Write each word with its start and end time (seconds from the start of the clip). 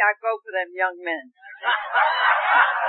I 0.00 0.16
go 0.18 0.40
for 0.40 0.52
them 0.52 0.72
young 0.72 0.96
men. 1.04 1.30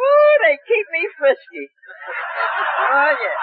Woo, 0.00 0.32
they 0.40 0.56
keep 0.64 0.86
me 0.88 1.04
frisky. 1.12 1.68
Oh 1.68 3.12
yeah. 3.12 3.40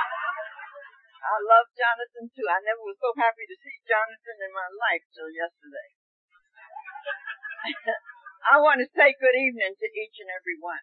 I 1.27 1.37
love 1.43 1.67
Jonathan 1.75 2.31
too. 2.33 2.47
I 2.47 2.63
never 2.63 2.81
was 2.87 2.97
so 2.97 3.11
happy 3.13 3.45
to 3.45 3.57
see 3.59 3.77
Jonathan 3.83 4.37
in 4.41 4.51
my 4.55 4.69
life 4.73 5.03
till 5.11 5.29
yesterday. 5.29 5.89
I 8.53 8.63
want 8.63 8.79
to 8.79 8.87
say 8.95 9.11
good 9.19 9.35
evening 9.35 9.75
to 9.75 9.87
each 9.91 10.17
and 10.23 10.31
every 10.31 10.55
one. 10.57 10.81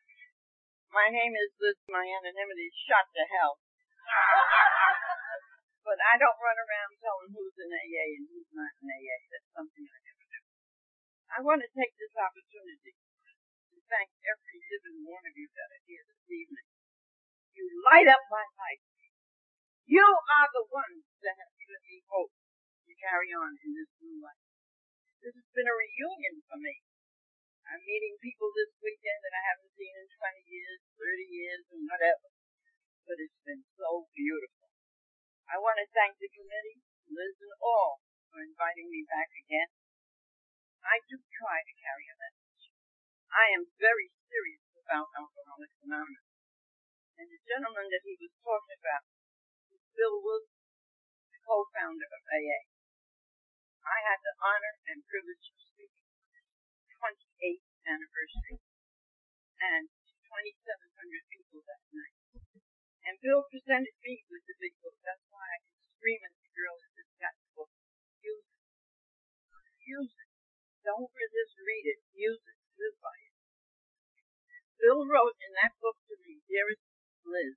My 0.93 1.09
name 1.09 1.33
is 1.33 1.51
Liz. 1.59 1.81
My 1.89 2.05
anonymity 2.05 2.69
is 2.71 2.77
shot 2.87 3.09
to 3.09 3.25
hell. 3.35 3.57
but 5.89 5.97
I 5.97 6.21
don't 6.21 6.39
run 6.39 6.61
around 6.61 6.93
telling 7.01 7.33
who's 7.33 7.57
in 7.57 7.73
AA 7.73 8.21
and 8.21 8.29
who's 8.29 8.53
not 8.53 8.77
in 8.85 8.93
AA. 8.93 9.19
That's 9.33 9.49
something 9.57 9.89
I. 9.89 10.04
I 11.35 11.43
want 11.43 11.67
to 11.67 11.71
take 11.75 11.91
this 11.99 12.15
opportunity 12.15 12.95
to 12.95 13.79
thank 13.91 14.07
every 14.23 14.55
living 14.71 15.03
one 15.03 15.27
of 15.27 15.35
you 15.35 15.51
that 15.51 15.67
are 15.67 15.83
here 15.83 16.07
this 16.07 16.31
evening. 16.31 16.69
You 17.59 17.67
light 17.91 18.07
up 18.07 18.23
my 18.31 18.47
life. 18.55 18.87
You 19.91 20.07
are 20.07 20.49
the 20.55 20.71
ones 20.71 21.03
that 21.27 21.35
have 21.35 21.51
given 21.59 21.83
me 21.91 22.07
hope 22.07 22.31
to 22.87 23.03
carry 23.03 23.35
on 23.35 23.59
in 23.67 23.75
this 23.75 23.91
new 23.99 24.23
life. 24.23 24.47
This 25.27 25.35
has 25.35 25.51
been 25.51 25.67
a 25.67 25.75
reunion 25.75 26.39
for 26.47 26.55
me. 26.55 26.87
I'm 27.67 27.83
meeting 27.83 28.15
people 28.23 28.55
this 28.55 28.71
weekend 28.79 29.19
that 29.27 29.35
I 29.35 29.43
haven't 29.43 29.75
seen 29.75 29.91
in 29.91 30.07
20 30.07 30.39
years, 30.47 30.87
30 31.03 31.35
years, 31.35 31.65
and 31.75 31.83
whatever. 31.91 32.31
But 33.11 33.19
it's 33.19 33.43
been 33.43 33.67
so 33.75 34.07
beautiful. 34.15 34.71
I 35.51 35.59
want 35.59 35.83
to 35.83 35.91
thank 35.91 36.15
the 36.23 36.31
committee, 36.31 36.79
Liz 37.11 37.43
and 37.43 37.59
all, 37.59 38.07
for 38.31 38.39
inviting 38.39 38.87
me 38.87 39.03
back 39.11 39.35
again. 39.35 39.75
I 40.85 41.01
do 41.09 41.17
try 41.17 41.65
to 41.65 41.81
carry 41.81 42.07
a 42.13 42.21
message. 42.21 42.69
I 43.33 43.57
am 43.57 43.73
very 43.81 44.13
serious 44.29 44.65
about 44.85 45.09
Alcoholics 45.17 45.81
Anonymous. 45.81 46.29
And 47.17 47.33
the 47.33 47.41
gentleman 47.49 47.89
that 47.89 48.05
he 48.05 48.21
was 48.21 48.37
talking 48.45 48.77
about 48.77 49.09
Bill 49.97 50.21
Wilson, 50.21 50.61
the 51.33 51.41
co-founder 51.41 52.05
of 52.05 52.23
AA. 52.29 52.61
I 53.85 53.99
had 54.05 54.21
the 54.21 54.37
honor 54.45 54.75
and 54.93 55.07
privilege 55.09 55.45
of 55.49 55.57
speaking 55.61 56.05
for 56.21 56.37
his 56.37 56.49
28th 57.01 57.69
anniversary 57.89 58.59
and 59.61 59.89
2,700 59.89 61.33
people 61.33 61.65
that 61.65 61.85
night. 61.97 62.17
And 63.09 63.21
Bill 63.21 63.45
presented 63.49 63.97
me 64.05 64.25
with 64.29 64.45
the 64.49 64.57
big 64.61 64.77
book. 64.85 64.97
That's 65.05 65.25
why 65.33 65.45
I 65.45 65.59
can 65.65 65.77
scream 65.97 66.21
at 66.25 66.33
the 66.33 66.51
girl 66.53 66.77
just 66.81 67.13
got 67.21 67.37
the 67.37 67.49
book. 67.57 67.73
Use 68.25 68.49
it. 68.49 68.61
Use 69.85 70.13
it. 70.17 70.24
Don't 70.85 71.09
just 71.09 71.57
read 71.65 71.85
it. 71.89 72.01
Use 72.13 72.45
it. 72.45 72.59
Live 72.77 72.97
by 73.01 73.17
it. 73.17 73.35
Bill 74.77 75.09
wrote 75.09 75.33
in 75.41 75.57
that 75.65 75.73
book 75.81 75.97
to 76.13 76.15
me, 76.21 76.45
Dearest 76.45 76.85
Liz, 77.25 77.57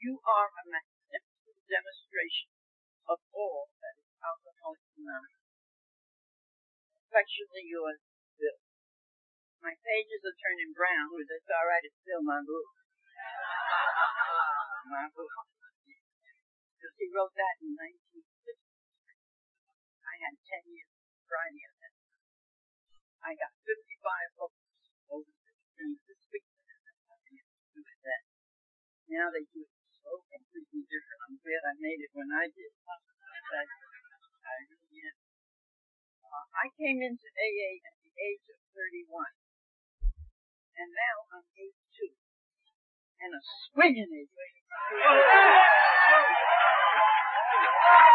you 0.00 0.16
are 0.24 0.48
a 0.48 0.64
magnificent 0.64 1.60
demonstration 1.68 2.48
of 3.04 3.20
all 3.36 3.68
that 3.84 4.00
is 4.00 4.08
Alcoholics 4.16 4.96
Anonymous. 4.96 5.44
Affectionately 7.04 7.68
yours, 7.68 8.00
Bill. 8.40 8.56
My 9.60 9.76
pages 9.76 10.24
are 10.24 10.40
turning 10.40 10.72
brown, 10.72 11.12
but 11.12 11.28
it's 11.28 11.52
all 11.52 11.68
right. 11.68 11.84
It's 11.84 12.00
still 12.00 12.24
my 12.24 12.40
book. 12.40 12.68
my 14.88 15.06
book. 15.12 15.36
Because 16.80 16.96
he 16.96 17.12
wrote 17.12 17.36
that 17.36 17.60
in 17.60 17.76
1950. 17.76 18.56
I 20.02 20.14
had 20.16 20.34
10 20.40 20.72
years 20.72 20.92
on 21.32 21.54
that. 21.60 21.81
I 23.22 23.38
got 23.38 23.54
55 23.62 24.34
books 24.34 24.58
over 25.06 25.30
16 25.30 25.94
this 26.10 26.18
week. 26.34 26.42
Nothing 27.06 27.38
to 27.38 27.54
do 27.70 27.78
with 27.78 28.02
that. 28.02 28.22
Now 29.06 29.30
they 29.30 29.46
do 29.46 29.62
it 29.62 29.70
so 30.02 30.26
completely 30.26 30.82
different. 30.90 31.22
I'm 31.30 31.38
glad 31.38 31.62
I 31.70 31.78
made 31.78 32.02
it 32.02 32.10
when 32.18 32.34
I 32.34 32.50
did. 32.50 32.74
But 32.82 32.98
I 33.62 34.58
really 34.66 35.06
am. 35.06 35.14
Uh, 36.26 36.46
I 36.50 36.66
came 36.74 36.98
into 36.98 37.30
AA 37.30 37.78
at 37.86 37.94
the 38.02 38.10
age 38.10 38.42
of 38.50 38.58
31. 38.74 39.06
And 40.82 40.90
now 40.90 41.30
I'm 41.30 41.46
82. 41.54 42.18
And 43.22 43.38
a 43.38 43.42
swinging 43.70 44.10
age. 44.10 44.34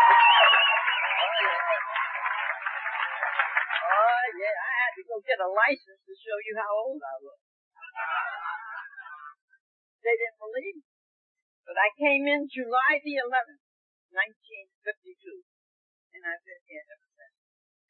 Yeah, 4.27 4.57
I 4.59 4.71
had 4.83 4.93
to 4.99 5.03
go 5.07 5.15
get 5.23 5.39
a 5.39 5.47
license 5.47 6.03
to 6.03 6.13
show 6.19 6.37
you 6.43 6.53
how 6.59 6.71
old 6.75 6.99
I 6.99 7.15
was. 7.23 7.39
They 10.03 10.15
didn't 10.19 10.39
believe 10.43 10.75
me. 10.83 10.87
But 11.63 11.79
I 11.79 11.91
came 11.95 12.27
in 12.27 12.47
July 12.47 12.99
the 13.03 13.19
11th, 13.23 13.63
1952, 14.11 15.43
and 16.15 16.23
I've 16.27 16.43
been 16.43 16.63
here 16.67 16.83
ever 16.83 17.07
since. 17.11 17.35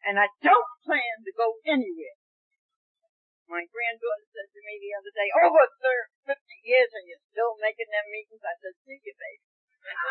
And 0.06 0.16
I 0.18 0.30
don't 0.42 0.72
plan 0.86 1.26
to 1.26 1.32
go 1.34 1.58
anywhere. 1.66 2.18
My 3.48 3.64
granddaughter 3.66 4.28
said 4.34 4.50
to 4.50 4.62
me 4.66 4.82
the 4.82 4.94
other 4.98 5.14
day, 5.14 5.30
over 5.42 5.66
50 5.74 6.36
years 6.68 6.90
and 6.92 7.06
you're 7.06 7.28
still 7.32 7.54
making 7.62 7.90
them 7.90 8.06
meetings. 8.12 8.44
I 8.44 8.54
said, 8.60 8.76
see 8.82 9.00
you, 9.00 9.14
baby. 9.14 9.46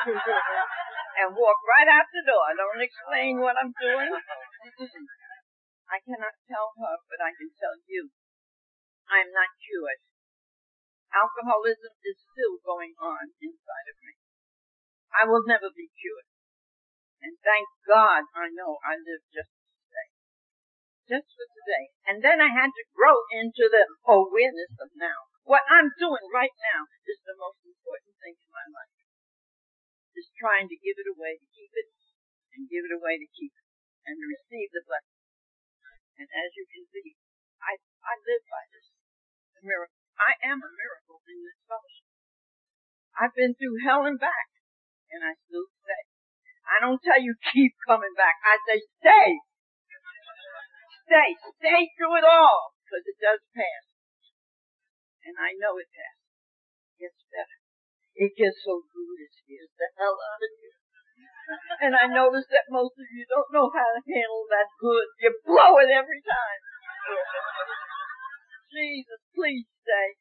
and 1.20 1.36
walk 1.36 1.58
right 1.68 1.90
out 1.90 2.08
the 2.14 2.24
door. 2.24 2.48
Don't 2.56 2.80
explain 2.80 3.42
what 3.42 3.58
I'm 3.60 3.74
doing. 3.76 4.14
I 5.86 6.02
cannot 6.02 6.34
tell 6.50 6.74
her, 6.82 6.94
but 7.06 7.22
I 7.22 7.30
can 7.34 7.50
tell 7.54 7.78
you. 7.86 8.10
I'm 9.06 9.30
not 9.30 9.54
cured. 9.62 10.02
Alcoholism 11.14 11.94
is 12.02 12.18
still 12.18 12.58
going 12.66 12.92
on 12.98 13.30
inside 13.38 13.86
of 13.86 13.96
me. 14.02 14.18
I 15.14 15.22
will 15.24 15.46
never 15.46 15.70
be 15.70 15.86
cured. 15.94 16.26
And 17.22 17.38
thank 17.40 17.70
God 17.86 18.26
I 18.34 18.50
know 18.50 18.82
I 18.82 18.98
live 18.98 19.22
just 19.30 19.48
for 19.54 19.70
today. 19.78 20.08
Just 21.06 21.28
for 21.32 21.46
today. 21.46 21.94
And 22.04 22.18
then 22.20 22.42
I 22.42 22.50
had 22.50 22.74
to 22.74 22.92
grow 22.92 23.22
into 23.30 23.70
the 23.70 23.86
awareness 24.04 24.74
of 24.82 24.90
now. 24.98 25.30
What 25.46 25.62
I'm 25.70 25.94
doing 25.96 26.26
right 26.34 26.52
now 26.74 26.90
is 27.06 27.22
the 27.22 27.38
most 27.38 27.62
important 27.62 28.18
thing 28.18 28.34
in 28.34 28.50
my 28.50 28.66
life. 28.74 28.94
Is 30.16 30.32
trying 30.40 30.66
to 30.66 30.80
give 30.80 30.96
it 30.96 31.08
away 31.12 31.36
to 31.36 31.46
keep 31.52 31.70
it 31.76 31.88
and 32.56 32.68
give 32.72 32.88
it 32.88 32.94
away 32.96 33.20
to 33.20 33.28
keep 33.36 33.52
it 33.52 33.66
and 34.08 34.16
to 34.16 34.26
receive 34.26 34.72
the 34.72 34.80
blessing. 34.88 35.15
And 36.16 36.28
as 36.32 36.50
you 36.56 36.64
can 36.64 36.84
see, 36.88 37.12
I, 37.60 37.76
I 37.76 38.12
live 38.16 38.44
by 38.48 38.64
this 38.72 38.88
miracle. 39.60 40.00
I 40.16 40.32
am 40.48 40.64
a 40.64 40.70
miracle 40.72 41.20
in 41.28 41.44
this 41.44 41.60
fellowship. 41.68 42.08
I've 43.16 43.36
been 43.36 43.52
through 43.56 43.84
hell 43.84 44.08
and 44.08 44.20
back, 44.20 44.48
and 45.12 45.24
I 45.24 45.36
still 45.44 45.68
stay. 45.84 46.02
I 46.68 46.80
don't 46.80 47.00
tell 47.00 47.20
you 47.20 47.36
keep 47.52 47.76
coming 47.84 48.12
back. 48.16 48.40
I 48.44 48.56
say 48.64 48.78
stay. 49.00 49.28
Stay. 51.04 51.28
Stay 51.60 51.82
through 51.96 52.16
it 52.20 52.26
all, 52.26 52.76
because 52.80 53.04
it 53.04 53.18
does 53.20 53.40
pass. 53.52 53.84
And 55.24 55.36
I 55.36 55.52
know 55.60 55.76
it 55.76 55.88
passes. 55.92 56.32
It 56.96 57.08
gets 57.08 57.20
better. 57.28 57.58
It 58.16 58.32
gets 58.32 58.58
so 58.64 58.80
good 58.88 59.20
it 59.20 59.32
scares 59.36 59.72
the 59.76 59.88
hell 60.00 60.16
out 60.16 60.40
of 60.40 60.52
you. 60.56 60.72
And 61.78 61.94
I 61.94 62.10
notice 62.10 62.46
that 62.50 62.66
most 62.74 62.98
of 62.98 63.06
you 63.06 63.22
don't 63.30 63.54
know 63.54 63.70
how 63.70 63.86
to 63.86 64.02
handle 64.02 64.44
that 64.50 64.66
good. 64.82 65.06
You 65.22 65.30
blow 65.46 65.78
it 65.78 65.90
every 65.94 66.22
time. 66.26 66.60
Jesus, 68.74 69.22
please 69.30 69.70
say, 69.86 70.18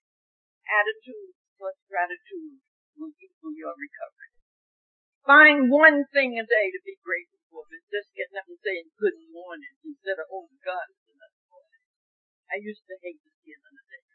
attitude 0.70 1.34
plus 1.58 1.78
gratitude 1.90 2.62
will 2.94 3.12
equal 3.18 3.58
your 3.58 3.74
recovery. 3.74 4.32
Find 5.26 5.74
one 5.74 6.06
thing 6.14 6.38
a 6.38 6.46
day 6.46 6.70
to 6.70 6.82
be 6.86 7.02
grateful 7.02 7.42
for. 7.50 7.66
It's 7.74 7.90
just 7.90 8.14
getting 8.14 8.38
up 8.38 8.46
and 8.46 8.62
saying 8.62 8.94
good 9.02 9.18
morning 9.34 9.74
instead 9.82 10.22
of, 10.22 10.30
oh 10.30 10.46
God, 10.62 10.86
it's 10.94 11.10
another 11.10 11.42
morning. 11.50 11.84
I 12.54 12.62
used 12.62 12.86
to 12.86 12.96
hate 13.02 13.18
to 13.26 13.32
see 13.42 13.58
another 13.58 13.86
day. 13.90 14.06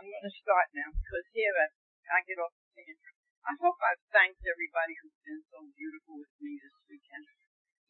I'm 0.00 0.08
going 0.08 0.24
to 0.24 0.40
start 0.40 0.72
now 0.72 0.88
because 0.88 1.28
here 1.36 1.52
I, 1.52 1.68
I 2.08 2.18
get 2.24 2.40
off 2.40 2.56
the 2.56 2.64
tangent. 2.72 3.19
I 3.40 3.56
hope 3.56 3.80
I've 3.80 4.04
thanked 4.12 4.44
everybody 4.44 4.94
who's 5.00 5.16
been 5.24 5.42
so 5.48 5.64
beautiful 5.72 6.20
with 6.20 6.34
me 6.44 6.60
this 6.60 6.76
weekend. 6.84 7.24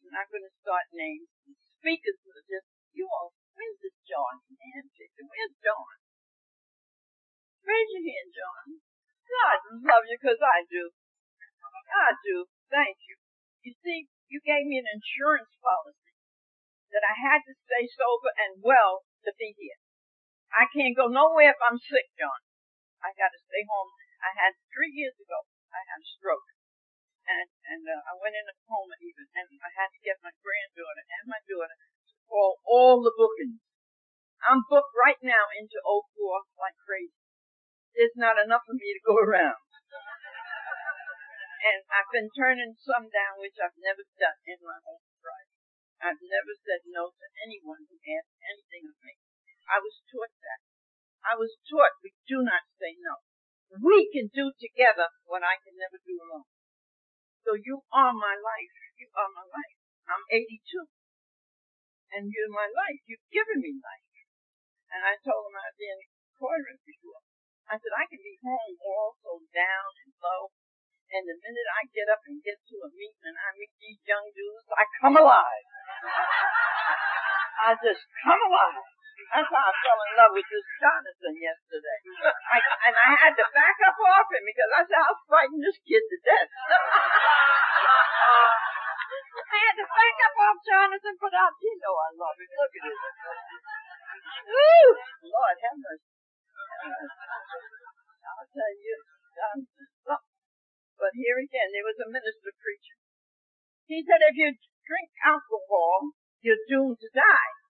I'm 0.01 0.15
not 0.15 0.31
going 0.31 0.47
to 0.47 0.61
start 0.63 0.87
names. 0.95 1.27
And 1.45 1.55
speakers 1.77 2.19
are 2.23 2.45
just, 2.47 2.69
you 2.95 3.05
all, 3.11 3.35
where's 3.53 3.79
this 3.83 3.97
John 4.07 4.41
man? 4.47 4.87
Where's 4.87 5.55
John? 5.59 5.95
Raise 7.67 7.91
your 7.93 8.05
hand, 8.09 8.31
John. 8.31 8.65
God 9.27 9.59
love 9.85 10.05
you 10.07 10.17
because 10.19 10.41
I 10.41 10.65
do. 10.67 10.91
I 11.91 12.15
do. 12.23 12.47
Thank 12.71 12.97
you. 13.05 13.15
You 13.67 13.73
see, 13.83 14.07
you 14.31 14.39
gave 14.41 14.65
me 14.65 14.79
an 14.79 14.87
insurance 14.87 15.51
policy 15.59 16.15
that 16.95 17.03
I 17.03 17.15
had 17.15 17.43
to 17.45 17.53
stay 17.67 17.87
sober 17.91 18.31
and 18.35 18.63
well 18.63 19.03
to 19.27 19.31
be 19.35 19.53
here. 19.55 19.79
I 20.51 20.67
can't 20.71 20.97
go 20.97 21.07
nowhere 21.07 21.55
if 21.55 21.61
I'm 21.63 21.79
sick, 21.79 22.11
John. 22.19 22.41
I 23.03 23.15
got 23.15 23.31
to 23.31 23.41
stay 23.45 23.63
home. 23.67 23.91
I 24.21 24.31
had 24.37 24.53
three 24.69 24.93
years 24.93 25.17
ago. 25.17 25.49
I 25.73 25.81
had 25.81 25.99
a 26.01 26.13
stroke, 26.13 26.45
and 27.25 27.49
and 27.65 27.83
uh, 27.89 28.05
I 28.05 28.13
went 28.21 28.37
in 28.37 28.45
a 28.45 28.55
coma 28.69 28.93
even, 29.01 29.25
and 29.33 29.49
I 29.57 29.71
had 29.73 29.89
to 29.89 30.05
get 30.05 30.21
my 30.21 30.29
granddaughter 30.45 31.05
and 31.09 31.25
my 31.25 31.41
daughter 31.49 31.73
to 31.73 32.15
call 32.29 32.61
all 32.63 33.01
the 33.01 33.15
bookings. 33.17 33.65
I'm 34.45 34.65
booked 34.65 34.93
right 34.97 35.21
now 35.21 35.49
into 35.53 35.77
04 35.85 36.09
like 36.57 36.77
crazy. 36.81 37.17
There's 37.93 38.17
not 38.17 38.41
enough 38.41 38.65
of 38.65 38.77
me 38.77 38.89
to 38.93 39.05
go 39.05 39.17
around. 39.17 39.61
And 41.61 41.85
I've 41.93 42.09
been 42.09 42.33
turning 42.33 42.73
some 42.73 43.05
down, 43.13 43.37
which 43.37 43.57
I've 43.61 43.77
never 43.77 44.01
done 44.17 44.39
in 44.49 44.57
my 44.65 44.81
whole 44.81 45.05
life. 45.21 45.51
I've 46.01 46.23
never 46.25 46.53
said 46.57 46.81
no 46.89 47.13
to 47.13 47.25
anyone 47.45 47.85
who 47.85 48.01
asked 48.01 48.33
anything 48.41 48.89
of 48.89 48.97
me. 49.05 49.13
I 49.69 49.77
was 49.77 50.01
taught 50.09 50.33
that. 50.41 50.61
I 51.21 51.37
was 51.37 51.53
taught 51.69 52.01
we 52.01 52.17
do 52.25 52.41
not 52.41 52.65
say 52.81 52.97
no. 52.97 53.21
We 53.79 54.11
can 54.11 54.27
do 54.27 54.51
together 54.51 55.07
what 55.23 55.47
I 55.47 55.55
can 55.63 55.79
never 55.79 55.95
do 56.03 56.19
alone. 56.19 56.49
So 57.47 57.55
you 57.55 57.87
are 57.95 58.11
my 58.11 58.35
life. 58.35 58.75
You 58.99 59.07
are 59.15 59.31
my 59.31 59.47
life. 59.47 59.77
I'm 60.11 60.25
82. 60.27 60.91
And 62.11 62.27
you're 62.27 62.51
my 62.51 62.67
life. 62.67 62.99
You've 63.07 63.23
given 63.31 63.63
me 63.63 63.79
life. 63.79 64.11
And 64.91 65.07
I 65.07 65.15
told 65.23 65.47
him 65.47 65.55
I 65.55 65.71
was 65.71 65.79
in 65.79 65.99
Corinth 66.35 66.83
before. 66.83 67.23
I 67.71 67.79
said, 67.79 67.95
I 67.95 68.03
can 68.11 68.19
be 68.19 68.35
home 68.43 68.75
all 68.83 69.15
so 69.23 69.39
down 69.55 69.91
and 70.03 70.11
low. 70.19 70.51
And 71.11 71.23
the 71.23 71.39
minute 71.39 71.69
I 71.71 71.87
get 71.95 72.11
up 72.11 72.19
and 72.27 72.43
get 72.43 72.59
to 72.59 72.75
a 72.83 72.89
meeting 72.91 73.23
and 73.23 73.39
I 73.39 73.55
meet 73.55 73.71
these 73.79 74.03
young 74.03 74.27
dudes, 74.35 74.67
I 74.75 74.83
come 74.99 75.15
alive. 75.15 75.67
I 77.67 77.75
just 77.79 78.03
come 78.19 78.41
alive. 78.43 78.83
That's 79.31 79.47
how 79.47 79.63
I 79.63 79.71
fell 79.79 79.95
in 79.95 80.11
love 80.19 80.35
with 80.35 80.43
this 80.51 80.67
Jonathan 80.75 81.39
yesterday. 81.39 81.99
Mm. 82.03 82.35
I, 82.51 82.59
and 82.59 82.95
I 82.99 83.15
had 83.15 83.31
to 83.39 83.47
back 83.55 83.79
up 83.87 83.95
off 83.95 84.27
him 84.27 84.43
because 84.43 84.71
I 84.75 84.83
said, 84.83 84.99
I'll 84.99 85.23
frighten 85.23 85.55
this 85.63 85.79
kid 85.87 86.03
to 86.03 86.17
death. 86.19 86.51
I 89.55 89.57
had 89.71 89.75
to 89.79 89.87
back 89.87 90.17
up 90.27 90.35
off 90.35 90.59
Jonathan, 90.67 91.15
but 91.15 91.31
I 91.31 91.47
do 91.47 91.69
know 91.79 91.95
I 91.95 92.09
love 92.11 92.35
him. 92.43 92.51
Look 92.59 92.75
at 92.75 92.83
him. 92.91 92.99
Woo! 94.51 94.99
Lord 95.31 95.57
have 95.63 95.79
mercy. 95.79 96.11
I'll 98.27 98.51
tell 98.51 98.73
you, 98.83 98.95
Jonathan, 99.31 99.87
But 100.99 101.15
here 101.15 101.39
again, 101.39 101.71
there 101.71 101.87
was 101.87 102.03
a 102.03 102.11
minister 102.11 102.51
preaching. 102.59 102.99
He 103.87 104.03
said, 104.03 104.19
if 104.27 104.35
you 104.35 104.59
drink 104.59 105.09
alcohol, 105.23 106.19
you're 106.43 106.59
doomed 106.67 106.99
to 106.99 107.07
die 107.15 107.60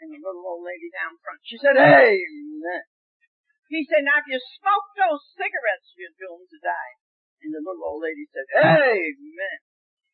and 0.00 0.10
the 0.10 0.18
little 0.18 0.42
old 0.42 0.64
lady 0.66 0.90
down 0.90 1.14
front. 1.22 1.38
She 1.46 1.58
said, 1.58 1.76
Amen. 1.78 2.84
He 3.70 3.86
said, 3.86 4.04
now 4.04 4.18
if 4.20 4.26
you 4.28 4.38
smoke 4.60 4.88
those 4.98 5.22
cigarettes, 5.34 5.94
you're 5.94 6.14
doomed 6.18 6.50
to 6.50 6.58
die. 6.60 6.94
And 7.44 7.52
the 7.52 7.60
little 7.62 7.84
old 7.84 8.02
lady 8.02 8.26
said, 8.30 8.46
Amen. 8.58 9.58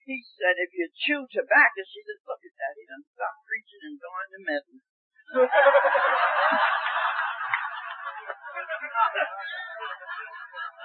He 0.05 0.23
said, 0.25 0.59
if 0.59 0.75
you 0.75 0.89
chew 0.91 1.27
tobacco, 1.29 1.83
she 1.87 2.03
said, 2.03 2.19
look 2.27 2.43
at 2.43 2.51
that. 2.57 2.75
He 2.75 2.85
done 2.89 3.05
stopped 3.15 3.47
preaching 3.47 3.83
and 3.85 4.01
going 4.01 4.29
to 4.33 4.39
medicine. 4.43 4.83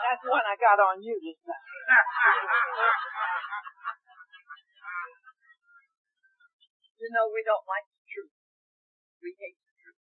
That's 0.05 0.21
one 0.29 0.45
I 0.45 0.53
got 0.61 0.77
on 0.77 1.01
you 1.01 1.17
this 1.17 1.41
time. 1.41 1.57
you 7.01 7.09
know, 7.09 7.25
we 7.33 7.41
don't 7.41 7.65
like 7.65 7.89
we 9.21 9.31
hate 9.39 9.59
the 9.59 9.73
truth. 9.79 10.03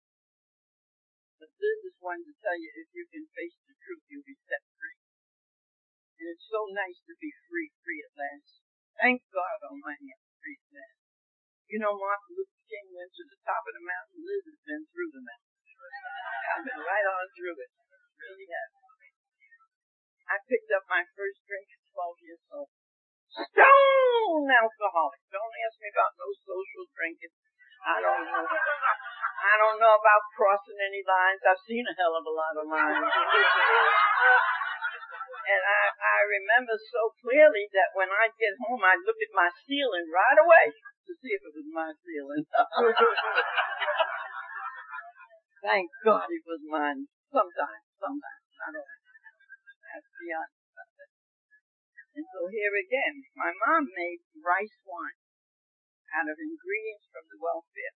But 1.39 1.51
this 1.61 1.79
is 1.87 1.95
one 2.01 2.25
to 2.25 2.33
tell 2.41 2.57
you 2.57 2.71
if 2.75 2.89
you 2.97 3.05
can 3.11 3.27
face 3.37 3.57
the 3.67 3.77
truth, 3.77 4.03
you'll 4.09 4.27
be 4.27 4.39
set 4.49 4.65
free. 4.77 4.99
And 6.17 6.27
it's 6.33 6.49
so 6.49 6.65
nice 6.73 6.99
to 7.07 7.15
be 7.21 7.31
free, 7.47 7.71
free 7.85 8.01
at 8.01 8.17
last. 8.17 8.65
Thank 8.97 9.21
God 9.29 9.57
Almighty 9.69 10.09
I'm 10.11 10.25
free 10.41 10.57
at 10.57 10.73
last. 10.73 11.01
You 11.69 11.79
know, 11.83 11.99
Martin 11.99 12.33
Luther 12.39 12.63
King 12.71 12.87
went 12.95 13.13
to 13.13 13.25
the 13.27 13.39
top 13.43 13.63
of 13.67 13.75
the 13.75 13.85
mountain. 13.85 14.23
Liz 14.23 14.47
has 14.49 14.61
been 14.65 14.85
through 14.89 15.11
the 15.13 15.25
mountain. 15.27 15.57
I've 16.57 16.65
been 16.65 16.83
right 16.83 17.07
on 17.11 17.27
through 17.37 17.59
it. 17.59 17.71
Really 18.17 18.49
have. 18.49 18.71
I 20.27 20.43
picked 20.43 20.73
up 20.75 20.83
my 20.91 21.07
first 21.15 21.39
drink 21.47 21.71
at 21.71 21.83
12 21.95 22.27
years 22.27 22.43
old. 22.51 22.71
Stone 23.31 24.49
alcoholic. 24.51 25.23
Don't 25.31 25.55
ask 25.69 25.77
me 25.79 25.91
about 25.93 26.19
no 26.19 26.29
social 26.43 26.85
drinking. 26.97 27.35
I 27.87 28.03
don't 28.03 28.27
know. 28.27 28.43
I 28.43 29.55
don't 29.63 29.79
know 29.79 29.95
about 29.95 30.27
crossing 30.35 30.75
any 30.75 31.07
lines. 31.07 31.39
I've 31.47 31.63
seen 31.63 31.87
a 31.87 31.95
hell 31.95 32.19
of 32.19 32.27
a 32.27 32.35
lot 32.35 32.59
of 32.59 32.67
lines. 32.67 32.99
and 35.47 35.63
I, 35.63 35.83
I 35.95 36.19
remember 36.27 36.75
so 36.75 37.15
clearly 37.23 37.71
that 37.79 37.95
when 37.95 38.11
I'd 38.11 38.35
get 38.43 38.59
home, 38.67 38.83
I'd 38.83 39.07
look 39.07 39.23
at 39.23 39.31
my 39.39 39.47
ceiling 39.63 40.11
right 40.11 40.35
away 40.35 40.75
to 40.75 41.15
see 41.15 41.31
if 41.31 41.47
it 41.47 41.55
was 41.55 41.71
my 41.71 41.95
ceiling. 42.03 42.43
Thank 45.63 45.87
God 46.03 46.27
it 46.27 46.43
was 46.43 46.67
mine. 46.67 47.07
Sometimes, 47.31 47.87
sometimes. 48.03 48.43
I 48.67 48.75
don't 48.75 48.91
have 49.95 50.03
to 50.03 50.15
be 50.19 50.35
honest 50.35 50.67
about 50.75 50.91
that. 50.91 51.11
And 52.19 52.27
so 52.35 52.51
here 52.51 52.75
again, 52.75 53.23
my 53.39 53.55
mom 53.55 53.87
made 53.95 54.27
rice 54.43 54.75
wine 54.83 55.23
out 56.15 56.31
of 56.31 56.39
ingredients 56.39 57.09
from 57.11 57.27
the 57.31 57.41
welfare. 57.41 57.95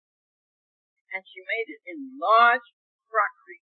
And 1.14 1.26
she 1.26 1.42
made 1.42 1.68
it 1.70 1.82
in 1.86 2.18
large 2.18 2.64
crockery. 3.10 3.62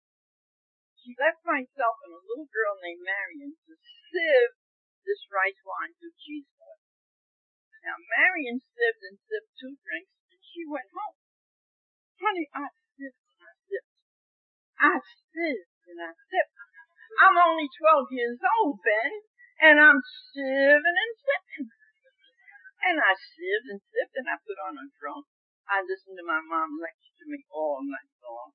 She 0.97 1.13
left 1.21 1.45
myself 1.45 2.01
and 2.01 2.17
a 2.17 2.25
little 2.25 2.49
girl 2.49 2.81
named 2.81 3.05
Marion 3.05 3.53
to 3.53 3.73
sieve 3.77 4.53
this 5.05 5.21
rice 5.29 5.61
wine 5.61 5.93
through 6.01 6.17
cheese 6.17 6.49
oil. 6.57 6.81
Now 7.85 8.01
Marion 8.17 8.57
sieved 8.57 9.01
and 9.05 9.21
sieved 9.21 9.53
two 9.61 9.77
drinks 9.85 10.17
and 10.33 10.41
she 10.41 10.65
went 10.65 10.89
home. 10.89 11.17
Honey, 12.17 12.49
I 12.57 12.73
sieved 12.97 13.21
and 13.21 13.45
I 13.45 13.53
sieved. 13.69 13.91
I 14.81 14.93
sieved 15.29 15.69
and 15.93 15.99
I 16.01 16.11
sieved. 16.17 16.53
I'm 17.21 17.37
only 17.37 17.69
12 17.69 18.09
years 18.11 18.39
old, 18.41 18.81
Ben, 18.81 19.11
and 19.61 19.77
I'm 19.77 20.01
sieving 20.33 20.97
and 20.97 21.13
sieving. 21.21 21.69
And 22.85 23.01
I 23.01 23.17
sipped 23.17 23.65
and 23.65 23.81
sipped 23.81 24.13
and 24.13 24.29
I 24.29 24.37
put 24.45 24.61
on 24.61 24.77
a 24.77 24.85
drum. 25.01 25.25
I 25.65 25.81
listened 25.81 26.21
to 26.21 26.25
my 26.25 26.37
mom 26.37 26.77
lecture 26.77 27.17
to 27.17 27.25
me 27.25 27.41
all 27.49 27.81
night 27.81 28.13
long. 28.21 28.53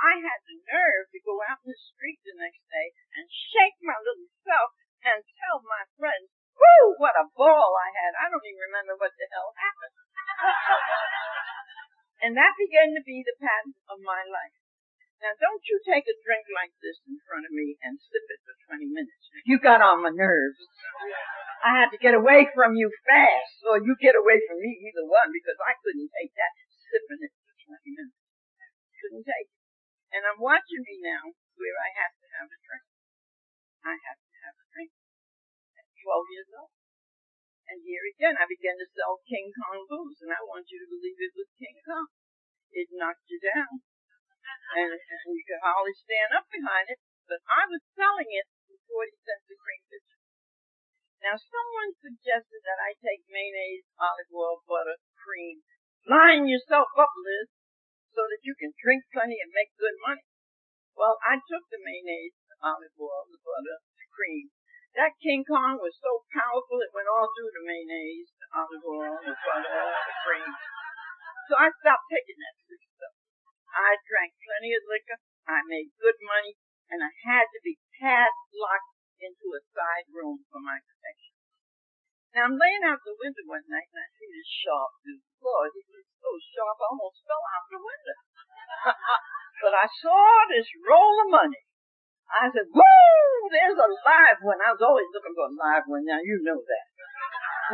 I 0.00 0.16
had 0.16 0.40
the 0.48 0.56
nerve 0.64 1.12
to 1.12 1.20
go 1.20 1.44
out 1.44 1.60
in 1.60 1.68
the 1.68 1.76
street 1.76 2.24
the 2.24 2.32
next 2.40 2.64
day 2.72 2.96
and 3.20 3.28
shake 3.28 3.76
my 3.84 4.00
little 4.00 4.32
self 4.48 4.72
and 5.04 5.20
tell 5.20 5.60
my 5.60 5.84
friends, 6.00 6.32
whoo, 6.56 6.96
what 6.96 7.20
a 7.20 7.28
ball 7.36 7.76
I 7.76 7.92
had. 7.92 8.16
I 8.16 8.32
don't 8.32 8.44
even 8.48 8.64
remember 8.72 8.96
what 8.96 9.12
the 9.12 9.28
hell 9.28 9.52
happened. 9.52 9.96
and 12.24 12.32
that 12.40 12.56
began 12.56 12.96
to 12.96 13.04
be 13.04 13.20
the 13.20 13.36
pattern 13.36 13.76
of 13.92 14.00
my 14.00 14.24
life. 14.24 14.59
Now 15.20 15.36
don't 15.36 15.60
you 15.68 15.76
take 15.84 16.08
a 16.08 16.16
drink 16.24 16.48
like 16.48 16.72
this 16.80 16.96
in 17.04 17.20
front 17.28 17.44
of 17.44 17.52
me 17.52 17.76
and 17.84 18.00
sip 18.00 18.24
it 18.24 18.40
for 18.40 18.56
20 18.72 18.88
minutes. 18.88 19.28
You 19.44 19.60
got 19.60 19.84
on 19.84 20.00
my 20.00 20.08
nerves. 20.08 20.64
I 21.60 21.76
had 21.76 21.92
to 21.92 22.00
get 22.00 22.16
away 22.16 22.48
from 22.56 22.72
you 22.72 22.88
fast, 23.04 23.60
or 23.68 23.76
you 23.84 23.92
get 24.00 24.16
away 24.16 24.40
from 24.48 24.64
me, 24.64 24.80
either 24.80 25.04
one, 25.04 25.28
because 25.28 25.60
I 25.60 25.76
couldn't 25.84 26.08
take 26.08 26.32
that 26.32 26.52
sipping 26.88 27.20
it 27.20 27.36
for 27.36 27.52
20 27.68 28.00
minutes. 28.00 28.16
Couldn't 28.96 29.28
take 29.28 29.48
it. 29.52 29.60
And 30.16 30.24
I'm 30.24 30.40
watching 30.40 30.80
me 30.80 31.04
now 31.04 31.36
where 31.60 31.76
I 31.76 31.88
have 32.00 32.16
to 32.16 32.26
have 32.40 32.48
a 32.48 32.58
drink. 32.64 32.86
I 33.84 33.94
have 34.00 34.20
to 34.24 34.34
have 34.40 34.56
a 34.56 34.66
drink. 34.72 34.90
At 35.76 35.84
12 36.00 36.32
years 36.32 36.50
old. 36.56 36.72
And 37.68 37.84
here 37.84 38.02
again, 38.08 38.40
I 38.40 38.48
began 38.48 38.80
to 38.80 38.88
sell 38.96 39.20
King 39.28 39.52
Kong 39.52 39.84
booze, 39.84 40.18
and 40.24 40.32
I 40.32 40.40
want 40.48 40.66
you 40.72 40.80
to 40.80 40.88
believe 40.88 41.20
it 41.20 41.36
was 41.36 41.52
King 41.60 41.76
Kong. 41.84 42.08
It 42.72 42.88
knocked 42.90 43.28
you 43.28 43.38
down. 43.38 43.84
And, 44.70 44.94
you 45.34 45.44
could 45.44 45.60
hardly 45.60 45.94
stand 45.98 46.30
up 46.32 46.46
behind 46.48 46.88
it, 46.88 46.98
but 47.26 47.42
I 47.50 47.66
was 47.68 47.82
selling 47.98 48.30
it 48.30 48.46
for 48.66 48.78
40 49.04 49.12
cents 49.26 49.50
a 49.50 49.56
cream. 49.58 49.80
Now, 51.20 51.36
someone 51.36 51.92
suggested 52.00 52.64
that 52.64 52.80
I 52.80 52.96
take 52.96 53.28
mayonnaise, 53.28 53.84
olive 54.00 54.32
oil, 54.32 54.64
butter, 54.64 54.96
cream. 55.20 55.60
Line 56.08 56.48
yourself 56.48 56.88
up, 56.96 57.12
Liz, 57.12 57.52
so 58.16 58.24
that 58.24 58.40
you 58.40 58.56
can 58.56 58.72
drink 58.80 59.04
plenty 59.12 59.36
and 59.36 59.52
make 59.52 59.76
good 59.76 60.00
money. 60.00 60.24
Well, 60.96 61.20
I 61.20 61.36
took 61.44 61.68
the 61.68 61.76
mayonnaise, 61.76 62.32
the 62.48 62.56
olive 62.64 62.96
oil, 62.96 63.28
the 63.28 63.36
butter, 63.36 63.84
the 64.00 64.08
cream. 64.16 64.48
That 64.96 65.20
King 65.20 65.44
Kong 65.44 65.76
was 65.76 65.92
so 66.00 66.24
powerful 66.32 66.80
it 66.80 66.96
went 66.96 67.12
all 67.12 67.28
through 67.36 67.52
the 67.52 67.68
mayonnaise, 67.68 68.32
the 68.40 68.48
olive 68.56 68.84
oil, 68.88 69.14
the 69.20 69.36
butter, 69.36 69.84
the 69.92 70.16
cream. 70.24 70.50
So 71.52 71.60
I 71.60 71.68
stopped 71.84 72.08
taking 72.08 72.40
that 72.40 72.56
stuff. 72.64 73.19
I 73.74 73.98
drank 74.02 74.34
plenty 74.42 74.74
of 74.74 74.84
liquor. 74.86 75.18
I 75.46 75.62
made 75.66 75.94
good 75.98 76.18
money, 76.22 76.58
and 76.90 77.02
I 77.02 77.10
had 77.26 77.46
to 77.50 77.60
be 77.62 77.78
padlocked 77.98 78.94
into 79.20 79.52
a 79.52 79.62
side 79.72 80.08
room 80.10 80.42
for 80.48 80.58
my 80.58 80.80
protection. 80.80 81.30
Now 82.32 82.46
I'm 82.46 82.56
laying 82.56 82.86
out 82.86 83.02
the 83.02 83.18
window 83.18 83.42
one 83.50 83.66
night 83.66 83.90
and 83.90 84.00
I 84.00 84.08
see 84.14 84.30
this 84.30 84.46
sharp 84.46 84.92
dude. 85.02 85.26
Lord, 85.42 85.74
he 85.74 85.82
was 85.90 86.06
so 86.22 86.30
sharp 86.38 86.78
I 86.78 86.86
almost 86.94 87.26
fell 87.26 87.42
out 87.42 87.66
the 87.66 87.82
window. 87.82 88.18
but 89.66 89.74
I 89.74 89.86
saw 89.90 90.24
this 90.46 90.70
roll 90.86 91.26
of 91.26 91.34
money. 91.34 91.62
I 92.30 92.46
said, 92.46 92.70
woo, 92.70 93.34
there's 93.50 93.74
a 93.74 93.90
live 93.90 94.40
one. 94.46 94.62
I 94.62 94.70
was 94.70 94.78
always 94.78 95.10
looking 95.10 95.34
for 95.34 95.50
a 95.50 95.58
live 95.58 95.90
one. 95.90 96.06
Now 96.06 96.22
you 96.22 96.38
know 96.46 96.62
that. 96.62 96.86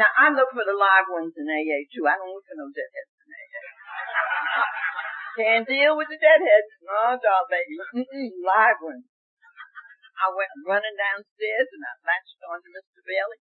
Now 0.00 0.10
I 0.16 0.32
look 0.32 0.48
for 0.56 0.64
the 0.64 0.76
live 0.76 1.08
ones 1.12 1.36
in 1.36 1.44
AA 1.44 1.84
too. 1.92 2.08
I 2.08 2.16
don't 2.16 2.32
look 2.32 2.48
for 2.48 2.56
no 2.56 2.72
deadheads. 2.72 3.15
Can't 5.36 5.68
deal 5.68 6.00
with 6.00 6.08
the 6.08 6.16
deadheads. 6.16 6.72
No, 6.80 7.12
doll 7.20 7.44
baby. 7.52 7.76
Mm-mm, 7.92 8.32
live 8.40 8.80
ones. 8.80 9.04
I 10.16 10.32
went 10.32 10.48
running 10.64 10.96
downstairs 10.96 11.68
and 11.76 11.84
I 11.84 11.92
latched 12.08 12.40
onto 12.40 12.72
Mr. 12.72 13.04
Bailey. 13.04 13.36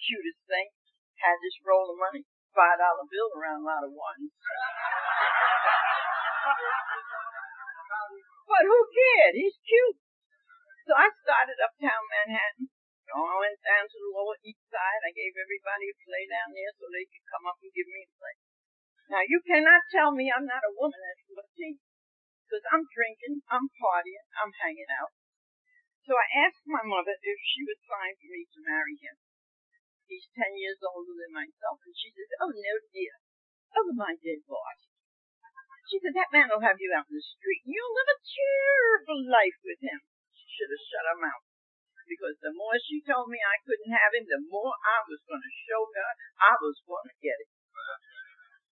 Cutest 0.00 0.40
thing. 0.48 0.72
Had 1.20 1.36
this 1.44 1.60
roll 1.60 1.92
of 1.92 2.00
money. 2.00 2.24
Five 2.56 2.80
dollar 2.80 3.04
bill 3.04 3.28
around 3.36 3.60
a 3.60 3.68
lot 3.68 3.84
of 3.84 3.92
ones. 3.92 4.32
but 8.48 8.64
who 8.64 8.78
cared? 8.96 9.36
He's 9.36 9.60
cute. 9.60 10.00
So 10.88 10.96
I 10.96 11.12
started 11.20 11.60
uptown 11.60 12.00
Manhattan. 12.08 12.72
So 13.04 13.12
I 13.20 13.36
went 13.44 13.60
down 13.60 13.84
to 13.92 13.98
the 14.00 14.10
lower 14.16 14.40
east 14.40 14.64
side. 14.72 15.04
I 15.04 15.12
gave 15.12 15.36
everybody 15.36 15.92
a 15.92 15.96
play 16.00 16.24
down 16.32 16.56
there 16.56 16.72
so 16.80 16.88
they 16.88 17.04
could 17.12 17.28
come 17.28 17.44
up 17.44 17.60
and 17.60 17.68
give 17.76 17.88
me 17.92 18.08
a 18.08 18.10
play. 18.16 18.36
Now 19.12 19.20
you 19.28 19.44
cannot 19.44 19.84
tell 19.92 20.16
me 20.16 20.32
I'm 20.32 20.48
not 20.48 20.64
a 20.64 20.72
woman 20.72 21.04
at 21.04 21.20
14. 21.28 21.76
Because 22.48 22.64
I'm 22.72 22.88
drinking, 22.88 23.44
I'm 23.52 23.68
partying, 23.76 24.24
I'm 24.40 24.52
hanging 24.56 24.88
out. 24.88 25.12
So 26.08 26.16
I 26.16 26.48
asked 26.48 26.64
my 26.64 26.80
mother 26.80 27.16
if 27.20 27.38
she 27.44 27.60
would 27.64 27.80
fine 27.84 28.16
for 28.16 28.28
me 28.32 28.48
to 28.48 28.60
marry 28.64 28.96
him. 28.96 29.16
He's 30.08 30.28
ten 30.32 30.56
years 30.56 30.80
older 30.80 31.16
than 31.16 31.32
myself, 31.32 31.80
and 31.84 31.96
she 31.96 32.12
says, 32.12 32.28
oh 32.40 32.52
no 32.52 32.74
dear, 32.92 33.16
over 33.76 33.96
my 33.96 34.16
dead 34.16 34.44
body. 34.48 34.84
She 35.88 36.00
said, 36.00 36.16
that 36.16 36.32
man 36.32 36.48
will 36.48 36.64
have 36.64 36.80
you 36.80 36.92
out 36.96 37.08
in 37.08 37.16
the 37.16 37.24
street, 37.24 37.68
and 37.68 37.72
you'll 37.72 37.96
live 37.96 38.16
a 38.16 38.20
terrible 38.20 39.20
life 39.28 39.60
with 39.60 39.80
him. 39.80 40.00
She 40.36 40.48
should 40.56 40.72
have 40.72 40.88
shut 40.88 41.08
her 41.08 41.20
mouth. 41.20 41.44
Because 42.08 42.36
the 42.40 42.52
more 42.52 42.76
she 42.80 43.04
told 43.04 43.28
me 43.28 43.40
I 43.40 43.60
couldn't 43.64 43.92
have 43.92 44.12
him, 44.12 44.24
the 44.24 44.44
more 44.48 44.72
I 44.84 45.04
was 45.04 45.20
going 45.24 45.44
to 45.44 45.60
show 45.68 45.84
her 45.84 46.08
I 46.36 46.52
was 46.60 46.80
going 46.84 47.08
to 47.08 47.16
get 47.20 47.40
him. 47.40 47.61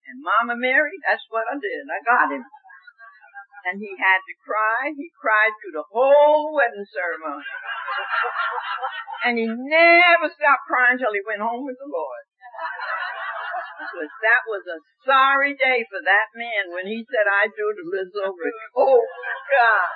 And 0.04 0.20
Mama 0.20 0.60
Mary, 0.60 0.96
that's 1.00 1.24
what 1.32 1.48
I 1.48 1.56
did. 1.56 1.88
I 1.88 2.00
got 2.04 2.28
him. 2.28 2.44
And 3.64 3.80
he 3.80 3.96
had 3.96 4.20
to 4.20 4.34
cry. 4.44 4.92
He 4.92 5.08
cried 5.16 5.56
through 5.56 5.80
the 5.80 5.88
whole 5.88 6.52
wedding 6.52 6.84
ceremony. 6.84 7.48
and 9.24 9.34
he 9.40 9.48
never 9.48 10.28
stopped 10.28 10.68
crying 10.68 11.00
till 11.00 11.16
he 11.16 11.24
went 11.24 11.40
home 11.40 11.64
with 11.64 11.80
the 11.80 11.88
Lord. 11.88 12.24
Because 13.80 14.12
that 14.20 14.44
was 14.44 14.64
a 14.68 14.78
sorry 15.08 15.56
day 15.56 15.88
for 15.88 16.00
that 16.04 16.28
man 16.36 16.76
when 16.76 16.84
he 16.84 17.00
said 17.08 17.24
I 17.24 17.48
do 17.48 17.66
to 17.72 17.84
Liz 17.88 18.12
over. 18.20 18.44
Oh 18.76 19.00
God. 19.00 19.92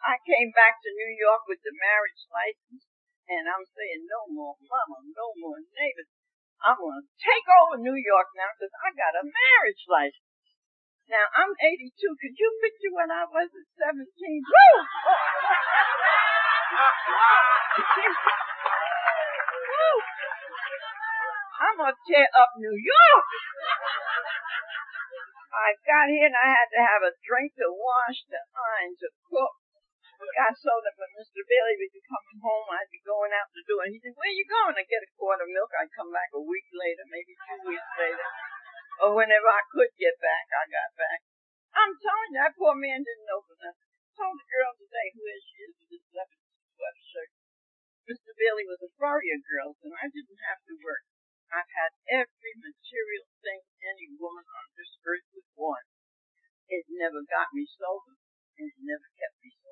I 0.00 0.16
came 0.24 0.48
back 0.56 0.80
to 0.80 0.90
New 0.96 1.12
York 1.20 1.44
with 1.44 1.60
the 1.60 1.76
marriage 1.76 2.24
license 2.32 2.88
and 3.30 3.46
I'm 3.46 3.62
saying 3.62 4.08
no 4.10 4.26
more 4.32 4.56
mama, 4.58 5.06
no 5.14 5.30
more 5.38 5.60
neighbors. 5.76 6.10
I'm 6.60 6.76
going 6.76 7.00
to 7.00 7.08
take 7.16 7.46
over 7.48 7.80
New 7.80 7.96
York 7.96 8.28
now 8.36 8.52
because 8.52 8.72
I 8.84 8.92
got 8.92 9.16
a 9.16 9.24
marriage 9.24 9.82
license. 9.88 10.28
Now, 11.08 11.24
I'm 11.32 11.50
82. 11.56 11.90
Could 11.90 12.36
you 12.36 12.48
picture 12.60 12.92
when 12.94 13.10
I 13.10 13.24
was 13.26 13.48
at 13.48 13.68
17? 13.90 14.04
Woo! 14.04 14.76
Woo! 19.72 19.96
I'm 21.60 21.76
going 21.80 21.92
to 21.92 22.04
tear 22.06 22.28
up 22.36 22.52
New 22.60 22.76
York. 22.76 23.26
I 25.50 25.74
got 25.82 26.06
here 26.08 26.30
and 26.30 26.38
I 26.38 26.46
had 26.46 26.68
to 26.72 26.80
have 26.80 27.02
a 27.02 27.12
drink 27.26 27.52
to 27.58 27.68
wash, 27.68 28.22
to 28.30 28.38
iron, 28.54 28.94
to 29.00 29.08
cook. 29.28 29.59
I 30.36 30.52
saw 30.54 30.76
that 30.78 30.98
when 31.00 31.10
Mr. 31.18 31.42
Bailey 31.42 31.76
would 31.80 31.94
be 31.94 32.04
coming 32.06 32.38
home, 32.44 32.68
I'd 32.70 32.92
be 32.92 33.02
going 33.02 33.34
out 33.34 33.50
the 33.50 33.64
door. 33.66 33.82
And 33.86 33.94
he 33.94 33.98
said, 33.98 34.14
where 34.14 34.30
you 34.30 34.46
going? 34.46 34.76
I'd 34.76 34.86
get 34.86 35.02
a 35.02 35.10
quart 35.18 35.42
of 35.42 35.50
milk. 35.50 35.70
I'd 35.74 35.90
come 35.96 36.12
back 36.14 36.30
a 36.36 36.42
week 36.42 36.68
later, 36.70 37.02
maybe 37.08 37.34
two 37.34 37.72
weeks 37.72 37.90
later. 37.98 38.28
Or 39.00 39.16
whenever 39.16 39.48
I 39.48 39.64
could 39.72 39.90
get 39.96 40.14
back, 40.20 40.46
I 40.52 40.68
got 40.68 40.90
back. 40.94 41.20
I'm 41.72 41.94
telling 41.96 42.34
you, 42.34 42.40
that 42.42 42.58
poor 42.58 42.74
man 42.74 43.00
didn't 43.00 43.30
open 43.30 43.58
up. 43.64 43.78
I 43.78 44.10
told 44.18 44.36
the 44.36 44.50
girl 44.50 44.74
today 44.76 45.08
who 45.14 45.22
she 45.40 45.56
is 45.64 45.72
with 45.78 45.90
this 45.94 46.06
lemon 46.12 46.40
sweatshirt. 46.76 47.30
Mr. 48.10 48.34
Bailey 48.34 48.66
was 48.66 48.82
a 48.82 48.90
Furrier 48.98 49.38
girl, 49.38 49.78
and 49.86 49.94
I 49.94 50.10
didn't 50.10 50.42
have 50.50 50.60
to 50.66 50.74
work. 50.82 51.06
I've 51.54 51.70
had 51.78 51.94
every 52.10 52.54
material 52.58 53.26
thing 53.38 53.62
any 53.86 54.10
woman 54.18 54.42
on 54.50 54.66
this 54.74 54.98
earth 55.06 55.26
would 55.34 55.46
want. 55.54 55.86
It 56.66 56.86
never 56.90 57.22
got 57.22 57.54
me 57.54 57.66
sober, 57.70 58.18
and 58.58 58.66
it 58.66 58.82
never 58.82 59.06
kept 59.14 59.38
me 59.42 59.54
sober. 59.62 59.69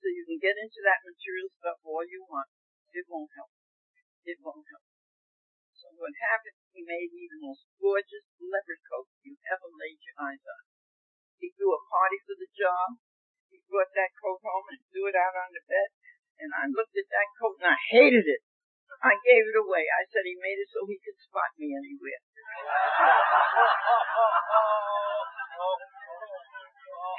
So 0.00 0.08
you 0.08 0.24
can 0.24 0.40
get 0.40 0.56
into 0.56 0.80
that 0.88 1.04
material 1.04 1.52
stuff 1.60 1.76
all 1.84 2.00
you 2.08 2.24
want. 2.24 2.48
It 2.96 3.04
won't 3.04 3.28
help. 3.36 3.52
It 4.24 4.40
won't 4.40 4.64
help. 4.64 4.88
So 5.76 5.92
what 6.00 6.16
happened, 6.24 6.56
he 6.72 6.80
made 6.80 7.12
me 7.12 7.28
the 7.28 7.44
most 7.44 7.68
gorgeous 7.76 8.24
leopard 8.40 8.80
coat 8.88 9.12
you 9.20 9.36
ever 9.52 9.68
laid 9.68 10.00
your 10.00 10.16
eyes 10.24 10.40
on. 10.40 10.64
He 11.36 11.52
threw 11.52 11.76
a 11.76 11.84
party 11.92 12.16
for 12.24 12.32
the 12.32 12.48
job. 12.56 12.96
He 13.52 13.60
brought 13.68 13.92
that 13.92 14.16
coat 14.16 14.40
home 14.40 14.72
and 14.72 14.80
threw 14.88 15.12
it 15.12 15.20
out 15.20 15.36
on 15.36 15.52
the 15.52 15.60
bed. 15.68 15.92
And 16.40 16.48
I 16.56 16.72
looked 16.72 16.96
at 16.96 17.12
that 17.12 17.28
coat 17.36 17.60
and 17.60 17.68
I 17.68 17.76
hated 17.92 18.24
it. 18.24 18.40
I 19.04 19.20
gave 19.20 19.52
it 19.52 19.60
away. 19.60 19.84
I 19.84 20.08
said 20.08 20.24
he 20.24 20.40
made 20.40 20.64
it 20.64 20.72
so 20.72 20.88
he 20.88 20.96
could 20.96 21.20
spot 21.20 21.52
me 21.60 21.76
anywhere. 21.76 22.24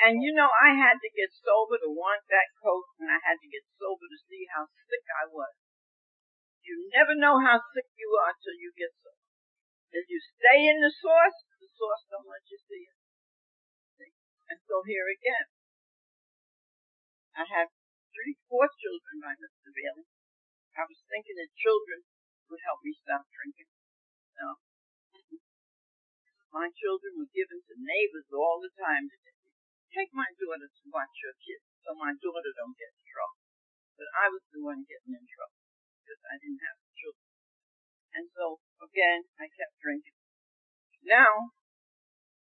And 0.01 0.21
you 0.21 0.33
know, 0.33 0.49
I 0.49 0.73
had 0.73 0.97
to 0.97 1.09
get 1.13 1.29
sober 1.29 1.77
to 1.77 1.89
want 1.89 2.25
that 2.29 2.49
coat, 2.57 2.89
and 2.97 3.09
I 3.09 3.21
had 3.21 3.37
to 3.37 3.49
get 3.49 3.61
sober 3.77 4.09
to 4.09 4.19
see 4.25 4.49
how 4.49 4.65
sick 4.89 5.05
I 5.13 5.29
was. 5.29 5.53
You 6.65 6.89
never 6.93 7.13
know 7.13 7.37
how 7.41 7.61
sick 7.73 7.89
you 7.97 8.09
are 8.17 8.33
till 8.37 8.57
you 8.57 8.73
get 8.73 8.93
sober. 8.97 9.21
If 9.93 10.09
you 10.09 10.17
stay 10.17 10.71
in 10.71 10.81
the 10.81 10.93
source, 10.93 11.37
the 11.59 11.69
source 11.69 12.03
don't 12.09 12.29
let 12.29 12.45
you 12.49 12.57
see 12.65 12.85
it. 12.87 12.97
See? 13.99 14.13
And 14.49 14.59
so 14.65 14.81
here 14.85 15.05
again, 15.05 15.47
I 17.37 17.45
have 17.45 17.69
three, 18.13 18.37
four 18.49 18.69
children 18.73 19.21
by 19.21 19.37
Mr. 19.37 19.69
Bailey. 19.69 20.07
I 20.77 20.87
was 20.87 21.01
thinking 21.11 21.35
that 21.37 21.61
children 21.61 22.07
would 22.49 22.63
help 22.63 22.81
me 22.81 22.95
stop 22.95 23.27
drinking. 23.29 23.69
No. 24.39 24.57
My 26.51 26.67
children 26.75 27.15
were 27.15 27.31
given 27.31 27.63
to 27.63 27.75
neighbors 27.79 28.27
all 28.31 28.59
the 28.59 28.71
time 28.75 29.07
take 29.91 30.11
my 30.15 30.27
daughter 30.39 30.67
to 30.67 30.83
watch 30.91 31.15
your 31.19 31.35
kids 31.39 31.67
so 31.83 31.95
my 31.95 32.15
daughter 32.15 32.51
don't 32.55 32.75
get 32.79 32.91
in 32.95 33.03
trouble. 33.07 33.39
But 33.99 34.09
I 34.15 34.31
was 34.31 34.43
the 34.49 34.63
one 34.63 34.87
getting 34.87 35.15
in 35.15 35.25
trouble 35.27 35.59
because 36.01 36.21
I 36.31 36.39
didn't 36.39 36.63
have 36.63 36.79
children. 36.95 37.29
And 38.15 38.25
so 38.31 38.63
again, 38.79 39.27
I 39.39 39.51
kept 39.51 39.75
drinking. 39.83 40.17
Now, 41.03 41.55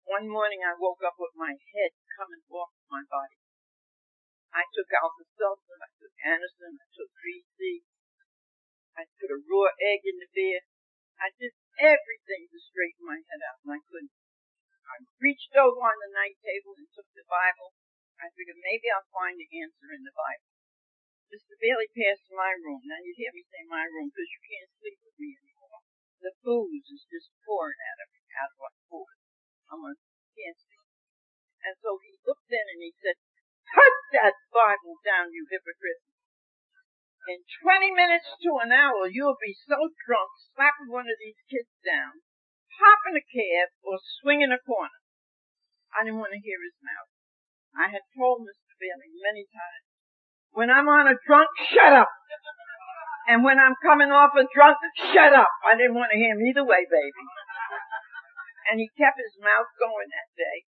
one 0.06 0.26
morning 0.26 0.66
I 0.66 0.78
woke 0.78 1.02
up 1.06 1.18
with 1.22 1.38
my 1.38 1.54
head 1.54 1.92
coming 2.18 2.42
off 2.50 2.74
my 2.90 3.06
body. 3.06 3.38
I 4.50 4.66
took 4.74 4.90
Alka-Seltzer, 4.90 5.78
I 5.78 5.90
took 6.02 6.14
Anacin, 6.26 6.74
I 6.74 6.88
took 6.90 7.10
3C, 7.22 7.86
I 8.98 9.06
put 9.16 9.30
a 9.30 9.40
raw 9.40 9.70
egg 9.78 10.02
in 10.04 10.18
the 10.18 10.28
bed. 10.34 10.66
I 11.22 11.30
did 11.38 11.54
everything 11.80 12.52
to 12.52 12.60
straighten 12.60 13.06
my 13.06 13.22
head 13.22 13.42
out, 13.46 13.64
and 13.64 13.78
I 13.78 13.80
couldn't. 13.86 14.12
I 14.90 15.06
reached 15.22 15.54
over 15.54 15.86
on 15.86 15.98
the 16.02 16.12
night 16.18 16.38
table 16.42 16.74
and 16.74 16.90
took 16.90 17.06
the 17.14 17.26
Bible. 17.30 17.78
I 18.18 18.34
figured 18.34 18.58
maybe 18.58 18.90
I'll 18.90 19.06
find 19.14 19.38
the 19.38 19.48
answer 19.54 19.94
in 19.94 20.02
the 20.02 20.16
Bible. 20.18 20.50
Mr. 21.30 21.54
Bailey 21.62 21.86
passed 21.94 22.26
my 22.34 22.58
room. 22.58 22.82
Now 22.90 22.98
you 23.06 23.14
hear 23.14 23.30
me 23.30 23.46
say 23.46 23.62
my 23.70 23.86
room 23.86 24.10
because 24.10 24.34
you 24.34 24.42
can't 24.42 24.74
sleep 24.82 24.98
with 25.06 25.18
me 25.22 25.38
anymore. 25.38 25.86
The 26.26 26.34
booze 26.42 26.90
is 26.90 27.06
just 27.06 27.30
pouring 27.46 27.78
out 27.78 28.02
of 28.02 28.10
me, 28.10 28.22
out 28.34 28.50
of 28.50 28.60
my 28.60 28.74
food. 28.90 29.14
I'm 29.70 29.86
a, 29.86 29.94
can't 30.34 30.58
sleep. 30.58 30.90
And 31.70 31.76
so 31.78 32.02
he 32.02 32.18
looked 32.26 32.50
in 32.50 32.66
and 32.66 32.82
he 32.82 32.92
said, 32.98 33.16
put 33.70 33.94
that 34.18 34.36
Bible 34.50 34.98
down, 35.06 35.30
you 35.30 35.46
hypocrite. 35.46 36.02
In 37.30 37.46
20 37.62 37.94
minutes 37.94 38.26
to 38.42 38.58
an 38.66 38.74
hour, 38.74 39.06
you'll 39.06 39.38
be 39.38 39.54
so 39.54 39.94
drunk, 40.02 40.34
slapping 40.56 40.90
one 40.90 41.06
of 41.06 41.20
these 41.22 41.38
kids 41.46 41.70
down, 41.86 42.26
hop 42.80 43.00
in 43.12 43.20
a 43.20 43.24
cab 43.24 43.68
or 43.84 44.00
swing 44.20 44.42
in 44.42 44.56
a 44.56 44.62
corner. 44.64 45.00
I 45.94 46.08
didn't 46.08 46.24
want 46.24 46.34
to 46.34 46.42
hear 46.42 46.60
his 46.64 46.78
mouth. 46.80 47.12
I 47.76 47.92
had 47.92 48.06
told 48.16 48.48
Mr. 48.48 48.74
Bailey 48.80 49.12
many 49.22 49.46
times, 49.52 49.86
when 50.56 50.74
I'm 50.74 50.90
on 50.90 51.06
a 51.06 51.20
drunk, 51.28 51.50
shut 51.70 51.94
up. 51.94 52.10
And 53.30 53.46
when 53.46 53.62
I'm 53.62 53.78
coming 53.86 54.10
off 54.10 54.34
a 54.34 54.50
drunk, 54.50 54.82
shut 55.14 55.34
up. 55.38 55.54
I 55.62 55.78
didn't 55.78 55.94
want 55.94 56.10
to 56.10 56.18
hear 56.18 56.34
him 56.34 56.42
either 56.42 56.66
way, 56.66 56.82
baby. 56.90 57.24
And 58.74 58.82
he 58.82 58.90
kept 58.98 59.22
his 59.22 59.38
mouth 59.38 59.70
going 59.78 60.10
that 60.10 60.34
day. 60.34 60.66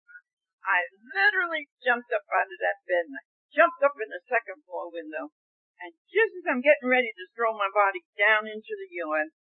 I 0.62 0.86
literally 1.12 1.68
jumped 1.82 2.10
up 2.14 2.24
out 2.30 2.48
of 2.48 2.58
that 2.62 2.78
bed 2.86 3.10
and 3.10 3.18
I 3.18 3.24
jumped 3.52 3.82
up 3.84 3.98
in 4.00 4.08
the 4.08 4.22
second 4.30 4.62
floor 4.64 4.88
window. 4.88 5.34
And 5.82 5.92
just 6.08 6.32
as 6.40 6.46
I'm 6.48 6.64
getting 6.64 6.88
ready 6.88 7.10
to 7.10 7.26
throw 7.34 7.52
my 7.52 7.68
body 7.68 8.06
down 8.16 8.46
into 8.46 8.72
the 8.72 8.88
yard, 8.88 9.34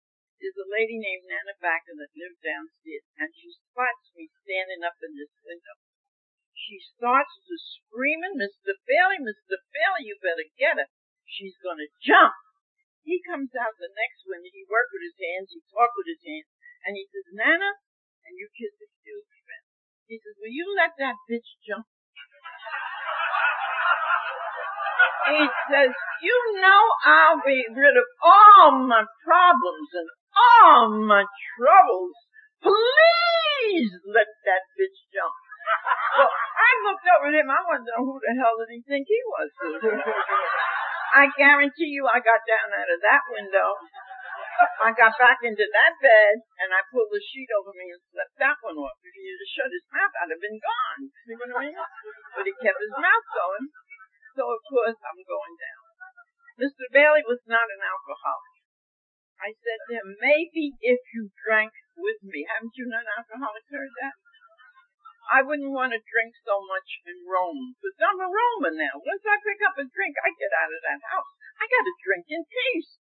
is 0.43 0.59
a 0.59 0.67
lady 0.67 0.99
named 0.99 1.31
Nana 1.31 1.55
Backer 1.63 1.95
that 1.95 2.19
lives 2.19 2.43
downstairs, 2.43 3.07
and 3.15 3.31
she 3.31 3.55
spots 3.55 4.11
me 4.19 4.27
standing 4.43 4.83
up 4.83 4.99
in 4.99 5.15
this 5.15 5.31
window. 5.47 5.79
She 6.51 6.83
starts 6.83 7.39
to 7.47 7.55
screaming, 7.59 8.39
Mr. 8.39 8.75
Bailey, 8.87 9.23
Mr. 9.23 9.63
Bailey, 9.71 10.11
you 10.11 10.19
better 10.19 10.47
get 10.59 10.83
her. 10.83 10.91
She's 11.27 11.55
gonna 11.63 11.87
jump. 12.03 12.35
He 13.03 13.23
comes 13.23 13.55
out 13.55 13.79
the 13.79 13.91
next 13.95 14.27
window, 14.27 14.51
he 14.51 14.67
worked 14.67 14.95
with 14.95 15.07
his 15.07 15.19
hands, 15.19 15.51
he 15.55 15.63
talked 15.71 15.95
with 15.99 16.11
his 16.11 16.23
hands, 16.23 16.51
and 16.87 16.95
he 16.99 17.07
says, 17.11 17.27
Nana, 17.35 17.79
and 18.27 18.35
you 18.39 18.47
kiss 18.55 18.79
excuse 18.79 19.27
me, 19.27 19.59
He 20.07 20.17
says, 20.23 20.39
will 20.39 20.55
you 20.55 20.67
let 20.75 20.95
that 20.99 21.19
bitch 21.27 21.51
jump? 21.63 21.87
He 25.31 25.45
says, 25.71 25.91
you 26.23 26.37
know 26.59 26.83
I'll 27.07 27.43
be 27.45 27.63
rid 27.71 27.97
of 27.97 28.07
all 28.23 28.87
my 28.87 29.05
problems 29.25 29.91
and 29.95 30.09
all 30.35 30.91
my 31.07 31.25
troubles. 31.57 32.17
Please 32.63 33.93
let 34.07 34.29
that 34.47 34.63
bitch 34.79 34.99
jump. 35.13 35.35
Well, 36.13 36.29
I 36.29 36.71
looked 36.85 37.09
over 37.09 37.33
at 37.33 37.41
him. 37.41 37.49
I 37.49 37.63
wonder 37.65 37.97
who 37.97 38.21
the 38.21 38.37
hell 38.37 38.53
did 38.61 38.69
he 38.69 38.85
think 38.85 39.09
he 39.09 39.21
was? 39.33 39.49
I 41.13 41.29
guarantee 41.33 41.89
you 41.89 42.05
I 42.05 42.21
got 42.21 42.45
down 42.45 42.69
out 42.69 42.93
of 42.93 43.01
that 43.01 43.25
window. 43.33 43.81
I 44.85 44.93
got 44.93 45.17
back 45.17 45.41
into 45.45 45.65
that 45.65 45.93
bed 46.01 46.35
and 46.61 46.71
I 46.73 46.85
pulled 46.93 47.11
the 47.11 47.21
sheet 47.21 47.49
over 47.57 47.73
me 47.73 47.89
and 47.93 48.03
slept 48.13 48.35
that 48.41 48.59
one 48.61 48.77
off. 48.77 48.97
If 49.01 49.13
he 49.17 49.25
had 49.25 49.53
shut 49.57 49.71
his 49.73 49.87
mouth, 49.89 50.15
I'd 50.21 50.33
have 50.33 50.43
been 50.43 50.61
gone. 50.61 51.01
See 51.27 51.37
what 51.37 51.53
I 51.53 51.57
mean? 51.67 51.77
But 52.37 52.45
he 52.47 52.53
kept 52.61 52.81
his 52.81 52.97
mouth 52.97 53.27
going. 53.33 53.65
So 54.33 54.49
of 54.49 54.61
course 54.65 54.97
I'm 54.97 55.23
going 55.29 55.57
down. 55.61 55.85
Mr. 56.61 56.85
Bailey 56.93 57.25
was 57.25 57.41
not 57.45 57.69
an 57.69 57.83
alcoholic. 57.85 58.53
I 59.43 59.51
said 59.59 59.81
to 59.89 59.93
him, 59.99 60.09
maybe 60.23 60.79
if 60.79 61.03
you 61.13 61.35
drank 61.43 61.75
with 61.99 62.23
me, 62.23 62.47
haven't 62.47 62.79
you 62.79 62.87
non-alcoholics 62.87 63.75
heard 63.75 63.91
that? 64.01 64.17
I 65.33 65.43
wouldn't 65.43 65.75
want 65.75 65.97
to 65.97 66.03
drink 66.03 66.37
so 66.47 66.63
much 66.63 67.03
in 67.09 67.27
Rome, 67.27 67.75
because 67.79 67.99
I'm 68.05 68.23
a 68.23 68.31
Roman 68.31 68.79
now. 68.79 69.03
Once 69.03 69.25
I 69.27 69.43
pick 69.43 69.59
up 69.67 69.79
a 69.81 69.87
drink, 69.87 70.15
I 70.23 70.31
get 70.35 70.55
out 70.55 70.71
of 70.71 70.83
that 70.87 71.03
house. 71.11 71.31
I 71.59 71.65
got 71.67 71.85
to 71.87 72.03
drink 72.05 72.27
in 72.31 72.43
peace. 72.47 72.99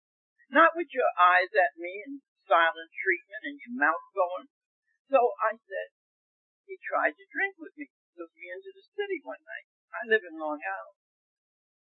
Not 0.50 0.74
with 0.74 0.90
your 0.90 1.10
eyes 1.18 1.50
at 1.54 1.78
me 1.78 2.02
and 2.06 2.22
silent 2.50 2.90
treatment 2.94 3.42
and 3.44 3.58
your 3.60 3.76
mouth 3.76 4.06
going. 4.14 4.46
So 5.10 5.20
I 5.38 5.54
said, 5.58 5.88
he 6.66 6.80
tried 6.80 7.14
to 7.14 7.32
drink 7.32 7.60
with 7.60 7.74
me. 7.76 7.90
Took 8.14 8.30
me 8.38 8.46
into 8.46 8.70
the 8.74 8.86
city 8.94 9.18
one 9.26 9.42
night. 9.42 9.66
I 9.90 10.06
live 10.06 10.22
in 10.22 10.38
Long 10.38 10.62
Island. 10.62 11.03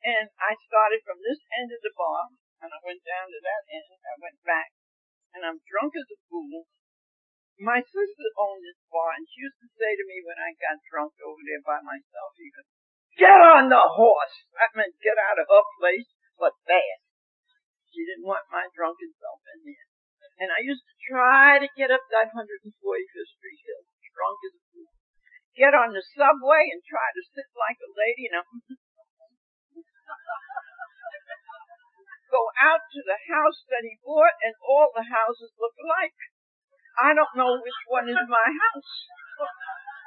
And 0.05 0.29
I 0.37 0.53
started 0.69 1.01
from 1.01 1.17
this 1.25 1.41
end 1.57 1.73
of 1.73 1.81
the 1.81 1.89
bar, 1.97 2.29
and 2.61 2.69
I 2.69 2.79
went 2.85 3.01
down 3.01 3.25
to 3.25 3.39
that 3.41 3.63
end. 3.73 3.89
I 4.05 4.15
went 4.21 4.37
back, 4.45 4.69
and 5.33 5.41
I'm 5.41 5.65
drunk 5.65 5.97
as 5.97 6.05
a 6.13 6.19
fool. 6.29 6.69
My 7.57 7.81
sister 7.81 8.29
owned 8.37 8.61
this 8.61 8.77
bar, 8.93 9.17
and 9.17 9.25
she 9.25 9.41
used 9.41 9.57
to 9.65 9.69
say 9.73 9.97
to 9.97 10.05
me 10.05 10.21
when 10.21 10.37
I 10.37 10.53
got 10.61 10.77
drunk 10.85 11.17
over 11.25 11.41
there 11.41 11.65
by 11.65 11.81
myself, 11.81 12.37
even, 12.37 12.69
get 13.17 13.41
on 13.41 13.73
the 13.73 13.81
horse. 13.81 14.45
That 14.61 14.77
meant 14.77 14.93
get 15.01 15.17
out 15.17 15.41
of 15.41 15.49
her 15.49 15.65
place, 15.81 16.05
but 16.37 16.53
fast. 16.69 17.01
She 17.89 18.05
didn't 18.05 18.29
want 18.29 18.51
my 18.53 18.69
drunken 18.75 19.09
self 19.17 19.41
in 19.57 19.73
there. 19.73 19.87
And 20.35 20.51
I 20.51 20.59
used 20.61 20.83
to 20.83 20.95
try 21.07 21.63
to 21.63 21.69
get 21.79 21.89
up 21.89 22.03
that 22.11 22.29
145th 22.35 23.31
Street 23.39 23.61
hill, 23.63 23.87
drunk 24.15 24.39
as 24.43 24.53
a 24.59 24.63
fool. 24.69 24.91
Get 25.55 25.71
on 25.71 25.95
the 25.95 26.03
subway 26.03 26.67
and 26.75 26.83
try 26.83 27.07
to 27.15 27.23
sit 27.31 27.47
like 27.55 27.79
a 27.79 27.89
lady 27.95 28.27
and 28.27 28.43
I'm 28.43 28.75
go 32.35 32.51
out 32.59 32.83
to 32.91 33.01
the 33.05 33.19
house 33.31 33.63
that 33.71 33.87
he 33.87 33.95
bought 34.03 34.35
and 34.43 34.53
all 34.61 34.91
the 34.91 35.07
houses 35.07 35.55
look 35.55 35.73
alike. 35.81 36.19
I 36.95 37.11
don't 37.11 37.35
know 37.35 37.59
which 37.59 37.81
one 37.91 38.07
is 38.07 38.23
my 38.27 38.49
house. 38.51 38.93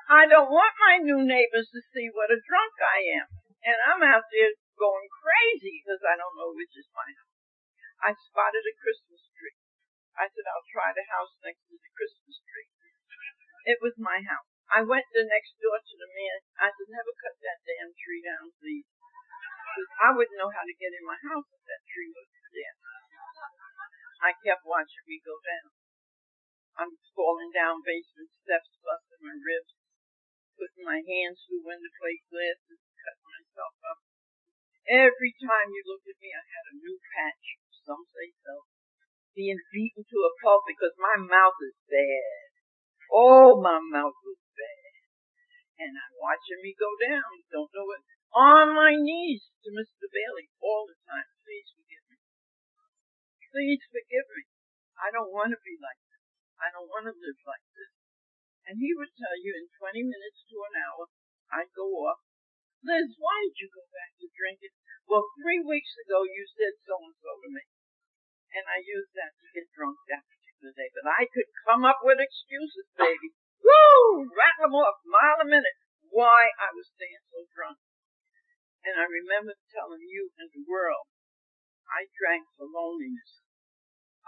I 0.08 0.24
don't 0.24 0.48
want 0.48 0.72
my 0.80 0.96
new 1.04 1.20
neighbors 1.20 1.68
to 1.72 1.84
see 1.92 2.08
what 2.08 2.32
a 2.32 2.40
drunk 2.40 2.74
I 2.80 3.00
am. 3.20 3.28
And 3.60 3.76
I'm 3.84 4.00
out 4.00 4.24
there 4.32 4.56
going 4.80 5.08
crazy 5.20 5.84
because 5.84 6.00
I 6.00 6.16
don't 6.16 6.38
know 6.38 6.56
which 6.56 6.72
is 6.78 6.88
my 6.96 7.04
house. 7.04 7.36
I 8.00 8.10
spotted 8.14 8.64
a 8.64 8.80
Christmas 8.80 9.20
tree. 9.36 9.58
I 10.16 10.32
said, 10.32 10.48
I'll 10.48 10.72
try 10.72 10.96
the 10.96 11.04
house 11.12 11.34
next 11.44 11.60
to 11.68 11.76
the 11.76 11.92
Christmas 11.92 12.40
tree. 12.40 12.68
It 13.68 13.84
was 13.84 14.00
my 14.00 14.24
house. 14.24 14.48
I 14.72 14.80
went 14.80 15.04
the 15.12 15.28
next 15.28 15.60
door 15.60 15.76
to 15.76 15.96
the 15.98 16.08
man. 16.08 16.38
I 16.56 16.72
said, 16.72 16.88
never 16.88 17.12
cut 17.20 17.36
that 17.44 17.60
damn 17.68 17.92
tree 17.92 18.24
down, 18.24 18.56
please. 18.56 18.88
Because 19.78 19.94
I 20.02 20.10
wouldn't 20.10 20.34
know 20.34 20.50
how 20.50 20.66
to 20.66 20.74
get 20.74 20.90
in 20.90 21.06
my 21.06 21.14
house 21.30 21.46
if 21.54 21.62
that 21.70 21.86
tree 21.86 22.10
was 22.10 22.26
there. 22.50 22.74
I 24.26 24.34
kept 24.42 24.66
watching 24.66 25.06
me 25.06 25.22
go 25.22 25.38
down. 25.38 25.70
I'm 26.82 26.98
falling 27.14 27.54
down 27.54 27.86
basement 27.86 28.26
steps, 28.42 28.74
busting 28.82 29.22
my 29.22 29.38
ribs, 29.38 29.78
putting 30.58 30.82
my 30.82 30.98
hands 30.98 31.46
through 31.46 31.62
window 31.62 31.94
plate 31.94 32.26
glasses, 32.26 32.82
cutting 32.98 33.30
myself 33.30 33.74
up. 33.86 34.02
Every 34.90 35.30
time 35.46 35.70
you 35.70 35.86
looked 35.86 36.10
at 36.10 36.18
me, 36.18 36.34
I 36.34 36.42
had 36.42 36.74
a 36.74 36.82
new 36.82 36.98
patch. 37.14 37.62
Some 37.86 38.02
say 38.10 38.34
so. 38.42 38.66
Being 39.38 39.62
beaten 39.70 40.02
to 40.02 40.18
a 40.26 40.34
pulp 40.42 40.66
because 40.66 40.98
my 40.98 41.22
mouth 41.22 41.54
is 41.62 41.78
bad. 41.86 42.50
Oh, 43.14 43.62
my 43.62 43.78
mouth 43.78 44.18
was 44.26 44.42
bad. 44.58 44.90
And 45.86 45.94
I'm 45.94 46.18
watching 46.18 46.66
me 46.66 46.74
go 46.74 46.90
down. 46.98 47.46
Don't 47.54 47.70
know 47.70 47.86
what. 47.86 48.02
On 48.36 48.76
my 48.76 48.92
knees 48.92 49.48
to 49.64 49.72
Mr. 49.72 50.04
Bailey 50.08 50.52
all 50.60 50.84
the 50.84 50.98
time. 51.08 51.28
Please 51.44 51.68
forgive 51.72 52.04
me. 52.12 52.18
Please 53.52 53.82
forgive 53.88 54.28
me. 54.36 54.44
I 55.00 55.08
don't 55.14 55.32
want 55.32 55.54
to 55.54 55.60
be 55.64 55.78
like 55.80 56.00
this. 56.10 56.22
I 56.58 56.68
don't 56.74 56.90
want 56.90 57.06
to 57.08 57.14
live 57.14 57.40
like 57.46 57.64
this. 57.72 57.92
And 58.68 58.76
he 58.76 58.92
would 58.92 59.14
tell 59.16 59.36
you 59.40 59.56
in 59.56 59.72
20 59.80 60.04
minutes 60.04 60.44
to 60.52 60.56
an 60.60 60.74
hour, 60.76 61.08
I'd 61.48 61.72
go 61.72 61.88
off. 62.04 62.20
Liz, 62.84 63.16
why 63.16 63.48
did 63.48 63.56
you 63.64 63.68
go 63.72 63.84
back 63.90 64.12
to 64.20 64.28
drinking? 64.36 64.76
Well, 65.08 65.24
three 65.40 65.64
weeks 65.64 65.96
ago 66.04 66.28
you 66.28 66.44
said 66.52 66.76
so 66.84 67.00
and 67.00 67.16
so 67.16 67.32
to 67.40 67.48
me. 67.48 67.64
And 68.52 68.64
I 68.68 68.84
used 68.84 69.16
that 69.16 69.32
to 69.40 69.46
get 69.56 69.72
drunk 69.72 69.96
that 70.12 70.28
particular 70.28 70.76
day. 70.76 70.92
But 70.92 71.08
I 71.08 71.24
could 71.32 71.48
come 71.64 71.88
up 71.88 72.04
with 72.04 72.20
excuses, 72.20 72.86
baby. 72.92 73.32
Woo! 73.64 74.28
Rattle 74.36 74.68
them 74.68 74.76
off, 74.76 75.00
mile 75.08 75.40
a 75.42 75.48
minute, 75.48 75.78
why 76.12 76.52
I 76.60 76.70
was 76.76 76.92
staying 76.92 77.24
so 77.32 77.48
drunk. 77.50 77.80
And 78.86 78.94
I 78.96 79.06
remember 79.06 79.54
telling 79.74 80.04
you 80.06 80.30
and 80.38 80.50
the 80.54 80.64
world, 80.64 81.10
I 81.88 82.06
drank 82.14 82.46
for 82.54 82.68
loneliness. 82.68 83.42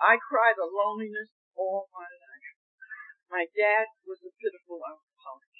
I 0.01 0.17
cried 0.17 0.57
the 0.57 0.69
loneliness 0.69 1.31
all 1.55 1.93
my 1.93 2.09
life. 2.09 2.57
My 3.31 3.45
dad 3.53 3.93
was 4.09 4.25
a 4.25 4.33
pitiful 4.41 4.83
alcoholic. 4.83 5.55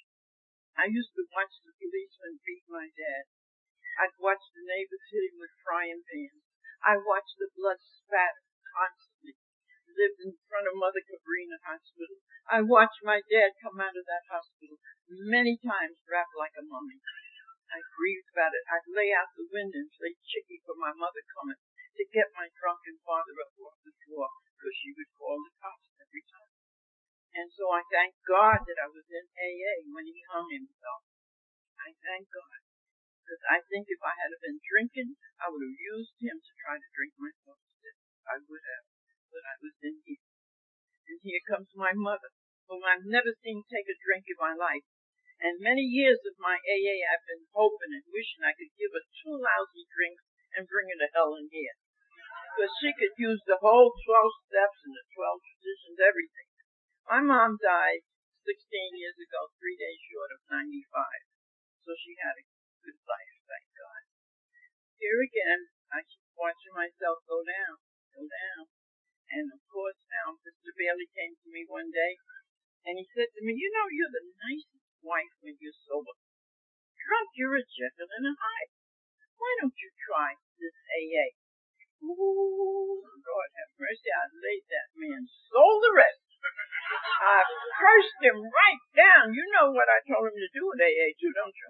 I 0.75 0.89
used 0.89 1.13
to 1.15 1.23
watch 1.31 1.53
the 1.61 1.71
policeman 1.77 2.41
beat 2.43 2.65
my 2.67 2.89
dad. 2.97 3.29
I'd 4.01 4.17
watch 4.17 4.41
the 4.51 4.65
neighbors 4.65 5.05
hit 5.11 5.29
him 5.29 5.39
with 5.39 5.53
frying 5.61 6.01
pans. 6.09 6.41
I 6.81 6.97
watched 6.97 7.37
the 7.37 7.53
blood 7.53 7.77
spatter 7.79 8.43
constantly. 8.73 9.37
Lived 9.91 10.23
in 10.23 10.39
front 10.47 10.71
of 10.71 10.79
Mother 10.79 11.03
Cabrini 11.03 11.59
Hospital. 11.67 12.17
I 12.47 12.63
watched 12.63 13.03
my 13.03 13.19
dad 13.27 13.59
come 13.59 13.77
out 13.83 13.99
of 13.99 14.07
that 14.07 14.25
hospital 14.31 14.79
many 15.11 15.59
times 15.59 15.99
wrapped 16.07 16.35
like 16.39 16.55
a 16.55 16.63
mummy. 16.63 17.03
I 17.71 17.79
grieved 17.95 18.27
about 18.35 18.51
it. 18.51 18.63
I'd 18.67 18.91
lay 18.91 19.15
out 19.15 19.31
the 19.33 19.47
window 19.47 19.79
and 19.79 19.95
play 19.95 20.11
chicky 20.27 20.59
for 20.67 20.75
my 20.75 20.91
mother 20.91 21.23
coming 21.31 21.55
to 21.55 22.03
get 22.11 22.35
my 22.35 22.51
drunken 22.51 22.99
father 23.07 23.35
up 23.39 23.55
off 23.63 23.79
the 23.87 23.95
floor 24.03 24.27
because 24.55 24.75
she 24.75 24.91
would 24.91 25.11
call 25.15 25.39
the 25.39 25.55
cops 25.63 25.87
every 26.03 26.23
time. 26.27 26.51
And 27.31 27.47
so 27.47 27.71
I 27.71 27.87
thank 27.87 28.11
God 28.27 28.59
that 28.67 28.79
I 28.83 28.91
was 28.91 29.07
in 29.07 29.25
AA 29.39 29.87
when 29.95 30.03
he 30.03 30.19
hung 30.27 30.51
himself. 30.51 31.07
I 31.79 31.95
thank 32.03 32.27
God. 32.27 32.59
Because 33.23 33.43
I 33.47 33.63
think 33.71 33.87
if 33.87 34.03
I 34.03 34.11
had 34.19 34.35
been 34.43 34.59
drinking, 34.59 35.15
I 35.39 35.47
would 35.47 35.63
have 35.63 35.79
used 35.79 36.19
him 36.19 36.35
to 36.35 36.51
try 36.59 36.75
to 36.75 36.89
drink 36.91 37.15
myself 37.15 37.55
to 37.55 37.73
death. 37.79 38.01
I 38.27 38.35
would 38.43 38.63
have. 38.67 38.85
But 39.31 39.47
I 39.47 39.55
was 39.63 39.75
in 39.79 39.95
here. 40.03 40.19
And 41.07 41.19
here 41.23 41.39
comes 41.47 41.71
my 41.71 41.95
mother, 41.95 42.35
whom 42.67 42.83
I've 42.83 43.07
never 43.07 43.31
seen 43.39 43.63
take 43.71 43.87
a 43.87 43.95
drink 44.03 44.27
in 44.27 44.35
my 44.35 44.51
life. 44.51 44.83
And 45.41 45.57
many 45.57 45.81
years 45.81 46.21
of 46.29 46.37
my 46.37 46.61
AA 46.61 46.95
I've 47.01 47.25
been 47.25 47.49
hoping 47.49 47.97
and 47.97 48.05
wishing 48.13 48.45
I 48.45 48.53
could 48.53 48.69
give 48.77 48.93
her 48.93 49.01
two 49.25 49.33
lousy 49.33 49.89
drinks 49.89 50.21
and 50.53 50.69
bring 50.69 50.93
her 50.93 50.99
to 51.01 51.09
hell 51.17 51.33
in 51.33 51.49
here. 51.49 51.73
Because 52.53 52.69
she 52.77 52.93
could 52.93 53.17
use 53.17 53.41
the 53.49 53.57
whole 53.57 53.89
12 53.89 54.05
steps 54.45 54.79
and 54.85 54.93
the 54.93 55.05
12 55.17 55.41
traditions, 55.41 55.97
everything. 55.97 56.49
My 57.09 57.25
mom 57.25 57.57
died 57.57 58.05
16 58.45 59.01
years 59.01 59.17
ago, 59.17 59.49
three 59.57 59.73
days 59.81 59.97
short 60.13 60.29
of 60.29 60.45
95. 60.45 60.85
So 61.89 61.97
she 61.97 62.13
had 62.21 62.37
a 62.37 62.45
good 62.85 63.01
life, 63.09 63.33
thank 63.49 63.65
God. 63.73 64.01
Here 65.01 65.25
again, 65.25 65.73
I 65.89 66.05
keep 66.05 66.29
watching 66.37 66.77
myself 66.77 67.25
go 67.25 67.41
down, 67.41 67.81
go 68.13 68.29
down. 68.29 68.69
And 69.33 69.49
of 69.49 69.61
course 69.73 69.97
now, 70.05 70.37
Mr. 70.45 70.69
Bailey 70.77 71.09
came 71.17 71.33
to 71.33 71.49
me 71.49 71.65
one 71.65 71.89
day 71.89 72.21
and 72.85 72.97
he 72.97 73.05
said 73.13 73.29
to 73.31 73.41
me, 73.45 73.53
you 73.53 73.69
know, 73.73 73.87
you're 73.89 74.13
the 74.13 74.25
nicest 74.41 74.80
wife 75.01 75.33
when 75.41 75.57
you're 75.57 75.75
sober. 75.85 76.13
Drunk, 77.01 77.29
you're 77.35 77.57
a 77.57 77.65
Jekyll 77.65 78.09
and 78.09 78.29
a 78.29 78.33
Hyde. 78.37 78.71
Why 79.37 79.51
don't 79.61 79.77
you 79.77 79.89
try 80.05 80.37
this 80.61 80.77
AA? 80.93 81.33
Ooh, 82.01 83.01
Lord 83.01 83.51
have 83.57 83.73
mercy, 83.77 84.09
I 84.09 84.25
laid 84.33 84.65
that 84.69 84.89
man 84.97 85.25
soul 85.49 85.81
the 85.81 85.93
rest. 85.93 86.21
I 87.21 87.45
cursed 87.77 88.19
him 88.25 88.41
right 88.41 88.83
down. 88.97 89.33
You 89.37 89.45
know 89.53 89.69
what 89.69 89.85
I 89.85 90.01
told 90.05 90.29
him 90.29 90.37
to 90.37 90.49
do 90.49 90.65
with 90.65 90.81
AA 90.81 91.13
too, 91.17 91.29
don't 91.33 91.53
you? 91.53 91.67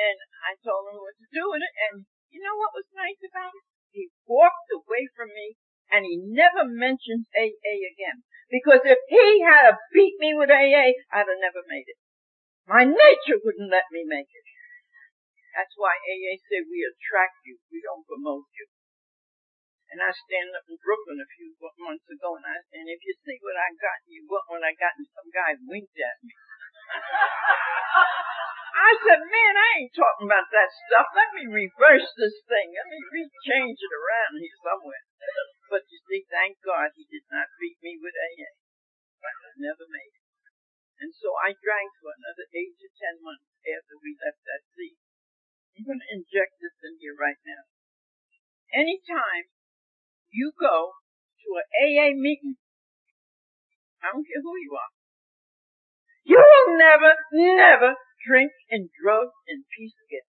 And 0.00 0.18
I 0.48 0.56
told 0.64 0.88
him 0.88 0.96
what 0.96 1.16
to 1.20 1.28
do 1.28 1.44
with 1.52 1.60
it, 1.60 1.74
and 1.88 2.08
you 2.32 2.40
know 2.40 2.56
what 2.56 2.72
was 2.72 2.88
nice 2.96 3.20
about 3.20 3.52
it? 3.52 3.64
He 3.92 4.08
walked 4.24 4.70
away 4.72 5.04
from 5.12 5.28
me 5.34 5.60
And 5.90 6.06
he 6.06 6.22
never 6.22 6.62
mentioned 6.64 7.26
AA 7.34 7.74
again. 7.90 8.22
Because 8.50 8.82
if 8.82 8.98
he 9.10 9.42
had 9.46 9.78
beat 9.94 10.18
me 10.18 10.34
with 10.34 10.50
AA, 10.50 10.94
I'd 11.10 11.30
have 11.30 11.42
never 11.42 11.62
made 11.66 11.86
it. 11.86 11.98
My 12.66 12.86
nature 12.86 13.38
wouldn't 13.42 13.70
let 13.70 13.90
me 13.90 14.06
make 14.06 14.30
it. 14.30 14.46
That's 15.54 15.74
why 15.74 15.98
AA 15.98 16.38
said 16.46 16.70
we 16.70 16.86
attract 16.86 17.42
you, 17.42 17.58
we 17.70 17.82
don't 17.82 18.06
promote 18.06 18.46
you. 18.54 18.70
And 19.90 19.98
I 19.98 20.14
stand 20.14 20.54
up 20.54 20.62
in 20.70 20.78
Brooklyn 20.78 21.18
a 21.18 21.26
few 21.26 21.50
months 21.82 22.06
ago 22.06 22.38
and 22.38 22.46
I 22.46 22.62
and 22.78 22.86
if 22.86 23.02
you 23.02 23.10
see 23.26 23.42
what 23.42 23.58
I 23.58 23.74
got, 23.74 24.06
you 24.06 24.22
what 24.30 24.46
I 24.62 24.70
got, 24.78 24.94
and 24.94 25.10
some 25.10 25.26
guy 25.34 25.58
winked 25.58 25.98
at 25.98 26.22
me. 26.22 26.30
I 28.80 28.96
said, 29.04 29.20
man, 29.20 29.54
I 29.60 29.68
ain't 29.76 29.92
talking 29.92 30.24
about 30.24 30.48
that 30.48 30.72
stuff. 30.88 31.12
Let 31.12 31.36
me 31.36 31.44
reverse 31.52 32.08
this 32.16 32.40
thing. 32.48 32.72
Let 32.72 32.88
me 32.88 33.00
rechange 33.12 33.76
it 33.76 33.92
around 33.92 34.40
here 34.40 34.56
somewhere. 34.64 35.04
But 35.68 35.84
you 35.92 36.00
see, 36.08 36.24
thank 36.32 36.56
God 36.64 36.96
he 36.96 37.04
did 37.04 37.28
not 37.28 37.52
beat 37.60 37.76
me 37.84 38.00
with 38.00 38.16
AA. 38.16 38.50
I 39.20 39.52
never 39.60 39.84
made 39.84 40.16
it. 40.16 40.24
And 41.04 41.12
so 41.12 41.36
I 41.44 41.52
drank 41.52 41.92
for 42.00 42.12
another 42.16 42.48
eight 42.56 42.72
to 42.80 42.88
ten 42.96 43.20
months 43.20 43.44
after 43.68 44.00
we 44.00 44.16
left 44.16 44.40
that 44.48 44.64
seat. 44.72 44.96
I'm 45.76 45.84
going 45.84 46.00
to 46.00 46.12
inject 46.16 46.56
this 46.60 46.76
in 46.80 46.96
here 47.04 47.16
right 47.16 47.40
now. 47.44 47.68
Anytime 48.72 49.52
you 50.32 50.56
go 50.56 50.96
to 51.44 51.48
an 51.60 51.68
AA 51.68 52.16
meeting, 52.16 52.56
I 54.00 54.12
don't 54.16 54.24
care 54.24 54.40
who 54.40 54.56
you 54.56 54.72
are, 54.72 54.92
you 56.24 56.40
will 56.40 56.70
never, 56.76 57.12
never 57.32 57.90
drink 58.24 58.52
and 58.70 58.92
drugs 58.92 59.36
and 59.48 59.64
peace 59.72 59.96
again. 60.06 60.26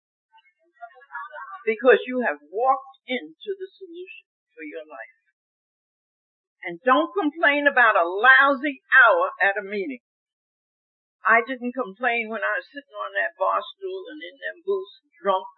Because 1.65 2.01
you 2.05 2.21
have 2.25 2.41
walked 2.49 3.01
into 3.09 3.51
the 3.57 3.69
solution 3.69 4.25
for 4.53 4.61
your 4.65 4.85
life. 4.85 5.17
And 6.65 6.81
don't 6.81 7.13
complain 7.13 7.69
about 7.69 7.97
a 7.97 8.05
lousy 8.05 8.81
hour 8.89 9.33
at 9.41 9.57
a 9.57 9.65
meeting. 9.65 10.01
I 11.25 11.41
didn't 11.41 11.73
complain 11.73 12.29
when 12.29 12.45
I 12.45 12.61
was 12.61 12.69
sitting 12.69 12.97
on 12.97 13.13
that 13.17 13.37
bar 13.37 13.61
stool 13.61 14.09
and 14.13 14.21
in 14.21 14.37
them 14.37 14.61
booths 14.61 15.01
drunk. 15.21 15.49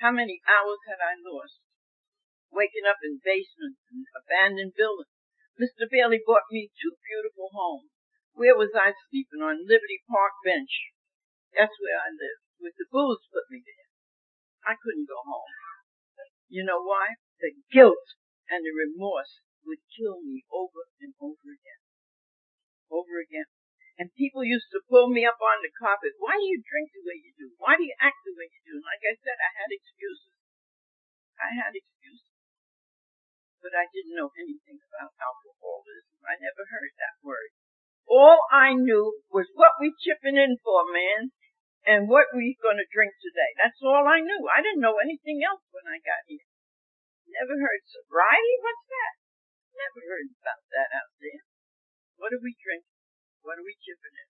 How 0.00 0.12
many 0.12 0.40
hours 0.48 0.80
had 0.88 1.00
I 1.00 1.16
lost? 1.20 1.60
waking 2.50 2.86
up 2.86 2.98
in 3.02 3.22
basements 3.22 3.80
and 3.94 4.04
abandoned 4.14 4.74
buildings. 4.74 5.10
Mr. 5.58 5.86
Bailey 5.86 6.18
bought 6.22 6.50
me 6.50 6.70
two 6.74 6.94
beautiful 7.06 7.50
homes. 7.54 7.90
Where 8.34 8.58
was 8.58 8.74
I 8.74 8.94
sleeping? 9.10 9.42
On 9.42 9.66
Liberty 9.66 10.02
Park 10.10 10.34
bench. 10.42 10.90
That's 11.56 11.76
where 11.80 11.98
I 11.98 12.10
lived. 12.12 12.44
With 12.60 12.76
the 12.76 12.86
booze 12.90 13.24
put 13.32 13.48
me 13.50 13.64
there. 13.64 13.88
I 14.66 14.76
couldn't 14.76 15.08
go 15.08 15.20
home. 15.24 15.50
You 16.50 16.66
know 16.66 16.82
why? 16.82 17.16
The 17.40 17.56
guilt 17.72 18.06
and 18.50 18.66
the 18.66 18.74
remorse 18.74 19.40
would 19.64 19.80
kill 19.94 20.20
me 20.20 20.44
over 20.52 20.84
and 21.00 21.14
over 21.22 21.48
again. 21.48 21.82
Over 22.90 23.22
again. 23.22 23.48
And 23.96 24.16
people 24.16 24.44
used 24.44 24.72
to 24.72 24.84
pull 24.88 25.12
me 25.12 25.24
up 25.24 25.40
on 25.40 25.60
the 25.64 25.72
carpet. 25.72 26.16
Why 26.18 26.36
do 26.36 26.44
you 26.44 26.60
drink 26.60 26.92
the 26.92 27.04
way 27.04 27.20
you 27.20 27.32
do? 27.36 27.52
Why 27.60 27.76
do 27.76 27.84
you 27.84 27.96
act 28.00 28.20
the 28.24 28.36
way 28.36 28.48
you 28.48 28.60
do? 28.64 28.80
And 28.80 28.86
like 28.86 29.04
I 29.04 29.16
said, 29.20 29.36
I 29.36 29.50
had 29.60 29.70
excuses. 29.72 30.36
I 31.40 31.50
had 31.56 31.72
excuses 31.76 32.30
but 33.60 33.76
I 33.76 33.86
didn't 33.92 34.16
know 34.16 34.32
anything 34.40 34.80
about 34.88 35.12
alcoholism. 35.20 36.16
I 36.24 36.40
never 36.40 36.64
heard 36.64 36.92
that 36.96 37.20
word. 37.20 37.52
All 38.08 38.40
I 38.50 38.74
knew 38.74 39.20
was 39.30 39.52
what 39.54 39.78
we 39.78 39.94
chipping 40.00 40.40
in 40.40 40.56
for, 40.64 40.88
man, 40.88 41.30
and 41.86 42.08
what 42.08 42.28
we 42.36 42.58
gonna 42.60 42.86
drink 42.88 43.16
today. 43.20 43.52
That's 43.56 43.80
all 43.80 44.04
I 44.04 44.20
knew. 44.20 44.48
I 44.52 44.60
didn't 44.60 44.84
know 44.84 45.00
anything 45.00 45.40
else 45.40 45.64
when 45.72 45.88
I 45.88 46.00
got 46.00 46.24
here. 46.28 46.44
Never 47.30 47.56
heard 47.56 47.82
sobriety? 47.86 48.56
What's 48.60 48.86
that? 48.90 49.14
Never 49.72 50.00
heard 50.02 50.28
about 50.34 50.62
that 50.74 50.90
out 50.92 51.12
there. 51.22 51.42
What 52.20 52.34
are 52.36 52.42
we 52.42 52.52
drinking? 52.58 53.00
What 53.40 53.56
are 53.56 53.64
we 53.64 53.78
chipping 53.80 54.12
in? 54.12 54.28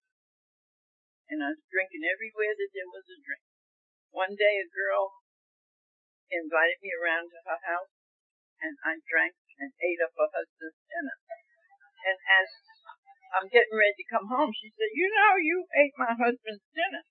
And 1.34 1.38
I 1.42 1.54
was 1.56 1.62
drinking 1.70 2.06
everywhere 2.06 2.54
that 2.54 2.70
there 2.74 2.90
was 2.90 3.06
a 3.10 3.18
drink. 3.18 3.44
One 4.10 4.34
day 4.34 4.62
a 4.62 4.66
girl 4.70 5.14
invited 6.30 6.78
me 6.82 6.94
around 6.94 7.30
to 7.30 7.38
her 7.46 7.60
house 7.66 7.90
and 8.62 8.76
I 8.84 9.00
drank 9.08 9.34
and 9.58 9.72
ate 9.80 10.00
up 10.04 10.14
her 10.14 10.30
husband's 10.30 10.78
dinner. 10.86 11.16
And 12.06 12.18
as 12.30 12.48
I'm 13.34 13.48
getting 13.48 13.74
ready 13.74 13.96
to 13.96 14.12
come 14.12 14.26
home, 14.26 14.50
she 14.52 14.70
said, 14.74 14.90
you 14.92 15.08
know, 15.10 15.38
you 15.38 15.64
ate 15.78 15.94
my 15.96 16.12
husband's 16.14 16.66
dinner. 16.74 17.02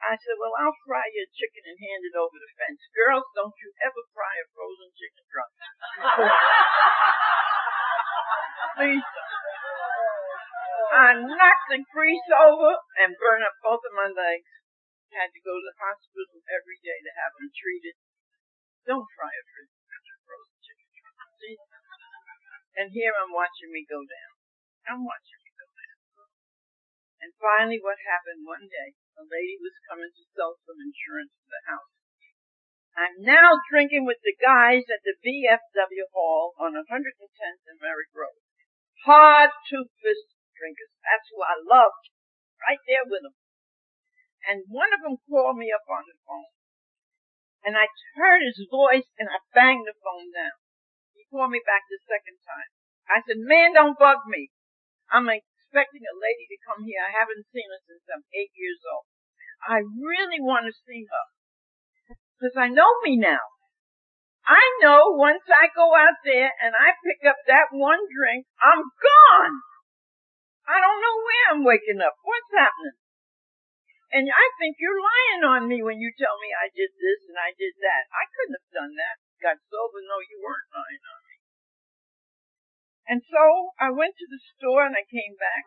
I 0.00 0.16
said, 0.16 0.40
well, 0.40 0.56
I'll 0.56 0.72
fry 0.88 1.04
your 1.12 1.28
chicken 1.28 1.68
and 1.68 1.76
hand 1.76 2.08
it 2.08 2.16
over 2.16 2.40
the 2.40 2.48
fence. 2.56 2.80
Girls, 2.96 3.28
don't 3.36 3.52
you 3.60 3.68
ever 3.84 4.00
fry 4.16 4.32
a 4.40 4.48
frozen 4.52 4.88
chicken 4.96 5.24
drunk. 5.28 5.52
Please. 8.80 9.04
I 10.90 11.14
knocked 11.20 11.68
the 11.70 11.84
grease 11.92 12.30
over 12.32 12.80
and 13.04 13.20
burned 13.20 13.44
up 13.44 13.60
both 13.60 13.84
of 13.84 13.92
my 13.94 14.08
legs. 14.08 14.48
Had 15.12 15.36
to 15.36 15.42
go 15.42 15.58
to 15.58 15.66
the 15.68 15.76
hospital 15.76 16.40
every 16.48 16.80
day 16.80 16.96
to 17.02 17.12
have 17.20 17.34
them 17.36 17.50
treated. 17.52 17.98
Don't 18.88 19.06
fry 19.14 19.30
a 19.30 19.42
frozen 20.24 20.58
chicken 20.64 20.80
and 22.80 22.96
here 22.96 23.12
I'm 23.12 23.28
watching 23.28 23.68
me 23.68 23.84
go 23.84 24.00
down. 24.00 24.32
I'm 24.88 25.04
watching 25.04 25.36
me 25.44 25.52
go 25.52 25.68
down. 25.68 26.00
And 27.20 27.36
finally 27.36 27.76
what 27.76 28.00
happened 28.08 28.48
one 28.48 28.72
day, 28.72 28.96
a 29.20 29.28
lady 29.28 29.60
was 29.60 29.76
coming 29.84 30.08
to 30.08 30.24
sell 30.32 30.56
some 30.64 30.80
insurance 30.80 31.36
for 31.36 31.52
the 31.52 31.62
house. 31.68 31.92
I'm 32.96 33.16
now 33.20 33.60
drinking 33.68 34.08
with 34.08 34.18
the 34.24 34.32
guys 34.40 34.88
at 34.88 35.04
the 35.04 35.14
VFW 35.20 36.08
Hall 36.16 36.56
on 36.56 36.72
110th 36.72 37.64
and 37.68 37.78
Merrick 37.84 38.10
Road. 38.16 38.40
Hard 39.04 39.52
two-fist 39.68 40.26
drinkers. 40.56 40.92
That's 41.04 41.28
who 41.28 41.44
I 41.44 41.60
loved. 41.60 42.08
Right 42.64 42.80
there 42.88 43.04
with 43.04 43.24
them. 43.24 43.36
And 44.48 44.64
one 44.72 44.92
of 44.96 45.04
them 45.04 45.20
called 45.28 45.60
me 45.60 45.68
up 45.68 45.84
on 45.84 46.08
the 46.08 46.16
phone. 46.24 46.52
And 47.60 47.76
I 47.76 47.92
heard 48.16 48.40
his 48.40 48.64
voice 48.72 49.08
and 49.20 49.28
I 49.28 49.44
banged 49.52 49.84
the 49.84 49.96
phone 50.00 50.32
down 50.32 50.56
He 51.12 51.28
called 51.28 51.52
me 51.52 51.60
back 51.60 51.84
the 51.92 52.00
second 52.08 52.40
time. 52.40 52.72
I 53.04 53.20
said, 53.20 53.36
man, 53.44 53.76
don't 53.76 54.00
bug 54.00 54.24
me. 54.24 54.48
I'm 55.12 55.28
expecting 55.28 56.04
a 56.06 56.16
lady 56.16 56.48
to 56.48 56.64
come 56.64 56.88
here. 56.88 57.04
I 57.04 57.12
haven't 57.12 57.48
seen 57.52 57.68
her 57.68 57.82
since 57.84 58.04
I'm 58.08 58.24
eight 58.32 58.54
years 58.56 58.80
old. 58.86 59.09
I 59.66 59.84
really 59.84 60.40
want 60.40 60.66
to 60.66 60.82
see 60.86 61.04
her. 61.04 61.26
Because 62.40 62.56
I 62.56 62.72
know 62.72 62.88
me 63.04 63.20
now. 63.20 63.44
I 64.48 64.64
know 64.80 65.12
once 65.12 65.44
I 65.46 65.68
go 65.76 65.92
out 65.92 66.16
there 66.24 66.48
and 66.48 66.72
I 66.72 66.96
pick 67.04 67.20
up 67.28 67.36
that 67.46 67.68
one 67.70 68.00
drink, 68.08 68.48
I'm 68.58 68.80
gone. 68.80 69.56
I 70.64 70.80
don't 70.80 71.02
know 71.02 71.16
where 71.20 71.44
I'm 71.52 71.64
waking 71.68 72.00
up. 72.00 72.16
What's 72.24 72.50
happening? 72.56 72.96
And 74.10 74.26
I 74.26 74.46
think 74.58 74.80
you're 74.82 74.98
lying 74.98 75.42
on 75.46 75.62
me 75.70 75.86
when 75.86 76.02
you 76.02 76.10
tell 76.18 76.34
me 76.42 76.50
I 76.50 76.66
did 76.74 76.90
this 76.98 77.30
and 77.30 77.38
I 77.38 77.54
did 77.54 77.78
that. 77.78 78.10
I 78.10 78.26
couldn't 78.34 78.58
have 78.58 78.74
done 78.74 78.94
that. 78.98 79.16
Got 79.38 79.62
sober. 79.70 80.02
No, 80.02 80.18
you 80.18 80.42
weren't 80.42 80.74
lying 80.74 81.04
on 81.04 81.20
me. 81.30 81.36
And 83.06 83.20
so 83.22 83.74
I 83.78 83.94
went 83.94 84.18
to 84.18 84.26
the 84.26 84.42
store 84.58 84.86
and 84.86 84.98
I 84.98 85.06
came 85.06 85.38
back. 85.38 85.66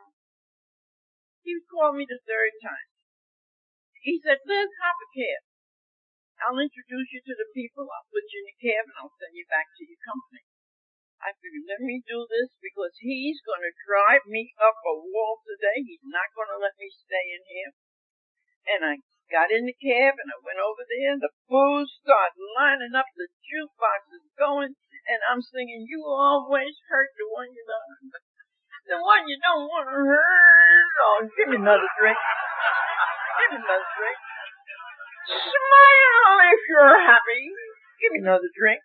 He 1.44 1.56
called 1.72 1.96
me 1.96 2.08
the 2.08 2.20
third 2.24 2.52
time. 2.60 2.93
He 4.04 4.20
said, 4.20 4.44
Liz, 4.44 4.68
hop 4.84 5.00
a 5.00 5.08
cab. 5.16 5.42
I'll 6.44 6.60
introduce 6.60 7.08
you 7.16 7.24
to 7.24 7.36
the 7.40 7.48
people. 7.56 7.88
I'll 7.88 8.12
put 8.12 8.28
you 8.28 8.44
in 8.44 8.52
a 8.52 8.58
cab 8.60 8.84
and 8.92 8.98
I'll 9.00 9.16
send 9.16 9.32
you 9.32 9.48
back 9.48 9.72
to 9.80 9.88
your 9.88 10.02
company. 10.04 10.44
I 11.24 11.32
figured, 11.40 11.72
let 11.72 11.80
me 11.80 12.04
do 12.04 12.28
this 12.28 12.52
because 12.60 12.92
he's 13.00 13.40
going 13.48 13.64
to 13.64 13.72
drive 13.88 14.28
me 14.28 14.52
up 14.60 14.76
a 14.84 14.96
wall 15.08 15.40
today. 15.48 15.88
He's 15.88 16.04
not 16.04 16.36
going 16.36 16.52
to 16.52 16.60
let 16.60 16.76
me 16.76 16.92
stay 16.92 17.32
in 17.32 17.44
here. 17.48 17.72
And 18.76 18.80
I 18.84 18.94
got 19.32 19.56
in 19.56 19.64
the 19.64 19.78
cab 19.80 20.20
and 20.20 20.30
I 20.36 20.38
went 20.44 20.60
over 20.60 20.84
there 20.84 21.16
and 21.16 21.24
the 21.24 21.32
booze 21.48 21.88
started 22.04 22.44
lining 22.60 22.92
up, 22.92 23.08
the 23.16 23.32
jukebox 23.32 24.12
is 24.20 24.28
going, 24.36 24.76
and 25.08 25.20
I'm 25.32 25.40
singing, 25.40 25.88
you 25.88 26.04
always 26.04 26.76
hurt 26.92 27.12
the 27.16 27.28
one 27.32 27.48
you 27.56 27.64
love. 27.72 28.20
The 28.84 29.00
one 29.00 29.24
you 29.32 29.40
don't 29.40 29.64
want 29.72 29.88
to 29.88 29.96
hurt. 29.96 30.92
Oh, 31.08 31.24
give 31.40 31.56
me 31.56 31.56
another 31.56 31.88
drink. 31.96 32.20
Another 33.52 33.90
drink. 34.00 34.20
Smile 35.28 36.38
if 36.48 36.62
you're 36.72 37.00
happy. 37.04 37.44
Give 38.00 38.12
me 38.16 38.24
another 38.24 38.48
drink. 38.56 38.80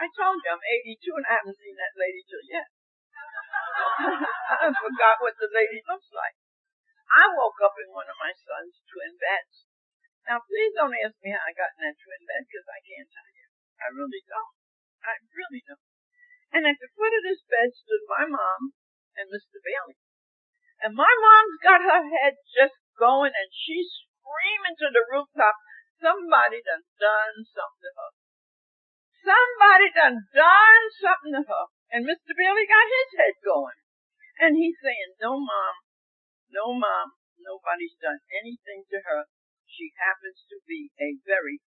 I 0.00 0.08
told 0.10 0.40
you 0.40 0.50
I'm 0.50 0.64
82 0.64 1.00
and 1.14 1.26
I 1.28 1.38
haven't 1.38 1.60
seen 1.60 1.76
that 1.76 1.94
lady 2.00 2.22
till 2.24 2.44
yet. 2.48 2.68
I 4.64 4.72
forgot 4.72 5.20
what 5.20 5.36
the 5.36 5.52
lady 5.52 5.84
looks 5.84 6.08
like. 6.10 6.36
I 7.12 7.30
woke 7.36 7.60
up 7.62 7.76
in 7.78 7.94
one 7.94 8.08
of 8.08 8.18
my 8.18 8.32
son's 8.32 8.80
twin 8.88 9.14
beds. 9.20 9.68
Now, 10.24 10.40
please 10.40 10.72
don't 10.72 10.96
ask 11.04 11.14
me 11.20 11.36
how 11.36 11.44
I 11.44 11.52
got 11.52 11.76
in 11.76 11.84
that 11.84 12.00
twin 12.00 12.24
bed 12.24 12.48
because 12.48 12.66
I 12.66 12.80
can't 12.80 13.10
tell 13.12 13.28
you. 13.28 13.46
I 13.84 13.88
really 13.92 14.24
don't. 14.24 14.54
I 15.04 15.20
really 15.36 15.62
don't. 15.68 15.84
And 16.56 16.64
at 16.64 16.80
the 16.80 16.88
foot 16.96 17.12
of 17.12 17.22
this 17.22 17.44
bed 17.44 17.70
stood 17.76 18.04
my 18.08 18.24
mom 18.24 18.72
and 19.20 19.28
Mr. 19.28 19.60
Bailey. 19.60 20.00
And 20.80 20.96
my 20.96 21.12
mom's 21.12 21.60
got 21.60 21.84
her 21.84 22.02
head 22.08 22.40
just 22.56 22.78
going 22.98 23.32
and 23.34 23.48
she's 23.50 23.90
screaming 24.24 24.76
to 24.80 24.88
the 24.90 25.04
rooftop, 25.10 25.56
somebody 26.00 26.64
done 26.64 26.86
done 26.98 27.36
something 27.44 27.82
to 27.84 27.92
her. 27.96 28.10
Somebody 29.24 29.88
done 29.94 30.18
done 30.32 30.84
something 31.00 31.34
to 31.38 31.42
her. 31.48 31.64
And 31.94 32.04
Mr. 32.04 32.32
Bailey 32.36 32.66
got 32.66 32.86
his 32.90 33.10
head 33.16 33.36
going. 33.40 33.78
And 34.42 34.58
he's 34.58 34.76
saying, 34.82 35.14
no 35.22 35.38
mom, 35.38 35.74
no 36.50 36.74
mom, 36.74 37.14
nobody's 37.38 37.94
done 38.02 38.18
anything 38.34 38.82
to 38.90 38.98
her. 39.06 39.30
She 39.70 39.94
happens 39.96 40.42
to 40.50 40.58
be 40.66 40.90
a 40.98 41.18
very 41.22 41.62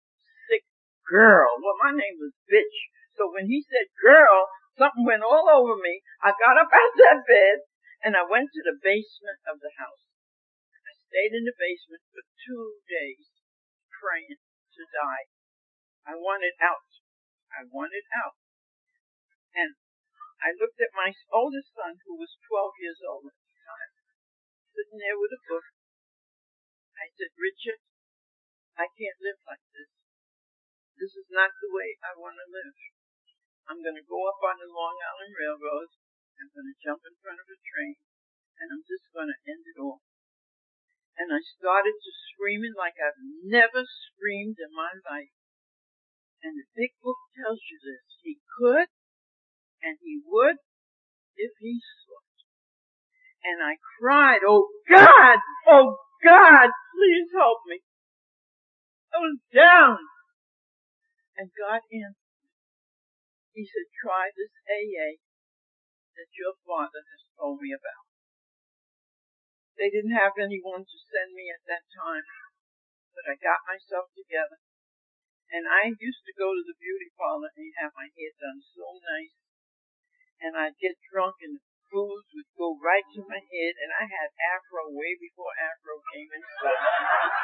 sick 0.46 0.64
girl. 1.06 1.58
Well, 1.58 1.78
my 1.82 1.92
name 1.92 2.22
was 2.22 2.34
Bitch. 2.46 2.78
So 3.18 3.28
when 3.28 3.50
he 3.50 3.66
said 3.66 3.90
girl, 4.00 4.48
something 4.78 5.04
went 5.04 5.26
all 5.26 5.50
over 5.50 5.76
me. 5.76 6.00
I 6.22 6.32
got 6.32 6.56
up 6.56 6.70
out 6.70 6.92
of 6.94 6.98
that 7.02 7.20
bed 7.26 7.56
and 8.02 8.16
I 8.16 8.24
went 8.26 8.48
to 8.50 8.62
the 8.64 8.80
basement 8.80 9.40
of 9.46 9.60
the 9.60 9.70
house. 9.78 10.02
Stayed 11.12 11.36
in 11.36 11.44
the 11.44 11.52
basement 11.52 12.00
for 12.08 12.24
two 12.24 12.80
days 12.88 13.28
praying 13.92 14.32
to 14.32 14.82
die. 14.96 15.28
I 16.08 16.16
wanted 16.16 16.56
out. 16.56 16.88
I 17.52 17.68
wanted 17.68 18.08
out. 18.16 18.40
And 19.52 19.76
I 20.40 20.56
looked 20.56 20.80
at 20.80 20.96
my 20.96 21.12
oldest 21.28 21.76
son, 21.76 22.00
who 22.08 22.16
was 22.16 22.40
12 22.48 22.80
years 22.80 23.04
old 23.04 23.28
at 23.28 23.36
the 23.36 23.60
time, 23.60 23.92
sitting 24.72 24.96
there 25.04 25.20
with 25.20 25.36
a 25.36 25.44
book. 25.52 25.68
I 26.96 27.12
said, 27.12 27.36
Richard, 27.36 27.84
I 28.80 28.88
can't 28.88 29.20
live 29.20 29.36
like 29.44 29.68
this. 29.76 29.92
This 30.96 31.12
is 31.12 31.28
not 31.28 31.52
the 31.60 31.76
way 31.76 32.00
I 32.00 32.16
want 32.16 32.40
to 32.40 32.48
live. 32.48 32.72
I'm 33.68 33.84
going 33.84 34.00
to 34.00 34.08
go 34.08 34.32
up 34.32 34.40
on 34.48 34.56
the 34.56 34.72
Long 34.72 34.96
Island 34.96 35.36
Railroad. 35.36 35.92
I'm 36.40 36.48
going 36.56 36.72
to 36.72 36.80
jump 36.80 37.04
in 37.04 37.20
front 37.20 37.36
of 37.36 37.52
a 37.52 37.60
train 37.60 38.00
and 38.64 38.72
I'm 38.72 38.84
just 38.88 39.12
going 39.12 39.28
to 39.28 39.38
end 39.44 39.68
it 39.68 39.76
all. 39.76 40.00
And 41.18 41.28
I 41.28 41.40
started 41.60 41.92
to 41.92 42.10
screaming 42.32 42.72
like 42.76 42.96
I've 42.96 43.20
never 43.44 43.84
screamed 43.84 44.56
in 44.56 44.72
my 44.72 44.92
life. 45.04 45.34
And 46.42 46.58
the 46.58 46.66
big 46.74 46.96
book 47.04 47.20
tells 47.36 47.60
you 47.70 47.78
this. 47.78 48.04
He 48.24 48.40
could 48.58 48.88
and 49.82 49.98
he 50.02 50.22
would 50.24 50.58
if 51.36 51.52
he 51.60 51.78
sought. 52.06 52.38
And 53.44 53.58
I 53.62 53.76
cried, 53.98 54.42
oh 54.46 54.70
God, 54.88 55.38
oh 55.68 55.98
God, 56.22 56.68
please 56.94 57.28
help 57.34 57.58
me. 57.66 57.82
I 59.12 59.18
was 59.18 59.38
down. 59.52 59.98
And 61.36 61.50
God 61.58 61.82
answered. 61.90 62.22
He 63.52 63.68
said, 63.68 63.88
try 64.00 64.32
this 64.32 64.52
AA 64.64 65.20
that 66.16 66.30
your 66.38 66.56
father 66.64 67.04
has 67.04 67.22
told 67.36 67.60
me 67.60 67.72
about. 67.74 68.11
They 69.82 69.90
didn't 69.90 70.14
have 70.14 70.38
anyone 70.38 70.86
to 70.86 70.98
send 71.10 71.34
me 71.34 71.50
at 71.50 71.66
that 71.66 71.82
time, 71.90 72.22
but 73.18 73.26
I 73.26 73.34
got 73.34 73.66
myself 73.66 74.14
together. 74.14 74.62
And 75.50 75.66
I 75.66 75.90
used 75.90 76.22
to 76.22 76.38
go 76.38 76.54
to 76.54 76.62
the 76.62 76.78
beauty 76.78 77.10
parlor 77.18 77.50
and 77.50 77.66
have 77.82 77.90
my 77.98 78.06
hair 78.14 78.30
done 78.38 78.62
so 78.62 78.86
nice. 79.02 79.34
And 80.38 80.54
I'd 80.54 80.78
get 80.78 81.02
drunk 81.10 81.42
and 81.42 81.58
the 81.58 81.66
booze 81.90 82.30
would 82.30 82.46
go 82.54 82.78
right 82.78 83.02
to 83.18 83.26
my 83.26 83.42
head 83.42 83.74
and 83.82 83.90
I 83.90 84.06
had 84.06 84.30
afro 84.54 84.86
way 84.94 85.18
before 85.18 85.50
afro 85.58 85.98
came 86.14 86.30
in 86.30 86.46
style. 86.46 87.34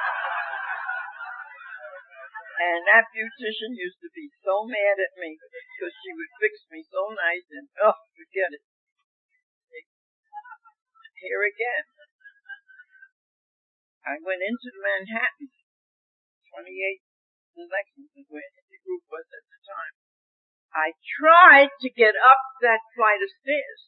And 2.62 2.86
that 2.86 3.10
beautician 3.10 3.74
used 3.74 3.98
to 3.98 4.14
be 4.14 4.30
so 4.46 4.62
mad 4.62 4.94
at 5.02 5.18
me 5.18 5.34
because 5.42 5.94
she 6.06 6.14
would 6.14 6.32
fix 6.38 6.62
me 6.70 6.86
so 6.86 7.02
nice 7.18 7.50
and, 7.50 7.66
oh, 7.82 7.98
forget 8.14 8.54
it. 8.54 8.62
Here 11.18 11.42
again, 11.42 11.87
I 14.08 14.16
went 14.24 14.40
into 14.40 14.72
Manhattan, 14.80 15.52
28 15.52 16.64
in 17.60 17.68
Lexington, 17.68 18.24
where 18.32 18.48
the 18.56 18.80
group 18.80 19.04
was 19.12 19.28
at 19.28 19.44
the 19.44 19.60
time. 19.68 19.94
I 20.72 20.96
tried 21.20 21.76
to 21.84 21.92
get 21.92 22.16
up 22.16 22.40
that 22.64 22.80
flight 22.96 23.20
of 23.20 23.28
stairs. 23.44 23.82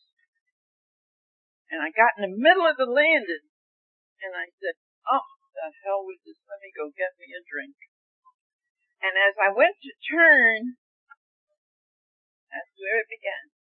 And 1.73 1.81
I 1.81 1.89
got 1.89 2.21
in 2.21 2.29
the 2.29 2.37
middle 2.37 2.69
of 2.69 2.77
the 2.77 2.91
landing 2.91 3.49
and 4.21 4.37
I 4.37 4.53
said, 4.61 4.77
oh, 5.09 5.25
the 5.57 5.73
hell 5.89 6.05
with 6.05 6.21
this, 6.29 6.37
let 6.45 6.61
me 6.61 6.69
go 6.77 6.93
get 6.93 7.17
me 7.17 7.33
a 7.33 7.41
drink. 7.41 7.81
And 9.01 9.17
as 9.17 9.41
I 9.41 9.49
went 9.57 9.81
to 9.81 10.05
turn, 10.05 10.77
that's 12.53 12.77
where 12.77 13.01
it 13.01 13.09
began. 13.09 13.55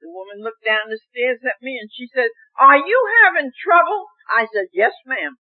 The 0.00 0.08
woman 0.08 0.40
looked 0.40 0.64
down 0.64 0.88
the 0.88 1.02
stairs 1.12 1.44
at 1.44 1.60
me 1.60 1.76
and 1.76 1.92
she 1.92 2.08
said, 2.08 2.32
are 2.56 2.80
you 2.80 2.98
having 3.26 3.52
trouble? 3.52 4.08
I 4.30 4.48
said, 4.48 4.72
yes 4.72 4.96
ma'am. 5.04 5.36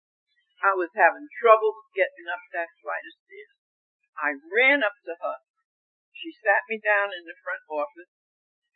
I 0.63 0.71
was 0.79 0.89
having 0.95 1.27
trouble 1.43 1.75
getting 1.91 2.27
up 2.31 2.39
that 2.55 2.71
flight 2.79 3.03
of 3.03 3.15
stairs. 3.27 3.59
I 4.15 4.29
ran 4.47 4.79
up 4.79 4.95
to 5.03 5.13
her. 5.19 5.37
She 6.15 6.31
sat 6.39 6.63
me 6.71 6.79
down 6.79 7.11
in 7.11 7.27
the 7.27 7.35
front 7.43 7.67
office 7.67 8.07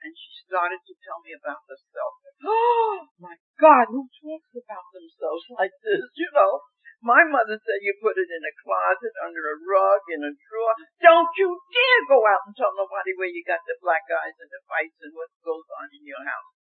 and 0.03 0.11
she 0.11 0.29
started 0.43 0.83
to 0.83 0.93
tell 0.99 1.23
me 1.23 1.31
about 1.31 1.63
herself. 1.63 2.13
Oh 2.47 3.07
my 3.17 3.33
God, 3.57 3.89
who 3.89 4.05
talks 4.21 4.53
about 4.53 4.85
themselves 4.93 5.45
like 5.57 5.73
this? 5.81 6.05
You 6.13 6.29
know, 6.35 6.61
my 7.01 7.21
mother 7.25 7.57
said 7.57 7.85
you 7.85 7.93
put 8.01 8.17
it 8.17 8.29
in 8.29 8.43
a 8.45 8.57
closet, 8.61 9.13
under 9.21 9.41
a 9.53 9.57
rug, 9.57 10.01
in 10.09 10.21
a 10.21 10.33
drawer. 10.33 10.73
Don't 11.01 11.29
you 11.37 11.55
dare 11.69 12.03
go 12.09 12.25
out 12.25 12.45
and 12.49 12.53
tell 12.57 12.73
nobody 12.73 13.13
where 13.17 13.29
you 13.29 13.41
got 13.45 13.61
the 13.65 13.77
black 13.81 14.05
eyes 14.09 14.37
and 14.37 14.49
the 14.49 14.61
fights 14.65 14.97
and 15.01 15.13
what 15.13 15.29
goes 15.45 15.65
on 15.81 15.89
in 15.93 16.03
your 16.05 16.25
house. 16.25 16.56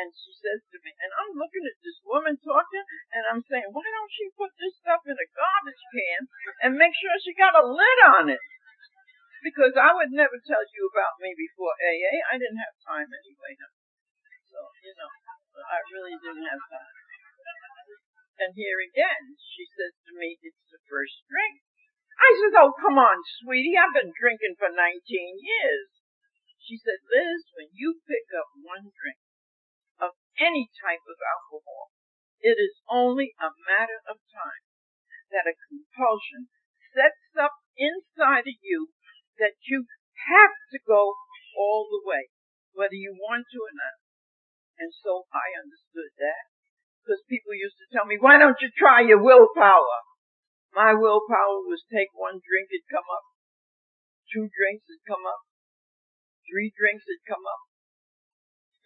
And 0.00 0.08
she 0.16 0.32
says 0.32 0.64
to 0.72 0.80
me, 0.80 0.96
and 0.96 1.12
I'm 1.12 1.36
looking 1.36 1.60
at 1.68 1.76
this 1.84 2.00
woman 2.08 2.40
talking, 2.40 2.84
and 3.12 3.28
I'm 3.28 3.44
saying, 3.44 3.68
why 3.68 3.84
don't 3.84 4.16
she 4.16 4.32
put 4.32 4.48
this 4.56 4.72
stuff 4.80 5.04
in 5.04 5.12
a 5.12 5.28
garbage 5.36 5.84
can 5.92 6.20
and 6.64 6.80
make 6.80 6.96
sure 6.96 7.12
she 7.20 7.36
got 7.36 7.52
a 7.52 7.68
lid 7.68 7.98
on 8.16 8.32
it? 8.32 8.40
Because 9.44 9.76
I 9.76 9.92
would 9.92 10.08
never 10.08 10.40
tell 10.40 10.64
you 10.72 10.88
about 10.88 11.20
me 11.20 11.36
before 11.36 11.76
AA. 11.76 12.16
I 12.32 12.40
didn't 12.40 12.64
have 12.64 12.76
time 12.80 13.12
anyway. 13.12 13.60
So, 14.48 14.60
you 14.80 14.96
know, 14.96 15.12
I 15.68 15.84
really 15.92 16.16
didn't 16.16 16.48
have 16.48 16.64
time. 16.64 16.96
And 18.40 18.56
here 18.56 18.80
again, 18.80 19.36
she 19.36 19.68
says 19.76 19.92
to 20.08 20.16
me, 20.16 20.40
it's 20.40 20.64
the 20.72 20.80
first 20.88 21.28
drink. 21.28 21.60
I 22.16 22.28
said, 22.40 22.56
oh, 22.56 22.72
come 22.72 22.96
on, 22.96 23.20
sweetie. 23.44 23.76
I've 23.76 23.92
been 23.92 24.16
drinking 24.16 24.56
for 24.56 24.72
19 24.72 24.80
years. 25.44 25.88
She 26.56 26.80
said, 26.80 27.00
Liz, 27.04 27.44
when 27.56 27.68
you 27.76 28.00
pick 28.08 28.28
up 28.36 28.48
one 28.64 28.88
drink, 28.92 29.20
any 30.40 30.72
type 30.80 31.04
of 31.04 31.20
alcohol. 31.20 31.92
It 32.40 32.56
is 32.56 32.80
only 32.88 33.36
a 33.36 33.52
matter 33.68 34.00
of 34.08 34.16
time 34.32 34.64
that 35.28 35.46
a 35.46 35.60
compulsion 35.68 36.48
sets 36.96 37.36
up 37.36 37.60
inside 37.76 38.48
of 38.48 38.58
you 38.64 38.90
that 39.36 39.60
you 39.68 39.84
have 40.32 40.56
to 40.72 40.78
go 40.82 41.14
all 41.54 41.86
the 41.92 42.02
way, 42.02 42.32
whether 42.72 42.96
you 42.96 43.12
want 43.12 43.44
to 43.52 43.60
or 43.60 43.74
not. 43.76 44.00
And 44.80 44.90
so 44.96 45.28
I 45.28 45.52
understood 45.60 46.16
that 46.16 46.48
because 47.04 47.20
people 47.28 47.52
used 47.52 47.76
to 47.80 47.90
tell 47.92 48.08
me, 48.08 48.16
why 48.20 48.40
don't 48.40 48.60
you 48.60 48.72
try 48.72 49.04
your 49.04 49.20
willpower? 49.20 49.98
My 50.72 50.94
willpower 50.94 51.66
was 51.66 51.82
take 51.90 52.12
one 52.14 52.38
drink, 52.40 52.70
it'd 52.70 52.86
come 52.88 53.08
up. 53.10 53.26
Two 54.30 54.46
drinks, 54.46 54.86
it'd 54.86 55.02
come 55.04 55.26
up. 55.26 55.42
Three 56.46 56.70
drinks, 56.70 57.02
it'd 57.10 57.26
come 57.26 57.42
up. 57.42 57.62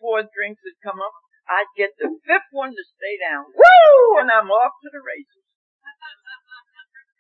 Four 0.00 0.24
drinks, 0.24 0.64
it'd 0.64 0.80
come 0.80 1.04
up. 1.04 1.23
I'd 1.44 1.68
get 1.76 1.92
the 2.00 2.08
fifth 2.24 2.50
one 2.56 2.72
to 2.72 2.84
stay 2.96 3.20
down. 3.20 3.52
Woo! 3.52 4.20
And 4.20 4.32
I'm 4.32 4.48
off 4.48 4.80
to 4.80 4.88
the 4.88 5.04
races. 5.04 5.44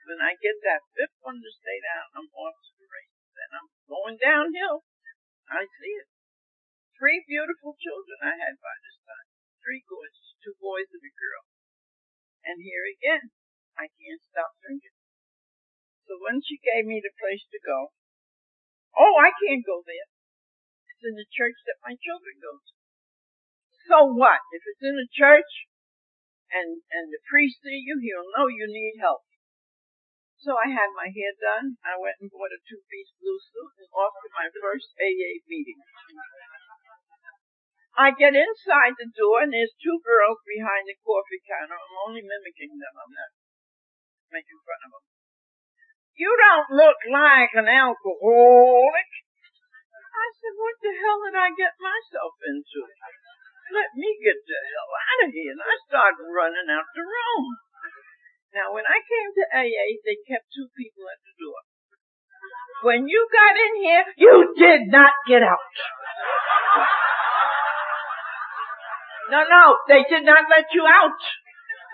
When 0.08 0.20
I 0.20 0.36
get 0.36 0.60
that 0.64 0.84
fifth 0.96 1.16
one 1.24 1.40
to 1.40 1.52
stay 1.52 1.80
down, 1.80 2.12
I'm 2.16 2.28
off 2.32 2.56
to 2.56 2.72
the 2.76 2.88
races. 2.88 3.24
And 3.36 3.50
I'm 3.60 3.68
going 3.88 4.16
downhill. 4.20 4.84
I 5.48 5.68
see 5.68 5.94
it. 6.00 6.08
Three 6.96 7.24
beautiful 7.28 7.76
children 7.76 8.18
I 8.24 8.36
had 8.36 8.56
by 8.60 8.76
this 8.80 9.00
time. 9.04 9.28
Three 9.60 9.84
boys, 9.84 10.16
two 10.40 10.56
boys 10.60 10.88
and 10.92 11.04
a 11.04 11.12
girl. 11.12 11.44
And 12.44 12.60
here 12.60 12.84
again, 12.84 13.32
I 13.76 13.88
can't 13.92 14.22
stop 14.28 14.56
drinking. 14.60 14.96
So 16.04 16.20
when 16.20 16.44
she 16.44 16.60
gave 16.60 16.84
me 16.84 17.00
the 17.00 17.16
place 17.16 17.44
to 17.48 17.60
go, 17.64 17.96
oh, 18.96 19.14
I 19.20 19.32
can't 19.32 19.64
go 19.64 19.80
there. 19.84 20.08
It's 20.92 21.04
in 21.08 21.16
the 21.16 21.28
church 21.32 21.56
that 21.64 21.80
my 21.80 21.96
children 21.96 22.36
go 22.44 22.60
to. 22.60 22.74
So 23.84 24.08
what? 24.16 24.40
If 24.52 24.62
it's 24.64 24.84
in 24.84 24.96
a 24.96 25.08
church 25.12 25.68
and, 26.48 26.80
and 26.88 27.06
the 27.12 27.20
priest 27.28 27.60
see 27.60 27.84
you, 27.84 28.00
he'll 28.00 28.32
know 28.32 28.48
you 28.48 28.64
need 28.64 28.96
help. 29.00 29.24
So 30.40 30.56
I 30.60 30.68
had 30.68 30.92
my 30.92 31.08
hair 31.08 31.32
done. 31.40 31.80
I 31.80 31.96
went 31.96 32.20
and 32.20 32.28
bought 32.28 32.52
a 32.52 32.60
two-piece 32.60 33.12
blue 33.16 33.40
suit 33.40 33.72
and 33.80 33.88
off 33.96 34.12
to 34.20 34.28
my 34.36 34.48
first 34.60 34.92
AA 35.00 35.40
meeting. 35.48 35.80
I 37.94 38.10
get 38.10 38.34
inside 38.34 38.98
the 38.98 39.08
door 39.14 39.46
and 39.46 39.54
there's 39.54 39.72
two 39.78 40.02
girls 40.02 40.42
behind 40.44 40.90
the 40.90 40.98
coffee 41.00 41.40
counter. 41.46 41.78
I'm 41.78 42.04
only 42.10 42.26
mimicking 42.26 42.76
them. 42.76 42.92
I'm 42.92 43.14
not 43.14 43.32
making 44.34 44.60
fun 44.66 44.82
of 44.84 44.90
them. 44.98 45.04
You 46.18 46.30
don't 46.34 46.70
look 46.74 46.98
like 47.10 47.54
an 47.54 47.70
alcoholic. 47.70 49.10
I 50.14 50.26
said, 50.38 50.54
what 50.58 50.76
the 50.82 50.94
hell 50.94 51.18
did 51.26 51.36
I 51.38 51.50
get 51.54 51.74
myself 51.78 52.34
into? 52.46 52.80
Let 53.74 53.90
me 53.98 54.08
get 54.22 54.38
the 54.38 54.58
hell 54.70 54.92
out 54.94 55.20
of 55.26 55.30
here. 55.34 55.50
And 55.50 55.60
I 55.60 55.74
started 55.90 56.24
running 56.30 56.70
out 56.70 56.86
the 56.94 57.02
room. 57.02 57.44
Now, 58.54 58.70
when 58.70 58.86
I 58.86 59.02
came 59.02 59.30
to 59.34 59.44
AA, 59.50 59.98
they 60.06 60.18
kept 60.30 60.46
two 60.54 60.70
people 60.78 61.02
at 61.10 61.18
the 61.26 61.34
door. 61.42 61.60
When 62.86 63.10
you 63.10 63.26
got 63.34 63.58
in 63.58 63.74
here, 63.82 64.04
you 64.14 64.54
did 64.54 64.94
not 64.94 65.10
get 65.26 65.42
out. 65.42 65.74
No, 69.34 69.40
no, 69.42 69.64
they 69.90 70.06
did 70.06 70.22
not 70.22 70.46
let 70.46 70.70
you 70.70 70.86
out. 70.86 71.18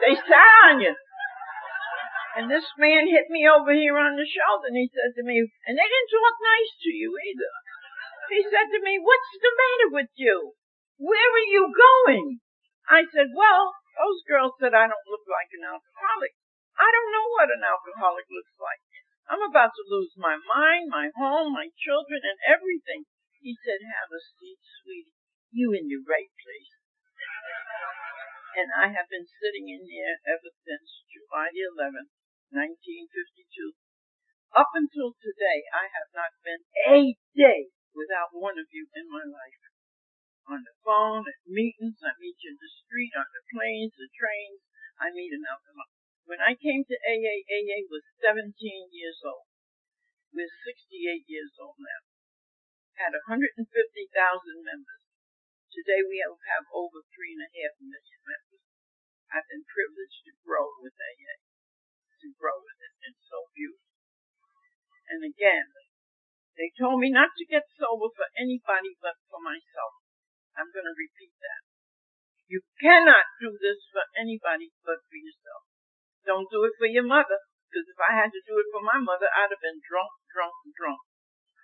They 0.04 0.14
sat 0.20 0.52
on 0.68 0.84
you. 0.84 0.92
And 2.36 2.50
this 2.50 2.66
man 2.76 3.08
hit 3.08 3.32
me 3.32 3.48
over 3.48 3.72
here 3.72 3.96
on 3.98 4.14
the 4.14 4.28
shoulder 4.28 4.70
and 4.70 4.78
he 4.78 4.90
said 4.92 5.16
to 5.16 5.24
me, 5.24 5.40
and 5.40 5.74
they 5.74 5.88
didn't 5.88 6.12
talk 6.12 6.36
nice 6.38 6.72
to 6.84 6.90
you 6.92 7.10
either. 7.16 7.52
He 8.30 8.40
said 8.46 8.68
to 8.70 8.80
me, 8.84 9.02
what's 9.02 9.32
the 9.40 9.52
matter 9.56 9.88
with 9.96 10.12
you? 10.14 10.54
Where 11.00 11.30
are 11.32 11.48
you 11.48 11.72
going? 11.72 12.44
I 12.84 13.08
said, 13.08 13.32
well, 13.32 13.72
those 13.96 14.20
girls 14.28 14.52
said 14.60 14.76
I 14.76 14.84
don't 14.84 15.08
look 15.08 15.24
like 15.24 15.48
an 15.56 15.64
alcoholic. 15.64 16.36
I 16.76 16.88
don't 16.92 17.12
know 17.12 17.28
what 17.32 17.48
an 17.48 17.64
alcoholic 17.64 18.28
looks 18.28 18.52
like. 18.60 18.84
I'm 19.24 19.40
about 19.40 19.72
to 19.72 19.84
lose 19.88 20.12
my 20.20 20.36
mind, 20.36 20.92
my 20.92 21.08
home, 21.16 21.56
my 21.56 21.72
children, 21.72 22.20
and 22.20 22.36
everything. 22.44 23.08
He 23.40 23.56
said, 23.64 23.80
have 23.80 24.12
a 24.12 24.20
seat, 24.20 24.60
sweetie. 24.60 25.16
You 25.48 25.72
in 25.72 25.88
your 25.88 26.04
right 26.04 26.28
place. 26.28 26.72
And 28.60 28.68
I 28.76 28.92
have 28.92 29.08
been 29.08 29.24
sitting 29.24 29.72
in 29.72 29.88
here 29.88 30.20
ever 30.28 30.52
since 30.66 31.06
July 31.08 31.48
the 31.54 31.64
11th, 31.80 32.12
1952. 32.52 33.72
Up 34.52 34.68
until 34.76 35.16
today, 35.16 35.64
I 35.70 35.88
have 35.88 36.10
not 36.12 36.34
been 36.42 36.60
a 36.90 37.14
day 37.32 37.72
without 37.94 38.34
one 38.34 38.58
of 38.58 38.66
you 38.74 38.90
in 38.92 39.06
my 39.08 39.24
life. 39.24 39.69
On 40.48 40.60
the 40.64 40.76
phone, 40.80 41.28
at 41.28 41.40
meetings, 41.44 42.00
I 42.00 42.16
meet 42.16 42.40
you 42.40 42.54
in 42.54 42.58
the 42.60 42.72
street, 42.72 43.12
on 43.18 43.28
the 43.28 43.44
planes, 43.52 43.92
the 43.98 44.08
trains, 44.16 44.64
I 44.96 45.12
meet 45.12 45.32
an 45.36 45.44
alcoholic. 45.44 45.92
When 46.24 46.40
I 46.40 46.54
came 46.54 46.86
to 46.86 46.96
AA, 47.04 47.36
AA 47.44 47.78
was 47.90 48.06
17 48.22 48.54
years 48.92 49.20
old. 49.26 49.48
We're 50.30 50.46
68 50.46 51.26
years 51.26 51.52
old 51.58 51.76
now. 51.76 52.00
Had 52.96 53.16
150,000 53.16 53.66
members. 54.62 55.02
Today 55.70 56.02
we 56.02 56.18
have, 56.22 56.66
over 56.74 57.02
three 57.14 57.34
and 57.34 57.46
a 57.46 57.50
half 57.50 57.74
million 57.78 58.20
members. 58.26 58.64
I've 59.30 59.46
been 59.46 59.62
privileged 59.62 60.26
to 60.26 60.34
grow 60.42 60.66
with 60.82 60.98
AA, 60.98 61.38
to 61.38 62.28
grow 62.34 62.58
with 62.58 62.78
it. 62.82 62.94
It's 63.06 63.22
so 63.30 63.46
beautiful. 63.54 63.94
And 65.10 65.22
again, 65.22 65.70
they 66.58 66.74
told 66.74 66.98
me 66.98 67.14
not 67.14 67.30
to 67.38 67.46
get 67.46 67.70
sober 67.78 68.10
for 68.14 68.26
anybody 68.34 68.98
but 68.98 69.18
for 69.30 69.38
myself. 69.38 69.99
I'm 70.60 70.68
going 70.76 70.84
to 70.84 70.92
repeat 70.92 71.32
that. 71.40 71.60
You 72.52 72.60
cannot 72.84 73.24
do 73.40 73.56
this 73.56 73.80
for 73.88 74.04
anybody 74.12 74.68
but 74.84 75.00
for 75.08 75.16
yourself. 75.16 75.64
Don't 76.28 76.52
do 76.52 76.68
it 76.68 76.76
for 76.76 76.84
your 76.84 77.08
mother. 77.08 77.40
Because 77.70 77.86
if 77.88 78.00
I 78.02 78.18
had 78.18 78.34
to 78.34 78.42
do 78.44 78.58
it 78.58 78.68
for 78.74 78.82
my 78.82 78.98
mother, 79.00 79.30
I'd 79.30 79.54
have 79.54 79.62
been 79.62 79.80
drunk, 79.80 80.10
drunk, 80.28 80.52
drunk. 80.74 81.00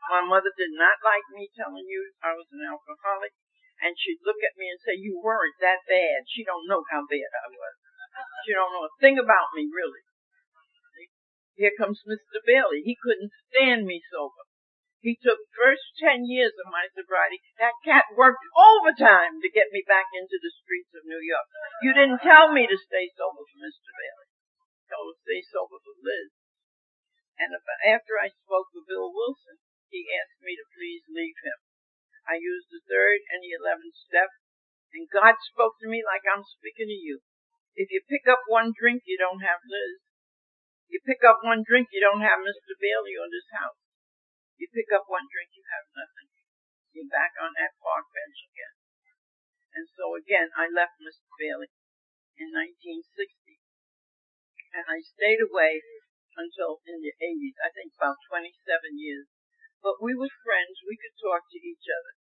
My 0.06 0.22
mother 0.22 0.54
did 0.54 0.70
not 0.72 1.02
like 1.02 1.26
me 1.34 1.50
telling 1.52 1.84
you 1.84 2.14
I 2.22 2.32
was 2.32 2.46
an 2.54 2.62
alcoholic. 2.62 3.34
And 3.82 3.92
she'd 3.98 4.24
look 4.24 4.40
at 4.40 4.56
me 4.56 4.72
and 4.72 4.80
say, 4.80 4.96
you 4.96 5.20
weren't 5.20 5.58
that 5.60 5.84
bad. 5.84 6.24
She 6.30 6.46
don't 6.46 6.64
know 6.64 6.80
how 6.88 7.04
bad 7.04 7.28
I 7.28 7.52
was. 7.52 7.74
She 8.48 8.56
don't 8.56 8.72
know 8.72 8.88
a 8.88 8.94
thing 9.02 9.20
about 9.20 9.52
me, 9.52 9.68
really. 9.68 10.00
Here 11.58 11.74
comes 11.76 12.00
Mr. 12.06 12.40
Bailey. 12.46 12.86
He 12.86 12.96
couldn't 12.96 13.34
stand 13.50 13.84
me 13.84 14.00
sober. 14.08 14.45
He 15.06 15.14
took 15.22 15.38
first 15.54 15.86
ten 16.02 16.26
years 16.26 16.58
of 16.58 16.74
my 16.74 16.90
sobriety. 16.90 17.38
That 17.62 17.78
cat 17.86 18.10
worked 18.18 18.42
overtime 18.58 19.38
to 19.38 19.54
get 19.54 19.70
me 19.70 19.86
back 19.86 20.10
into 20.10 20.34
the 20.42 20.50
streets 20.50 20.90
of 20.98 21.06
New 21.06 21.22
York. 21.22 21.46
You 21.86 21.94
didn't 21.94 22.26
tell 22.26 22.50
me 22.50 22.66
to 22.66 22.74
stay 22.74 23.06
sober 23.14 23.46
for 23.46 23.58
Mr. 23.62 23.94
Bailey 23.94 24.26
told 24.90 25.18
stay 25.22 25.42
sober 25.42 25.78
for 25.82 25.94
Liz. 25.98 26.30
And 27.36 27.52
after 27.84 28.16
I 28.16 28.32
spoke 28.32 28.72
with 28.72 28.88
Bill 28.88 29.12
Wilson, 29.12 29.60
he 29.92 30.08
asked 30.08 30.40
me 30.40 30.56
to 30.56 30.72
please 30.72 31.04
leave 31.10 31.36
him. 31.42 31.58
I 32.26 32.40
used 32.40 32.72
the 32.72 32.82
third 32.90 33.22
and 33.30 33.44
the 33.44 33.54
eleventh 33.54 33.94
step, 33.94 34.30
and 34.90 35.06
God 35.06 35.38
spoke 35.38 35.78
to 35.82 35.90
me 35.90 36.02
like 36.02 36.26
I'm 36.26 36.42
speaking 36.42 36.90
to 36.90 36.98
you. 36.98 37.22
If 37.76 37.92
you 37.92 38.00
pick 38.08 38.26
up 38.26 38.42
one 38.48 38.72
drink, 38.72 39.04
you 39.04 39.20
don't 39.20 39.44
have 39.44 39.62
Liz. 39.68 40.00
You 40.88 40.98
pick 41.04 41.22
up 41.22 41.44
one 41.44 41.62
drink, 41.62 41.92
you 41.92 42.00
don't 42.00 42.24
have 42.24 42.40
Mr. 42.40 42.72
Bailey 42.80 43.14
or 43.20 43.28
this 43.30 43.46
house. 43.52 43.78
You 44.56 44.66
pick 44.72 44.88
up 44.92 45.04
one 45.06 45.28
drink, 45.28 45.52
you 45.52 45.64
have 45.68 45.86
nothing. 45.92 46.28
You're 46.96 47.12
back 47.12 47.36
on 47.36 47.52
that 47.60 47.76
park 47.80 48.08
bench 48.12 48.40
again. 48.48 48.76
And 49.76 49.84
so 49.92 50.16
again, 50.16 50.48
I 50.56 50.72
left 50.72 50.96
Mr. 50.96 51.28
Bailey 51.36 51.68
in 52.40 52.48
1960 52.52 53.60
and 54.76 54.84
I 54.88 55.00
stayed 55.00 55.40
away 55.40 55.80
until 56.36 56.84
in 56.84 57.00
the 57.00 57.16
80s, 57.16 57.56
I 57.64 57.72
think 57.72 57.96
about 57.96 58.20
27 58.28 58.52
years. 59.00 59.28
But 59.80 60.04
we 60.04 60.12
were 60.12 60.32
friends. 60.44 60.84
We 60.84 61.00
could 61.00 61.16
talk 61.16 61.48
to 61.48 61.60
each 61.60 61.88
other. 61.88 62.12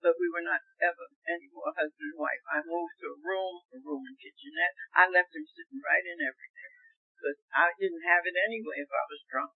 But 0.00 0.16
we 0.16 0.30
were 0.32 0.44
not 0.44 0.64
ever 0.80 1.04
any 1.28 1.50
more 1.52 1.74
husband 1.74 2.16
and 2.16 2.20
wife. 2.20 2.40
I 2.48 2.64
moved 2.64 2.96
to 3.02 3.12
a 3.12 3.20
room, 3.20 3.60
a 3.74 3.78
room 3.82 4.08
and 4.08 4.16
kitchenette. 4.16 4.76
I 4.94 5.10
left 5.10 5.34
him 5.34 5.44
sitting 5.44 5.82
right 5.84 6.06
in 6.06 6.22
everything. 6.22 6.72
Because 7.12 7.40
I 7.50 7.74
didn't 7.76 8.06
have 8.06 8.24
it 8.24 8.38
anyway 8.38 8.78
if 8.78 8.92
I 8.94 9.04
was 9.10 9.20
drunk. 9.28 9.52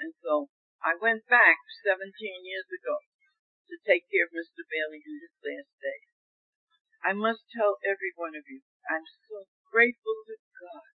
And 0.00 0.16
so 0.24 0.48
I 0.80 0.96
went 0.96 1.28
back 1.28 1.60
17 1.84 2.08
years 2.48 2.68
ago 2.72 3.04
to 3.68 3.76
take 3.84 4.08
care 4.08 4.24
of 4.24 4.32
Mr. 4.32 4.64
Bailey 4.64 5.04
in 5.04 5.14
his 5.20 5.36
last 5.44 5.72
days. 5.78 6.10
I 7.04 7.12
must 7.12 7.44
tell 7.52 7.76
every 7.84 8.12
one 8.16 8.32
of 8.32 8.48
you, 8.48 8.64
I'm 8.88 9.04
so 9.28 9.44
grateful 9.68 10.16
to 10.24 10.36
God 10.56 10.88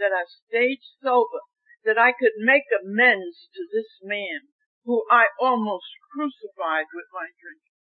that 0.00 0.12
I've 0.16 0.32
stayed 0.48 0.80
sober, 1.00 1.44
that 1.84 2.00
I 2.00 2.16
could 2.16 2.36
make 2.40 2.68
amends 2.72 3.52
to 3.52 3.62
this 3.68 4.00
man 4.00 4.48
who 4.88 5.04
I 5.12 5.30
almost 5.38 5.88
crucified 6.10 6.88
with 6.90 7.08
my 7.12 7.30
drinking. 7.36 7.76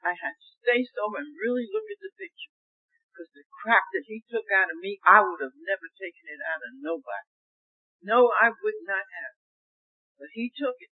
I 0.00 0.16
had 0.16 0.38
to 0.38 0.48
stay 0.64 0.80
sober 0.96 1.20
and 1.20 1.36
really 1.36 1.68
look 1.68 1.84
at 1.92 2.00
the 2.00 2.14
picture. 2.16 2.54
Because 3.10 3.30
the 3.36 3.44
crap 3.52 3.84
that 3.92 4.08
he 4.08 4.24
took 4.30 4.48
out 4.48 4.72
of 4.72 4.80
me, 4.80 4.96
I 5.04 5.20
would 5.20 5.42
have 5.44 5.58
never 5.66 5.90
taken 6.00 6.24
it 6.30 6.40
out 6.40 6.64
of 6.64 6.80
nobody. 6.80 7.28
No, 8.00 8.32
I 8.32 8.48
would 8.48 8.80
not 8.88 9.04
have. 9.04 9.39
But 10.20 10.36
he 10.36 10.52
took 10.52 10.76
it. 10.84 10.92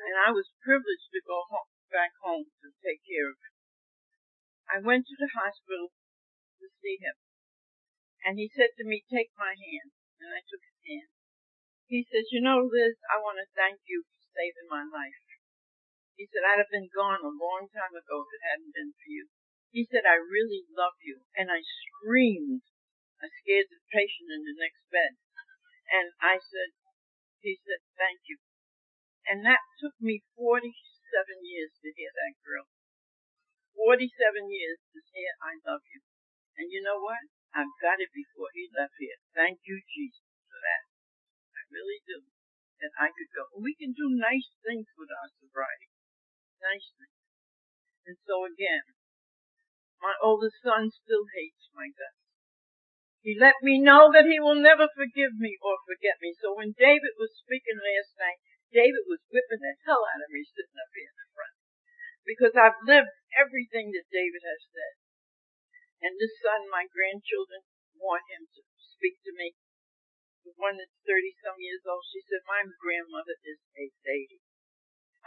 And 0.00 0.16
I 0.16 0.32
was 0.32 0.48
privileged 0.64 1.12
to 1.12 1.20
go 1.28 1.44
home, 1.52 1.68
back 1.92 2.16
home 2.24 2.48
to 2.64 2.72
take 2.80 3.04
care 3.04 3.28
of 3.28 3.36
him. 3.36 3.54
I 4.64 4.76
went 4.80 5.04
to 5.12 5.16
the 5.20 5.28
hospital 5.36 5.92
to 6.64 6.66
see 6.80 6.96
him. 6.96 7.20
And 8.24 8.40
he 8.40 8.48
said 8.48 8.72
to 8.80 8.88
me, 8.88 9.04
take 9.04 9.36
my 9.36 9.52
hand. 9.52 9.92
And 10.24 10.32
I 10.32 10.40
took 10.48 10.64
his 10.64 10.80
hand. 10.88 11.12
He 11.84 12.00
says, 12.08 12.32
you 12.32 12.40
know, 12.40 12.64
Liz, 12.64 12.96
I 13.12 13.20
want 13.20 13.44
to 13.44 13.48
thank 13.52 13.84
you 13.84 14.08
for 14.08 14.24
saving 14.32 14.72
my 14.72 14.88
life. 14.88 15.20
He 16.16 16.24
said, 16.28 16.44
I'd 16.44 16.60
have 16.60 16.72
been 16.72 16.92
gone 16.92 17.20
a 17.20 17.32
long 17.32 17.68
time 17.72 17.92
ago 17.92 18.24
if 18.24 18.30
it 18.32 18.48
hadn't 18.48 18.72
been 18.72 18.96
for 18.96 19.08
you. 19.08 19.28
He 19.68 19.84
said, 19.84 20.08
I 20.08 20.16
really 20.16 20.64
love 20.72 20.96
you. 21.04 21.24
And 21.36 21.52
I 21.52 21.60
screamed. 21.60 22.64
I 23.20 23.28
scared 23.44 23.68
the 23.68 23.80
patient 23.92 24.32
in 24.32 24.48
the 24.48 24.56
next 24.56 24.80
bed. 24.88 25.16
And 25.92 26.12
I 26.24 26.40
said, 26.40 26.72
he 27.40 27.58
said, 27.64 27.80
thank 27.96 28.20
you. 28.28 28.36
And 29.28 29.44
that 29.44 29.62
took 29.80 29.96
me 30.00 30.24
47 30.36 30.70
years 31.44 31.72
to 31.80 31.88
hear 31.92 32.12
that 32.12 32.34
girl. 32.44 32.66
47 33.76 34.06
years 34.50 34.80
to 34.92 34.98
hear 35.12 35.30
I 35.40 35.56
love 35.64 35.84
you. 35.88 36.00
And 36.60 36.68
you 36.68 36.84
know 36.84 37.00
what? 37.00 37.24
I've 37.56 37.72
got 37.82 37.98
it 37.98 38.12
before 38.12 38.52
he 38.52 38.70
left 38.70 38.94
here. 39.00 39.16
Thank 39.34 39.64
you, 39.66 39.80
Jesus, 39.82 40.28
for 40.46 40.60
that. 40.60 40.84
I 41.56 41.60
really 41.72 42.00
do. 42.06 42.22
That 42.84 42.96
I 42.96 43.12
could 43.12 43.28
go. 43.36 43.44
We 43.60 43.76
can 43.76 43.92
do 43.92 44.08
nice 44.08 44.48
things 44.64 44.88
with 44.96 45.12
our 45.12 45.28
sobriety. 45.36 45.92
Nice 46.64 46.88
things. 46.96 47.20
And 48.08 48.16
so 48.24 48.48
again, 48.48 48.84
my 50.00 50.16
oldest 50.24 50.56
son 50.64 50.88
still 50.88 51.28
hates 51.36 51.68
my 51.76 51.92
guts. 51.92 52.19
He 53.20 53.36
let 53.36 53.60
me 53.60 53.76
know 53.76 54.08
that 54.16 54.24
he 54.24 54.40
will 54.40 54.56
never 54.56 54.88
forgive 54.88 55.36
me 55.36 55.60
or 55.60 55.76
forget 55.84 56.16
me. 56.24 56.32
So 56.40 56.56
when 56.56 56.72
David 56.72 57.20
was 57.20 57.36
speaking 57.36 57.76
last 57.76 58.16
night, 58.16 58.40
David 58.72 59.04
was 59.04 59.20
whipping 59.28 59.60
the 59.60 59.76
hell 59.84 60.08
out 60.08 60.24
of 60.24 60.32
me 60.32 60.40
sitting 60.46 60.80
up 60.80 60.88
here 60.96 61.12
in 61.12 61.18
the 61.20 61.28
front. 61.36 61.56
Because 62.24 62.54
I've 62.56 62.80
lived 62.80 63.12
everything 63.36 63.92
that 63.92 64.08
David 64.08 64.40
has 64.40 64.62
said. 64.72 64.94
And 66.00 66.16
this 66.16 66.32
son, 66.40 66.72
my 66.72 66.88
grandchildren 66.88 67.60
want 68.00 68.24
him 68.32 68.48
to 68.48 68.60
speak 68.80 69.20
to 69.28 69.36
me. 69.36 69.52
The 70.48 70.56
one 70.56 70.80
that's 70.80 70.96
30 71.04 71.36
some 71.44 71.60
years 71.60 71.84
old, 71.84 72.08
she 72.08 72.24
said, 72.24 72.40
my 72.48 72.64
grandmother 72.80 73.36
is 73.44 73.60
a 73.76 73.92
lady. 74.08 74.40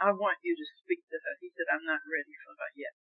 I 0.02 0.10
want 0.10 0.42
you 0.42 0.58
to 0.58 0.66
speak 0.82 1.06
to 1.14 1.22
her. 1.22 1.38
He 1.38 1.54
said, 1.54 1.70
I'm 1.70 1.86
not 1.86 2.02
ready 2.10 2.34
for 2.42 2.58
her 2.58 2.70
yet. 2.74 2.98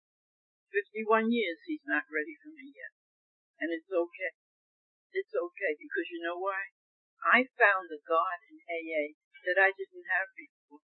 51 0.71 1.35
years, 1.35 1.59
he's 1.67 1.83
not 1.91 2.07
ready 2.07 2.39
for 2.39 2.55
me 2.55 2.71
yet. 2.71 2.95
And 3.59 3.75
it's 3.75 3.91
okay. 3.91 4.31
It's 5.15 5.35
okay 5.35 5.73
because 5.79 6.07
you 6.11 6.23
know 6.23 6.39
why? 6.39 6.73
I 7.23 7.47
found 7.59 7.91
a 7.91 8.01
God 8.07 8.39
in 8.51 8.63
AA 8.67 9.19
that 9.47 9.59
I 9.59 9.75
didn't 9.75 10.07
have 10.15 10.31
before. 10.35 10.83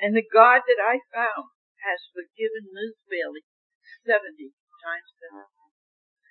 And 0.00 0.16
the 0.16 0.26
God 0.26 0.64
that 0.64 0.80
I 0.80 1.02
found 1.12 1.52
has 1.84 2.00
forgiven 2.14 2.72
Liz 2.72 2.96
Bailey 3.06 3.44
70 4.06 4.54
times 4.80 5.10
seven. 5.20 5.46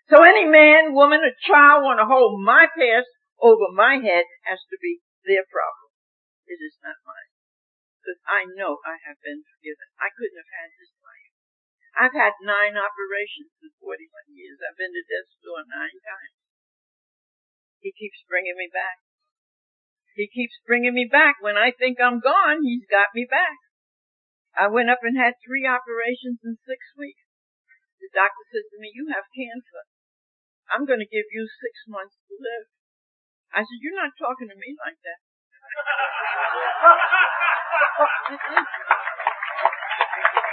So 0.09 0.26
any 0.26 0.49
man, 0.49 0.97
woman, 0.97 1.22
or 1.22 1.34
child 1.45 1.86
want 1.86 2.01
to 2.01 2.09
hold 2.09 2.41
my 2.41 2.65
past 2.74 3.09
over 3.38 3.70
my 3.70 4.01
head 4.01 4.26
has 4.49 4.57
to 4.74 4.78
be 4.82 5.05
their 5.22 5.45
problem. 5.45 5.93
It 6.49 6.57
is 6.57 6.82
not 6.82 6.97
mine. 7.05 7.32
Because 8.01 8.17
I 8.26 8.49
know 8.57 8.82
I 8.82 8.97
have 9.05 9.22
been 9.22 9.45
forgiven. 9.45 9.86
I 10.01 10.09
couldn't 10.09 10.41
have 10.41 10.55
had 10.55 10.70
this 10.82 10.93
life. 11.05 11.30
I've 11.93 12.17
had 12.17 12.34
nine 12.41 12.74
operations 12.74 13.53
in 13.61 13.70
41 13.78 14.34
years. 14.34 14.57
I've 14.65 14.80
been 14.80 14.95
to 14.97 15.03
death's 15.05 15.38
door 15.45 15.61
nine 15.67 15.99
times. 16.01 16.39
He 17.80 17.96
keeps 17.96 18.20
bringing 18.28 18.60
me 18.60 18.68
back. 18.72 19.00
He 20.20 20.28
keeps 20.28 20.60
bringing 20.68 20.92
me 20.92 21.08
back. 21.08 21.40
When 21.40 21.56
I 21.56 21.72
think 21.72 21.96
I'm 22.04 22.20
gone, 22.20 22.60
he's 22.64 22.84
got 22.92 23.16
me 23.16 23.24
back. 23.24 23.56
I 24.52 24.68
went 24.68 24.92
up 24.92 25.00
and 25.00 25.16
had 25.16 25.40
three 25.40 25.64
operations 25.64 26.44
in 26.44 26.60
six 26.68 26.84
weeks. 27.00 27.24
The 28.04 28.12
doctor 28.12 28.44
said 28.52 28.68
to 28.68 28.78
me, 28.84 28.92
you 28.92 29.08
have 29.16 29.32
cancer. 29.32 29.88
I'm 30.68 30.84
going 30.84 31.00
to 31.00 31.08
give 31.08 31.28
you 31.32 31.48
six 31.48 31.88
months 31.88 32.20
to 32.28 32.36
live. 32.36 32.68
I 33.56 33.64
said, 33.64 33.80
you're 33.80 33.96
not 33.96 34.12
talking 34.20 34.52
to 34.52 34.60
me 34.60 34.76
like 34.84 35.00
that. 35.08 35.20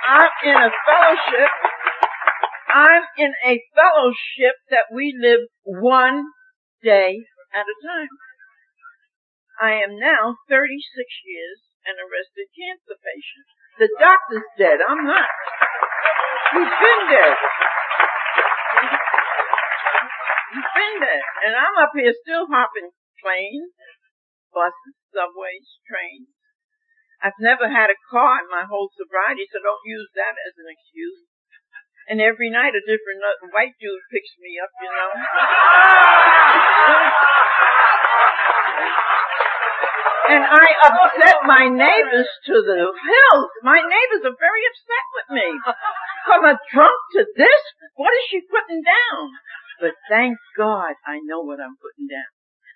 I'm 0.07 0.31
in 0.47 0.57
a 0.63 0.71
fellowship. 0.87 1.51
I'm 2.71 3.05
in 3.19 3.33
a 3.43 3.55
fellowship 3.75 4.57
that 4.71 4.87
we 4.95 5.11
live 5.19 5.51
one 5.65 6.31
day 6.83 7.25
at 7.55 7.67
a 7.67 7.77
time. 7.81 8.13
I 9.57 9.81
am 9.81 9.97
now 9.97 10.37
36 10.49 10.77
years 11.25 11.59
an 11.87 11.97
arrested 12.03 12.51
cancer 12.53 12.99
patient. 12.99 13.47
The 13.79 13.89
doctor's 13.97 14.49
dead. 14.59 14.83
I'm 14.83 15.07
not. 15.07 15.31
He's 16.53 16.75
been 16.77 17.03
dead. 17.09 17.35
He's 20.51 20.71
been 20.75 20.97
dead. 21.01 21.23
And 21.47 21.53
I'm 21.55 21.77
up 21.79 21.95
here 21.95 22.13
still 22.27 22.51
hopping 22.51 22.91
planes, 23.23 23.73
buses, 24.51 24.97
subways, 25.15 25.79
trains. 25.87 26.33
I've 27.23 27.39
never 27.41 27.71
had 27.71 27.89
a 27.89 27.99
car 28.13 28.45
in 28.45 28.49
my 28.53 28.69
whole 28.69 28.93
sobriety, 28.93 29.49
so 29.49 29.63
don't 29.63 29.87
use 29.89 30.11
that 30.19 30.37
as 30.37 30.55
an 30.61 30.69
excuse. 30.69 31.25
And 32.07 32.21
every 32.21 32.51
night 32.53 32.77
a 32.77 32.85
different 32.85 33.25
uh, 33.25 33.51
white 33.51 33.75
dude 33.81 34.05
picks 34.13 34.37
me 34.39 34.61
up, 34.63 34.71
you 34.79 34.91
know. 34.91 35.11
And 40.27 40.43
I 40.43 40.67
upset 40.91 41.39
my 41.47 41.71
neighbors 41.71 42.29
to 42.51 42.57
the 42.61 42.79
hills. 42.93 43.51
My 43.63 43.79
neighbors 43.79 44.27
are 44.27 44.37
very 44.37 44.63
upset 44.67 45.07
with 45.15 45.29
me. 45.39 45.49
From 46.27 46.43
a 46.45 46.59
drunk 46.75 46.99
to 47.15 47.23
this? 47.25 47.63
What 47.95 48.11
is 48.11 48.25
she 48.29 48.51
putting 48.51 48.83
down? 48.83 49.39
But 49.79 49.95
thank 50.11 50.37
God 50.59 50.99
I 51.07 51.23
know 51.23 51.47
what 51.47 51.63
I'm 51.63 51.79
putting 51.79 52.11
down. 52.11 52.33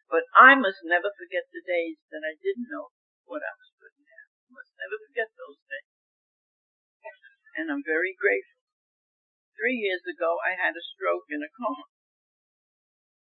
But 0.07 0.27
I 0.35 0.55
must 0.55 0.83
never 0.87 1.11
forget 1.11 1.47
the 1.51 1.63
days 1.67 1.99
that 2.15 2.23
I 2.23 2.39
didn't 2.39 2.71
know 2.71 2.95
what 3.27 3.43
I 3.43 3.53
was 3.55 3.71
putting 3.79 4.07
down. 4.07 4.27
I 4.47 4.51
must 4.55 4.73
never 4.79 4.97
forget 5.11 5.29
those 5.35 5.61
days. 5.67 5.91
And 7.59 7.67
I'm 7.71 7.83
very 7.83 8.15
grateful. 8.15 8.63
Three 9.59 9.77
years 9.77 10.03
ago, 10.07 10.39
I 10.41 10.57
had 10.57 10.73
a 10.73 10.85
stroke 10.95 11.29
in 11.29 11.43
a 11.43 11.51
coma. 11.51 11.85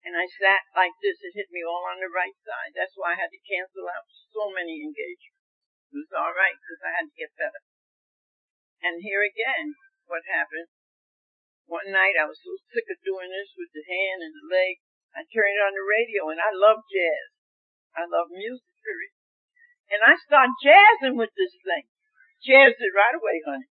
And 0.05 0.13
I 0.13 0.29
sat 0.29 0.69
like 0.77 0.93
this. 1.01 1.17
It 1.25 1.33
hit 1.33 1.49
me 1.49 1.65
all 1.65 1.89
on 1.89 1.99
the 1.99 2.13
right 2.13 2.37
side. 2.45 2.77
That's 2.77 2.93
why 2.95 3.17
I 3.17 3.21
had 3.21 3.33
to 3.33 3.49
cancel 3.49 3.89
out 3.89 4.05
so 4.33 4.53
many 4.53 4.85
engagements. 4.85 5.41
It 5.89 6.05
was 6.05 6.13
alright 6.13 6.61
because 6.61 6.85
I 6.85 6.93
had 6.93 7.09
to 7.09 7.17
get 7.17 7.33
better. 7.41 7.63
And 8.85 9.01
here 9.01 9.25
again, 9.25 9.81
what 10.05 10.29
happened? 10.29 10.69
One 11.65 11.89
night 11.89 12.21
I 12.21 12.29
was 12.29 12.37
so 12.45 12.53
sick 12.69 12.85
of 12.93 13.01
doing 13.01 13.33
this 13.33 13.57
with 13.57 13.73
the 13.73 13.89
hand 13.89 14.21
and 14.21 14.37
the 14.37 14.53
leg 14.53 14.85
I 15.17 15.25
turned 15.25 15.63
on 15.65 15.73
the 15.73 15.87
radio 15.87 16.29
and 16.29 16.43
I 16.43 16.53
love 16.53 16.85
jazz. 16.91 17.31
I 17.97 18.05
love 18.05 18.29
music, 18.29 18.67
period. 18.83 19.15
And 19.89 20.03
I 20.03 20.19
start 20.19 20.53
jazzing 20.61 21.17
with 21.17 21.33
this 21.39 21.55
thing. 21.63 21.87
Jazzed 22.43 22.83
it 22.83 22.93
right 22.93 23.17
away, 23.17 23.41
honey. 23.47 23.71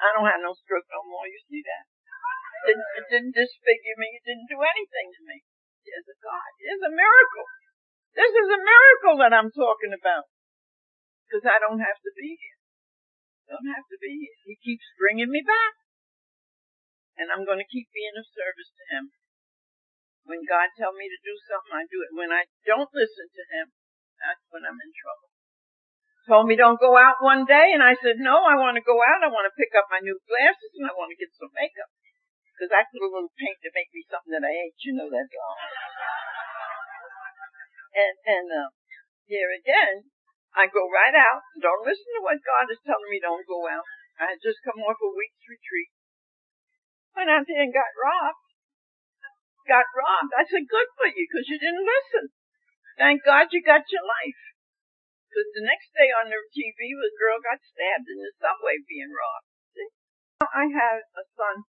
I 0.00 0.16
don't 0.16 0.30
have 0.30 0.40
no 0.40 0.56
stroke 0.56 0.88
no 0.88 1.04
more, 1.04 1.28
you 1.28 1.42
see 1.44 1.60
that? 1.60 1.84
It 2.70 2.76
it 2.76 3.06
didn't 3.10 3.36
disfigure 3.36 3.96
me, 3.98 4.16
it 4.16 4.24
didn't 4.24 4.48
do 4.48 4.60
anything 4.62 5.08
to 5.12 5.22
me. 5.26 5.44
There's 5.84 6.08
a 6.10 6.16
God, 6.20 6.50
there's 6.60 6.84
a 6.86 6.92
miracle. 6.92 7.46
This 8.14 8.32
is 8.34 8.48
a 8.50 8.60
miracle 8.60 9.16
that 9.22 9.32
I'm 9.32 9.50
talking 9.50 9.94
about. 9.94 10.26
Cause 11.30 11.46
I 11.46 11.62
don't 11.62 11.78
have 11.78 12.00
to 12.02 12.12
be 12.18 12.34
here. 12.34 12.58
Don't 13.54 13.70
have 13.70 13.86
to 13.86 13.98
be 14.02 14.12
here. 14.18 14.36
He 14.50 14.58
keeps 14.58 14.86
bringing 14.98 15.30
me 15.30 15.46
back. 15.46 15.74
And 17.22 17.30
I'm 17.30 17.46
gonna 17.46 17.66
keep 17.66 17.86
being 17.94 18.18
of 18.18 18.26
service 18.26 18.70
to 18.74 18.84
him. 18.90 19.04
When 20.30 20.46
God 20.46 20.70
tells 20.76 20.94
me 20.94 21.08
to 21.08 21.20
do 21.26 21.34
something, 21.48 21.74
I 21.74 21.84
do 21.88 22.06
it. 22.06 22.14
When 22.14 22.30
I 22.30 22.46
don't 22.62 22.86
listen 22.92 23.26
to 23.26 23.44
Him, 23.56 23.66
that's 24.20 24.44
when 24.52 24.62
I'm 24.62 24.78
in 24.78 24.92
trouble. 24.94 25.28
Told 26.28 26.46
me 26.46 26.54
don't 26.54 26.78
go 26.78 26.94
out 26.94 27.18
one 27.24 27.48
day, 27.48 27.72
and 27.72 27.82
I 27.82 27.96
said, 27.96 28.20
no, 28.20 28.44
I 28.44 28.54
want 28.60 28.76
to 28.76 28.84
go 28.84 29.00
out. 29.00 29.24
I 29.24 29.32
want 29.32 29.48
to 29.48 29.58
pick 29.58 29.72
up 29.74 29.88
my 29.88 29.98
new 29.98 30.14
glasses, 30.28 30.76
and 30.78 30.86
I 30.86 30.94
want 30.94 31.10
to 31.10 31.18
get 31.18 31.32
some 31.34 31.50
makeup. 31.56 31.90
Because 32.60 32.76
I 32.76 32.84
put 32.92 33.00
a 33.00 33.08
little 33.08 33.32
paint 33.40 33.56
to 33.64 33.72
make 33.72 33.88
me 33.96 34.04
something 34.04 34.36
that 34.36 34.44
I 34.44 34.52
hate. 34.52 34.76
You 34.84 35.00
know 35.00 35.08
that 35.08 35.32
all. 35.32 35.56
And, 37.96 38.14
and, 38.28 38.46
uh, 38.52 38.68
here 39.24 39.48
again, 39.48 40.12
I 40.52 40.68
go 40.68 40.84
right 40.92 41.16
out. 41.16 41.40
Don't 41.56 41.88
listen 41.88 42.04
to 42.04 42.20
what 42.20 42.44
God 42.44 42.68
is 42.68 42.84
telling 42.84 43.08
me 43.08 43.16
don't 43.16 43.48
go 43.48 43.64
out. 43.64 43.88
I 44.20 44.36
had 44.36 44.44
just 44.44 44.60
come 44.60 44.84
off 44.84 45.00
a 45.00 45.08
week's 45.08 45.48
retreat. 45.48 45.88
Went 47.16 47.32
out 47.32 47.48
there 47.48 47.64
and 47.64 47.72
got 47.72 47.96
robbed 47.96 48.44
got 49.70 49.86
robbed. 49.94 50.34
I 50.34 50.42
said, 50.42 50.66
good 50.66 50.90
for 50.98 51.06
you, 51.06 51.22
because 51.30 51.46
you 51.46 51.54
didn't 51.62 51.86
listen. 51.86 52.34
Thank 52.98 53.22
God 53.22 53.54
you 53.54 53.62
got 53.62 53.86
your 53.86 54.02
life. 54.02 54.42
Because 55.30 55.46
the 55.54 55.62
next 55.62 55.94
day 55.94 56.10
on 56.10 56.26
the 56.26 56.42
TV, 56.50 56.90
a 56.90 57.10
girl 57.14 57.38
got 57.38 57.62
stabbed 57.62 58.10
in 58.10 58.18
the 58.18 58.34
subway 58.42 58.82
being 58.82 59.14
robbed. 59.14 59.46
See? 59.78 59.90
I 60.42 60.66
had 60.66 61.06
a 61.14 61.24
son. 61.38 61.70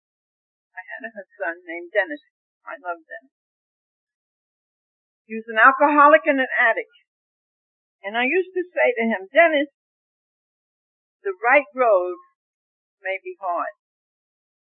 I 0.77 0.85
had 0.85 1.09
a 1.09 1.25
son 1.41 1.65
named 1.65 1.89
Dennis. 1.89 2.21
I 2.61 2.77
loved 2.77 3.09
Dennis. 3.09 3.33
He 5.25 5.33
was 5.33 5.49
an 5.49 5.57
alcoholic 5.57 6.23
and 6.29 6.37
an 6.37 6.53
addict. 6.53 6.93
And 8.05 8.13
I 8.13 8.29
used 8.29 8.53
to 8.53 8.63
say 8.63 8.93
to 8.93 9.03
him, 9.09 9.27
Dennis, 9.33 9.73
the 11.25 11.33
right 11.41 11.67
road 11.73 12.21
may 13.01 13.17
be 13.19 13.35
hard, 13.41 13.73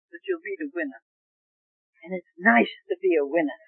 but 0.10 0.26
you'll 0.26 0.44
be 0.44 0.58
the 0.58 0.74
winner. 0.74 1.00
And 2.04 2.18
it's 2.18 2.34
nice 2.36 2.74
to 2.90 2.98
be 2.98 3.16
a 3.16 3.24
winner. 3.24 3.62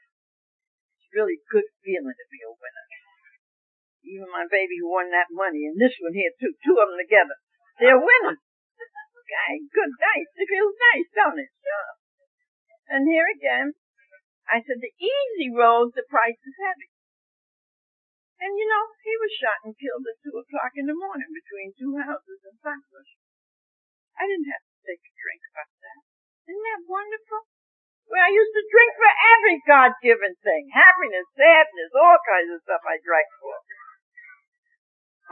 It's 0.97 1.13
really 1.13 1.39
good 1.47 1.69
feeling 1.85 2.17
to 2.17 2.27
be 2.27 2.41
a 2.43 2.51
winner. 2.51 2.85
Even 4.01 4.33
my 4.33 4.49
baby 4.49 4.81
who 4.81 4.89
won 4.89 5.13
that 5.13 5.29
money 5.31 5.69
and 5.69 5.77
this 5.77 5.95
one 6.01 6.17
here 6.17 6.33
too, 6.41 6.57
two 6.65 6.75
of 6.75 6.89
them 6.89 6.97
together. 6.97 7.37
They're 7.77 8.01
winners. 8.01 8.41
And 12.91 13.07
here 13.07 13.23
again, 13.31 13.71
I 14.51 14.59
said 14.59 14.83
the 14.83 14.91
easy 14.99 15.47
road, 15.47 15.95
the 15.95 16.03
price 16.11 16.35
is 16.43 16.57
heavy. 16.59 16.91
And 18.43 18.59
you 18.59 18.67
know, 18.67 18.91
he 18.99 19.15
was 19.15 19.31
shot 19.31 19.63
and 19.63 19.79
killed 19.79 20.03
at 20.11 20.19
two 20.19 20.35
o'clock 20.35 20.75
in 20.75 20.91
the 20.91 20.97
morning 20.97 21.31
between 21.31 21.71
two 21.71 21.95
houses 22.03 22.43
in 22.43 22.59
Flatbush. 22.59 23.15
I 24.19 24.27
didn't 24.27 24.51
have 24.51 24.65
to 24.65 24.75
take 24.83 24.99
a 25.07 25.13
drink 25.15 25.41
about 25.55 25.71
that. 25.71 25.99
Isn't 26.51 26.67
that 26.67 26.83
wonderful? 26.83 27.47
Well, 28.11 28.27
I 28.27 28.35
used 28.35 28.51
to 28.59 28.65
drink 28.67 28.91
for 28.99 29.13
every 29.39 29.57
God-given 29.63 30.35
thing. 30.43 30.67
Happiness, 30.75 31.31
sadness, 31.31 31.95
all 31.95 32.19
kinds 32.27 32.51
of 32.51 32.59
stuff 32.59 32.83
I 32.83 32.99
drank 32.99 33.29
for. 33.39 33.55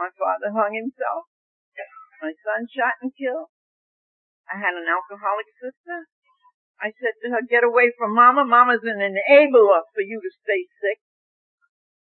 My 0.00 0.08
father 0.16 0.48
hung 0.56 0.72
himself. 0.72 1.28
My 2.24 2.32
son 2.40 2.64
shot 2.72 2.96
and 3.04 3.12
killed. 3.12 3.52
I 4.48 4.56
had 4.56 4.72
an 4.80 4.88
alcoholic 4.88 5.50
sister. 5.60 6.08
I 6.80 6.96
said 6.96 7.14
to 7.20 7.36
her, 7.36 7.44
get 7.44 7.62
away 7.62 7.92
from 7.92 8.16
mama. 8.16 8.48
Mama's 8.48 8.82
an 8.82 9.04
enabler 9.04 9.84
for 9.92 10.00
you 10.00 10.18
to 10.20 10.32
stay 10.40 10.64
sick. 10.80 11.00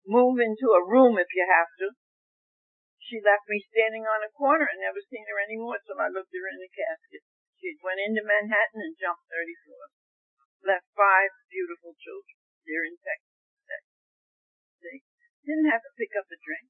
Move 0.06 0.38
into 0.38 0.70
a 0.72 0.86
room 0.86 1.18
if 1.18 1.30
you 1.34 1.42
have 1.44 1.70
to. 1.82 1.94
She 3.02 3.18
left 3.18 3.50
me 3.50 3.58
standing 3.74 4.06
on 4.06 4.22
a 4.22 4.30
corner 4.30 4.70
and 4.70 4.78
never 4.78 5.02
seen 5.02 5.26
her 5.26 5.42
anymore 5.42 5.82
till 5.82 5.98
I 5.98 6.06
looked 6.06 6.30
her 6.30 6.46
in 6.46 6.62
the 6.62 6.70
casket. 6.70 7.26
She 7.58 7.74
went 7.82 7.98
into 7.98 8.22
Manhattan 8.22 8.86
and 8.86 8.94
jumped 8.94 9.26
30 9.26 9.58
floors 9.66 9.94
left 10.64 10.88
five 10.96 11.32
beautiful 11.48 11.96
children. 11.96 12.36
They're 12.68 12.84
in 12.84 12.96
Texas. 13.00 13.40
Texas. 13.64 14.00
They 14.84 14.96
didn't 15.44 15.72
have 15.72 15.84
to 15.84 15.92
pick 15.96 16.12
up 16.16 16.28
a 16.28 16.36
drink. 16.36 16.68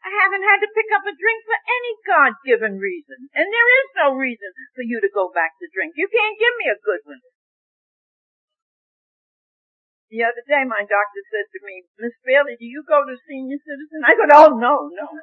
I 0.00 0.10
haven't 0.16 0.44
had 0.44 0.64
to 0.64 0.72
pick 0.72 0.88
up 0.96 1.04
a 1.04 1.12
drink 1.12 1.40
for 1.44 1.58
any 1.60 1.92
God-given 2.08 2.80
reason. 2.80 3.28
And 3.36 3.46
there 3.52 3.70
is 3.84 3.88
no 4.00 4.16
reason 4.16 4.48
for 4.72 4.80
you 4.80 4.96
to 5.00 5.12
go 5.12 5.28
back 5.28 5.60
to 5.60 5.68
drink. 5.68 5.92
You 5.96 6.08
can't 6.08 6.40
give 6.40 6.54
me 6.56 6.72
a 6.72 6.80
good 6.80 7.04
one. 7.04 7.20
The 10.10 10.26
other 10.26 10.42
day 10.42 10.66
my 10.66 10.82
doctor 10.82 11.22
said 11.30 11.46
to 11.54 11.60
me, 11.62 11.86
Miss 12.00 12.16
Bailey, 12.26 12.58
do 12.58 12.66
you 12.66 12.82
go 12.82 13.06
to 13.06 13.14
senior 13.28 13.60
citizen? 13.62 14.02
I 14.02 14.18
said, 14.18 14.32
oh 14.34 14.56
no, 14.58 14.90
no. 14.90 15.06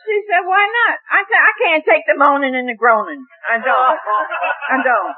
She 0.00 0.16
said, 0.26 0.42
why 0.48 0.64
not? 0.64 0.96
I 1.12 1.20
said, 1.28 1.38
I 1.38 1.52
can't 1.60 1.84
take 1.84 2.02
the 2.08 2.16
moaning 2.16 2.56
and 2.56 2.66
the 2.66 2.74
groaning. 2.74 3.20
I 3.46 3.60
don't. 3.60 3.98
I 4.66 4.76
don't. 4.82 5.14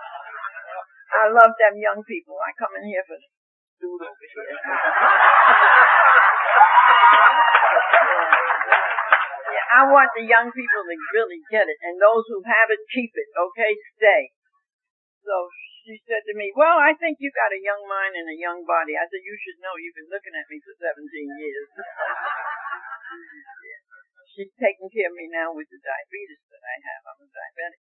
I 1.12 1.30
love 1.32 1.54
them 1.56 1.78
young 1.78 2.02
people. 2.04 2.34
I 2.42 2.50
come 2.58 2.74
in 2.76 2.90
here 2.90 3.06
for 3.06 3.16
here. 3.82 4.46
yeah, 9.50 9.66
I 9.74 9.90
want 9.90 10.14
the 10.14 10.22
young 10.22 10.54
people 10.54 10.82
to 10.86 10.94
really 11.18 11.42
get 11.50 11.66
it, 11.66 11.78
and 11.82 11.98
those 11.98 12.22
who 12.30 12.38
have 12.46 12.70
it, 12.70 12.78
keep 12.94 13.10
it, 13.14 13.28
okay? 13.34 13.74
Stay. 13.98 14.30
So 15.26 15.50
she 15.82 15.98
said 16.06 16.22
to 16.30 16.34
me, 16.38 16.54
well, 16.54 16.78
I 16.78 16.94
think 16.94 17.18
you 17.18 17.34
got 17.34 17.50
a 17.50 17.58
young 17.58 17.82
mind 17.90 18.14
and 18.14 18.30
a 18.30 18.38
young 18.38 18.62
body. 18.62 18.94
I 18.94 19.02
said, 19.10 19.18
you 19.22 19.34
should 19.34 19.58
know 19.58 19.74
you've 19.74 19.98
been 19.98 20.10
looking 20.10 20.34
at 20.34 20.46
me 20.46 20.62
for 20.62 20.74
17 20.78 21.42
years. 21.42 21.68
She's 24.32 24.48
taking 24.56 24.88
care 24.88 25.10
of 25.10 25.16
me 25.18 25.28
now 25.28 25.52
with 25.52 25.68
the 25.68 25.76
diabetes 25.82 26.40
that 26.48 26.62
I 26.62 26.76
have. 26.86 27.02
I'm 27.04 27.20
a 27.20 27.28
diabetic. 27.28 27.82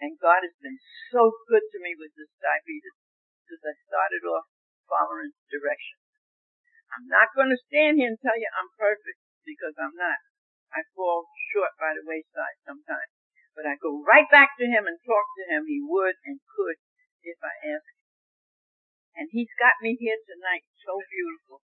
And 0.00 0.18
God 0.18 0.42
has 0.46 0.54
been 0.62 0.78
so 1.12 1.32
good 1.50 1.66
to 1.74 1.78
me 1.82 1.94
with 1.98 2.14
this 2.16 2.30
diabetes 2.40 2.96
because 3.44 3.62
I 3.66 3.74
started 3.84 4.24
off 4.26 4.48
following 4.88 5.32
directions. 5.50 6.04
I'm 6.94 7.10
not 7.10 7.34
going 7.34 7.50
to 7.50 7.66
stand 7.66 7.98
here 7.98 8.10
and 8.12 8.20
tell 8.20 8.38
you 8.38 8.46
I'm 8.54 8.70
perfect 8.78 9.18
because 9.42 9.74
I'm 9.76 9.96
not. 9.98 10.20
I 10.74 10.86
fall 10.94 11.26
short 11.54 11.74
by 11.78 11.94
the 11.94 12.06
wayside 12.06 12.58
sometimes. 12.66 13.10
But 13.54 13.70
I 13.70 13.78
go 13.78 14.02
right 14.02 14.26
back 14.30 14.58
to 14.58 14.66
him 14.66 14.90
and 14.90 14.98
talk 15.06 15.26
to 15.38 15.44
him. 15.46 15.66
He 15.70 15.78
would 15.78 16.18
and 16.26 16.42
could 16.42 16.78
if 17.22 17.38
I 17.38 17.54
asked 17.62 17.94
him. 17.94 18.02
And 19.14 19.26
he's 19.30 19.50
got 19.62 19.78
me 19.78 19.94
here 19.94 20.18
tonight 20.26 20.66
so 20.82 20.98
beautiful 21.06 21.62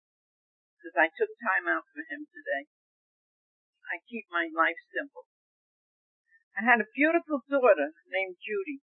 because 0.78 0.94
I 0.94 1.10
took 1.10 1.30
time 1.42 1.66
out 1.66 1.86
for 1.90 2.06
him 2.06 2.30
today. 2.30 2.70
I 3.90 3.98
keep 4.06 4.30
my 4.30 4.46
life 4.46 4.78
simple. 4.94 5.26
I 6.54 6.62
had 6.62 6.78
a 6.78 6.94
beautiful 6.94 7.42
daughter 7.50 7.90
named 8.06 8.38
Judy. 8.38 8.78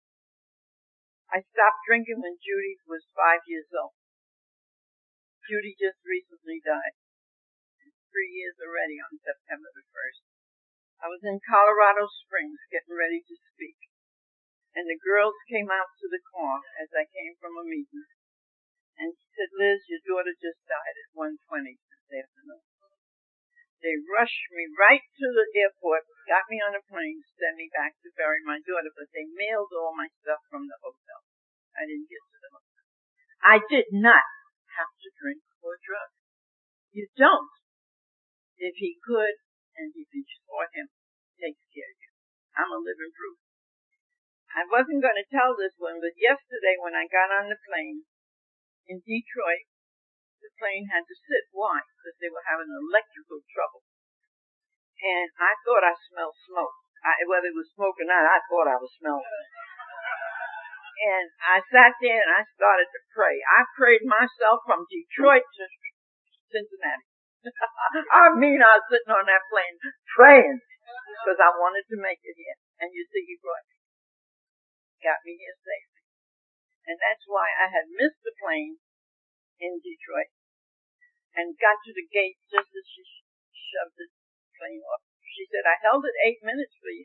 I 1.28 1.44
stopped 1.44 1.84
drinking 1.84 2.24
when 2.24 2.40
Judy 2.40 2.80
was 2.88 3.04
five 3.12 3.44
years 3.44 3.68
old. 3.76 3.92
Judy 5.46 5.78
just 5.78 6.02
recently 6.02 6.58
died 6.58 6.98
three 8.16 8.32
years 8.32 8.56
already 8.64 8.96
on 8.96 9.20
September 9.20 9.68
the 9.76 9.84
1st. 9.92 10.24
I 11.04 11.12
was 11.12 11.20
in 11.20 11.36
Colorado 11.44 12.08
Springs 12.08 12.64
getting 12.72 12.96
ready 12.96 13.20
to 13.20 13.36
speak, 13.52 13.76
and 14.72 14.88
the 14.88 14.96
girls 15.04 15.36
came 15.52 15.68
out 15.68 15.92
to 16.00 16.08
the 16.08 16.24
car 16.32 16.64
as 16.80 16.88
I 16.96 17.04
came 17.12 17.36
from 17.36 17.60
a 17.60 17.68
meeting, 17.68 18.08
and 18.96 19.12
she 19.12 19.28
said, 19.36 19.52
Liz, 19.52 19.84
your 19.84 20.00
daughter 20.08 20.32
just 20.32 20.64
died 20.64 20.96
at 20.96 21.12
1.20 21.12 21.36
this 21.76 22.08
afternoon. 22.08 22.64
They 23.84 24.00
rushed 24.08 24.48
me 24.56 24.72
right 24.72 25.04
to 25.04 25.26
the 25.36 25.46
airport, 25.60 26.08
got 26.24 26.48
me 26.48 26.56
on 26.64 26.72
a 26.72 26.82
plane, 26.88 27.20
sent 27.36 27.60
me 27.60 27.68
back 27.68 28.00
to 28.00 28.16
bury 28.16 28.40
my 28.42 28.64
daughter, 28.64 28.88
but 28.96 29.12
they 29.12 29.28
mailed 29.28 29.76
all 29.76 29.92
my 29.92 30.08
stuff 30.24 30.40
from 30.48 30.64
the 30.64 30.80
hotel. 30.80 31.20
I 31.76 31.84
didn't 31.84 32.08
get 32.08 32.24
to 32.24 32.38
the 32.40 32.50
hotel. 32.56 32.84
I 33.44 33.56
did 33.68 33.92
not 33.92 34.24
have 34.76 34.92
to 35.02 35.08
drink 35.16 35.42
or 35.64 35.80
drug. 35.80 36.10
You 36.92 37.08
don't 37.16 37.52
if 38.56 38.76
he 38.80 38.96
could 39.04 39.36
and 39.76 39.92
if 39.92 40.08
he 40.08 40.24
saw 40.48 40.64
him, 40.72 40.88
takes 41.36 41.60
care 41.68 41.92
of 41.92 41.98
you. 42.00 42.12
I'm 42.56 42.72
a 42.72 42.80
living 42.80 43.12
proof. 43.12 43.36
I 44.56 44.64
wasn't 44.64 45.04
going 45.04 45.20
to 45.20 45.28
tell 45.28 45.52
this 45.52 45.76
one, 45.76 46.00
but 46.00 46.16
yesterday 46.16 46.80
when 46.80 46.96
I 46.96 47.04
got 47.04 47.28
on 47.28 47.52
the 47.52 47.60
plane 47.60 48.08
in 48.88 49.04
Detroit, 49.04 49.68
the 50.40 50.48
plane 50.56 50.88
had 50.88 51.04
to 51.04 51.16
sit. 51.16 51.52
Why? 51.52 51.84
Because 51.84 52.16
they 52.16 52.32
were 52.32 52.48
having 52.48 52.72
electrical 52.72 53.44
trouble. 53.52 53.84
And 54.96 55.28
I 55.36 55.52
thought 55.60 55.84
I 55.84 55.92
smelled 56.08 56.40
smoke. 56.48 56.76
I, 57.04 57.20
whether 57.28 57.52
it 57.52 57.58
was 57.58 57.68
smoke 57.76 58.00
or 58.00 58.08
not, 58.08 58.24
I 58.24 58.40
thought 58.48 58.72
I 58.72 58.80
was 58.80 58.92
smelling. 58.96 59.28
And 60.96 61.28
I 61.44 61.60
sat 61.68 61.92
there 62.00 62.24
and 62.24 62.32
I 62.32 62.48
started 62.56 62.88
to 62.88 63.00
pray. 63.12 63.36
I 63.44 63.68
prayed 63.76 64.04
myself 64.08 64.64
from 64.64 64.88
Detroit 64.88 65.44
to 65.44 65.64
Cincinnati. 66.48 67.04
I 68.10 68.32
mean, 68.32 68.64
I 68.64 68.80
was 68.80 68.86
sitting 68.88 69.12
on 69.12 69.28
that 69.28 69.44
plane 69.52 69.76
praying 70.16 70.58
because 71.20 71.38
I 71.38 71.52
wanted 71.60 71.84
to 71.92 72.00
make 72.00 72.18
it 72.24 72.34
here. 72.34 72.58
And 72.80 72.90
you 72.96 73.04
see, 73.12 73.22
he 73.28 73.36
brought. 73.38 73.66
Got 75.04 75.20
me 75.22 75.36
here 75.36 75.54
safely. 75.60 76.02
And 76.88 76.96
that's 77.02 77.26
why 77.28 77.52
I 77.52 77.68
had 77.68 77.92
missed 77.92 78.24
the 78.24 78.34
plane 78.40 78.80
in 79.60 79.78
Detroit 79.84 80.32
and 81.36 81.60
got 81.60 81.76
to 81.84 81.92
the 81.92 82.08
gate 82.08 82.40
just 82.48 82.72
as 82.72 82.86
she 82.88 83.04
shoved 83.52 84.00
the 84.00 84.08
plane 84.56 84.80
off. 84.88 85.04
She 85.20 85.44
said, 85.52 85.68
I 85.68 85.76
held 85.84 86.08
it 86.08 86.16
eight 86.24 86.40
minutes 86.40 86.72
for 86.80 86.88
you, 86.88 87.04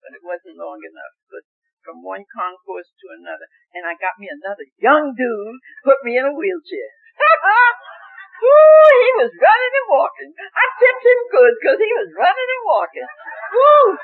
but 0.00 0.16
it 0.16 0.24
wasn't 0.24 0.56
long 0.56 0.80
enough. 0.80 1.14
But 1.28 1.44
from 1.84 2.00
one 2.00 2.24
concourse 2.32 2.88
to 2.88 3.06
another, 3.12 3.46
and 3.76 3.84
I 3.84 3.94
got 4.00 4.16
me 4.16 4.32
another 4.32 4.64
young 4.80 5.12
dude, 5.12 5.60
put 5.84 6.00
me 6.02 6.16
in 6.16 6.24
a 6.24 6.32
wheelchair. 6.32 6.90
Woo, 8.42 8.88
he 9.04 9.10
was 9.24 9.30
running 9.30 9.74
and 9.78 9.88
walking. 9.88 10.30
I 10.34 10.64
tipped 10.80 11.04
him 11.06 11.20
good 11.30 11.52
because 11.60 11.78
he 11.78 11.92
was 11.94 12.10
running 12.18 12.50
and 12.50 12.64
walking. 12.66 13.08
Woo! 13.54 13.96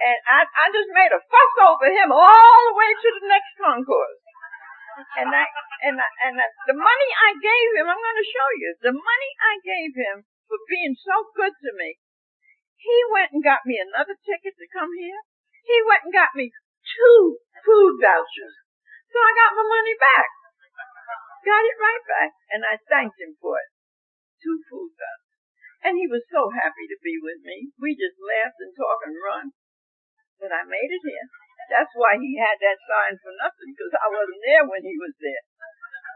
And 0.00 0.18
I, 0.28 0.44
I 0.44 0.66
just 0.72 0.90
made 0.92 1.12
a 1.12 1.20
fuss 1.20 1.54
over 1.64 1.88
him 1.88 2.12
all 2.12 2.60
the 2.70 2.76
way 2.76 2.90
to 2.92 3.08
the 3.20 3.26
next 3.28 3.52
concourse. 3.56 4.20
And 5.16 5.32
I, 5.32 5.44
and 5.88 5.96
I, 5.96 6.08
and 6.28 6.34
I, 6.36 6.46
the 6.68 6.76
money 6.76 7.10
I 7.24 7.30
gave 7.40 7.68
him, 7.80 7.88
I'm 7.88 8.00
going 8.00 8.20
to 8.20 8.32
show 8.36 8.48
you, 8.60 8.70
the 8.84 8.96
money 8.96 9.30
I 9.40 9.54
gave 9.64 9.92
him 9.96 10.16
for 10.44 10.60
being 10.68 10.92
so 10.98 11.30
good 11.36 11.56
to 11.56 11.70
me, 11.78 11.96
he 12.80 12.96
went 13.12 13.32
and 13.32 13.44
got 13.44 13.64
me 13.64 13.80
another 13.80 14.16
ticket 14.24 14.56
to 14.56 14.66
come 14.72 14.92
here. 14.96 15.20
He 15.64 15.76
went 15.84 16.08
and 16.08 16.12
got 16.12 16.32
me 16.36 16.52
two 16.96 17.38
food 17.62 17.94
vouchers. 18.02 18.56
So 19.10 19.18
I 19.18 19.30
got 19.34 19.58
my 19.58 19.66
money 19.66 19.96
back. 19.98 20.28
Got 21.46 21.66
it 21.66 21.78
right 21.78 22.04
back. 22.06 22.30
And 22.50 22.62
I 22.66 22.78
thanked 22.90 23.18
him 23.18 23.34
for 23.40 23.58
it 23.58 23.70
two 24.40 24.58
food 24.72 24.90
vouchers. 24.96 25.30
And 25.80 25.96
he 25.96 26.08
was 26.08 26.24
so 26.28 26.52
happy 26.52 26.84
to 26.88 26.98
be 27.00 27.16
with 27.20 27.40
me. 27.40 27.72
We 27.80 27.96
just 27.96 28.20
laughed 28.20 28.60
and 28.60 28.72
talked 28.76 29.08
and 29.08 29.16
run. 29.16 29.46
But 30.36 30.52
I 30.52 30.64
made 30.64 30.92
it 30.92 31.04
here. 31.04 31.28
That's 31.72 31.92
why 31.96 32.20
he 32.20 32.36
had 32.36 32.58
that 32.60 32.80
sign 32.84 33.14
for 33.20 33.32
nothing, 33.36 33.72
because 33.72 33.94
I 33.96 34.08
wasn't 34.10 34.42
there 34.44 34.66
when 34.66 34.82
he 34.84 34.96
was 34.98 35.14
there. 35.22 35.44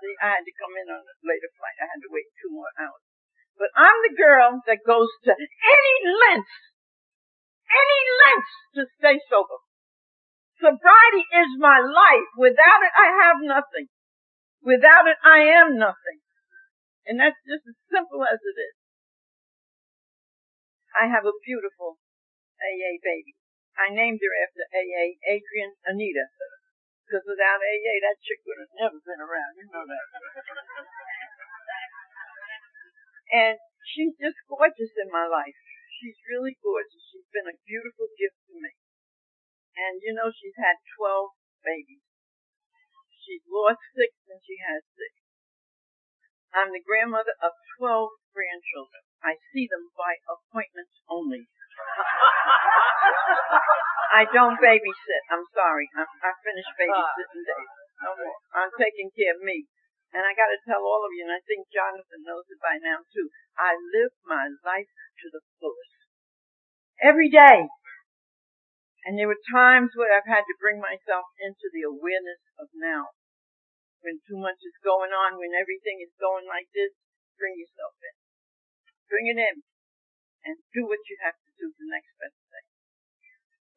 See, 0.02 0.16
I 0.20 0.36
had 0.36 0.44
to 0.44 0.58
come 0.60 0.74
in 0.74 0.90
on 0.90 1.00
a 1.00 1.14
later 1.22 1.48
flight. 1.54 1.78
I 1.80 1.88
had 1.88 2.02
to 2.02 2.12
wait 2.12 2.28
two 2.36 2.52
more 2.52 2.72
hours. 2.76 3.04
But 3.54 3.70
I'm 3.78 3.98
the 4.02 4.18
girl 4.18 4.58
that 4.66 4.82
goes 4.82 5.08
to 5.30 5.32
any 5.38 5.96
lengths, 6.10 6.58
any 7.70 8.00
lengths 8.26 8.56
to 8.74 8.82
stay 8.98 9.16
sober. 9.30 9.62
Sobriety 10.64 11.28
is 11.28 11.60
my 11.60 11.76
life. 11.76 12.32
Without 12.40 12.80
it, 12.80 12.94
I 12.96 13.12
have 13.20 13.44
nothing. 13.44 13.92
Without 14.64 15.04
it, 15.04 15.20
I 15.20 15.44
am 15.60 15.76
nothing. 15.76 16.24
And 17.04 17.20
that's 17.20 17.36
just 17.44 17.68
as 17.68 17.76
simple 17.92 18.24
as 18.24 18.40
it 18.40 18.56
is. 18.56 18.76
I 20.96 21.12
have 21.12 21.28
a 21.28 21.36
beautiful 21.44 22.00
AA 22.64 22.96
baby. 22.96 23.36
I 23.76 23.92
named 23.92 24.24
her 24.24 24.34
after 24.40 24.64
AA, 24.72 25.20
Adrian 25.28 25.76
Anita. 25.84 26.32
Because 27.04 27.28
without 27.28 27.60
AA, 27.60 28.00
that 28.00 28.24
chick 28.24 28.40
would 28.48 28.64
have 28.64 28.72
never 28.72 28.96
been 29.04 29.20
around. 29.20 29.60
You 29.60 29.68
know 29.68 29.84
that. 29.84 30.06
and 33.36 33.60
she's 33.84 34.16
just 34.16 34.40
gorgeous 34.48 34.96
in 34.96 35.12
my 35.12 35.28
life. 35.28 35.60
She's 36.00 36.16
really 36.32 36.56
gorgeous. 36.64 37.04
She's 37.12 37.28
been 37.28 37.52
a 37.52 37.60
beautiful 37.68 38.08
gift 38.16 38.40
to 38.48 38.56
me. 38.56 38.72
And 39.74 39.98
you 40.02 40.14
know, 40.14 40.30
she's 40.30 40.54
had 40.56 40.78
12 40.98 41.30
babies. 41.66 42.04
She's 43.24 43.42
lost 43.48 43.80
six 43.96 44.12
and 44.28 44.40
she 44.44 44.60
has 44.62 44.84
six. 44.94 45.12
I'm 46.54 46.70
the 46.70 46.84
grandmother 46.84 47.34
of 47.42 47.50
12 47.82 48.14
grandchildren. 48.30 49.02
I 49.24 49.40
see 49.50 49.66
them 49.66 49.90
by 49.98 50.22
appointment 50.28 50.86
only. 51.10 51.50
I 54.14 54.22
don't 54.30 54.62
babysit. 54.62 55.24
I'm 55.34 55.42
sorry. 55.50 55.90
I'm, 55.98 56.06
I 56.22 56.30
finished 56.46 56.70
babysitting 56.78 57.42
days. 57.42 57.72
No 58.04 58.14
more. 58.14 58.38
I'm 58.54 58.70
taking 58.78 59.10
care 59.10 59.34
of 59.34 59.42
me. 59.42 59.66
And 60.14 60.22
I 60.22 60.30
gotta 60.38 60.62
tell 60.62 60.86
all 60.86 61.02
of 61.02 61.10
you, 61.10 61.26
and 61.26 61.34
I 61.34 61.42
think 61.42 61.66
Jonathan 61.74 62.22
knows 62.22 62.46
it 62.46 62.62
by 62.62 62.78
now 62.78 63.02
too, 63.10 63.26
I 63.58 63.74
live 63.74 64.14
my 64.22 64.46
life 64.62 64.86
to 64.86 65.26
the 65.34 65.42
fullest. 65.58 65.98
Every 67.02 67.26
day. 67.26 67.66
And 69.04 69.20
there 69.20 69.28
were 69.28 69.52
times 69.52 69.92
where 69.94 70.16
I've 70.16 70.28
had 70.28 70.48
to 70.48 70.60
bring 70.60 70.80
myself 70.80 71.28
into 71.36 71.68
the 71.68 71.84
awareness 71.84 72.40
of 72.56 72.72
now 72.72 73.12
when 74.00 74.20
too 74.28 74.36
much 74.36 74.60
is 74.64 74.76
going 74.84 75.12
on, 75.12 75.40
when 75.40 75.56
everything 75.56 76.00
is 76.04 76.12
going 76.20 76.44
like 76.44 76.68
this, 76.76 76.92
bring 77.40 77.56
yourself 77.56 77.96
in. 78.04 78.16
Bring 79.08 79.28
it 79.32 79.40
in 79.40 79.64
and 80.44 80.60
do 80.76 80.84
what 80.84 81.00
you 81.08 81.16
have 81.24 81.36
to 81.40 81.50
do 81.56 81.72
the 81.72 81.88
next 81.88 82.12
best 82.20 82.36
thing. 82.52 82.68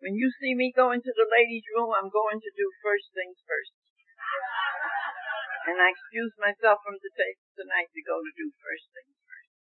When 0.03 0.13
you 0.19 0.29
see 0.39 0.53
me 0.53 0.75
go 0.75 0.91
into 0.91 1.09
the 1.15 1.31
ladies' 1.31 1.65
room, 1.73 1.95
I'm 1.95 2.11
going 2.11 2.43
to 2.43 2.51
do 2.59 2.67
first 2.83 3.07
things 3.15 3.39
first. 3.47 3.73
And 5.67 5.79
I 5.79 5.91
excuse 5.91 6.31
myself 6.39 6.79
from 6.83 6.99
the 6.99 7.11
tape 7.11 7.39
tonight 7.55 7.91
to 7.91 8.07
go 8.07 8.19
to 8.19 8.31
do 8.35 8.51
first 8.61 8.87
things 8.93 9.15
first. 9.23 9.51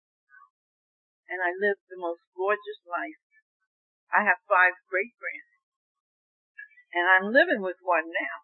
And 1.31 1.39
I 1.43 1.51
live 1.51 1.79
the 1.87 1.99
most 1.99 2.23
gorgeous 2.35 2.79
life. 2.87 3.19
I 4.11 4.23
have 4.23 4.39
five 4.47 4.75
great 4.87 5.11
grands. 5.19 5.46
And 6.95 7.05
I'm 7.07 7.33
living 7.33 7.59
with 7.59 7.79
one 7.83 8.07
now 8.07 8.37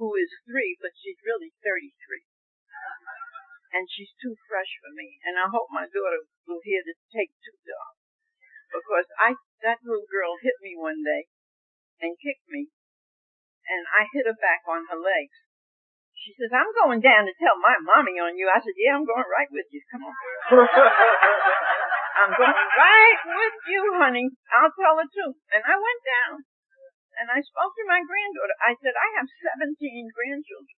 who 0.00 0.16
is 0.18 0.30
three, 0.48 0.76
but 0.80 0.96
she's 0.98 1.20
really 1.22 1.52
33. 1.62 1.90
And 3.74 3.90
she's 3.90 4.14
too 4.22 4.38
fresh 4.46 4.70
for 4.78 4.94
me. 4.94 5.18
And 5.26 5.38
I 5.38 5.50
hope 5.50 5.68
my 5.70 5.86
daughter 5.90 6.26
will 6.46 6.62
hear 6.62 6.82
to 6.82 6.94
take 7.10 7.34
two 7.42 7.58
dogs. 7.66 7.98
Because 8.70 9.06
I 9.18 9.38
that 9.62 9.82
little 9.86 10.06
girl 10.10 10.34
hit 10.42 10.58
me 10.60 10.74
one 10.74 11.00
day 11.06 11.30
and 12.02 12.18
kicked 12.18 12.46
me, 12.50 12.68
and 13.64 13.86
I 13.88 14.10
hit 14.10 14.26
her 14.26 14.36
back 14.36 14.66
on 14.66 14.90
her 14.90 14.98
legs. 14.98 15.34
She 16.12 16.34
says, 16.36 16.50
I'm 16.52 16.72
going 16.74 17.04
down 17.04 17.28
to 17.28 17.34
tell 17.36 17.56
my 17.60 17.76
mommy 17.80 18.16
on 18.18 18.34
you. 18.34 18.48
I 18.48 18.58
said, 18.58 18.76
yeah, 18.80 18.96
I'm 18.96 19.04
going 19.04 19.28
right 19.28 19.50
with 19.52 19.68
you. 19.70 19.80
Come 19.92 20.08
on. 20.08 20.16
I'm 22.24 22.32
going 22.32 22.56
right 22.80 23.20
with 23.28 23.58
you, 23.68 23.82
honey. 24.00 24.32
I'll 24.48 24.72
tell 24.72 24.96
her 24.96 25.08
too. 25.08 25.36
And 25.52 25.62
I 25.62 25.76
went 25.76 26.02
down 26.02 26.32
and 27.18 27.30
I 27.30 27.40
spoke 27.40 27.72
to 27.76 27.84
my 27.86 28.02
granddaughter. 28.02 28.56
I 28.62 28.74
said, 28.78 28.94
I 28.94 29.08
have 29.18 29.28
17 29.60 29.78
grandchildren. 30.10 30.78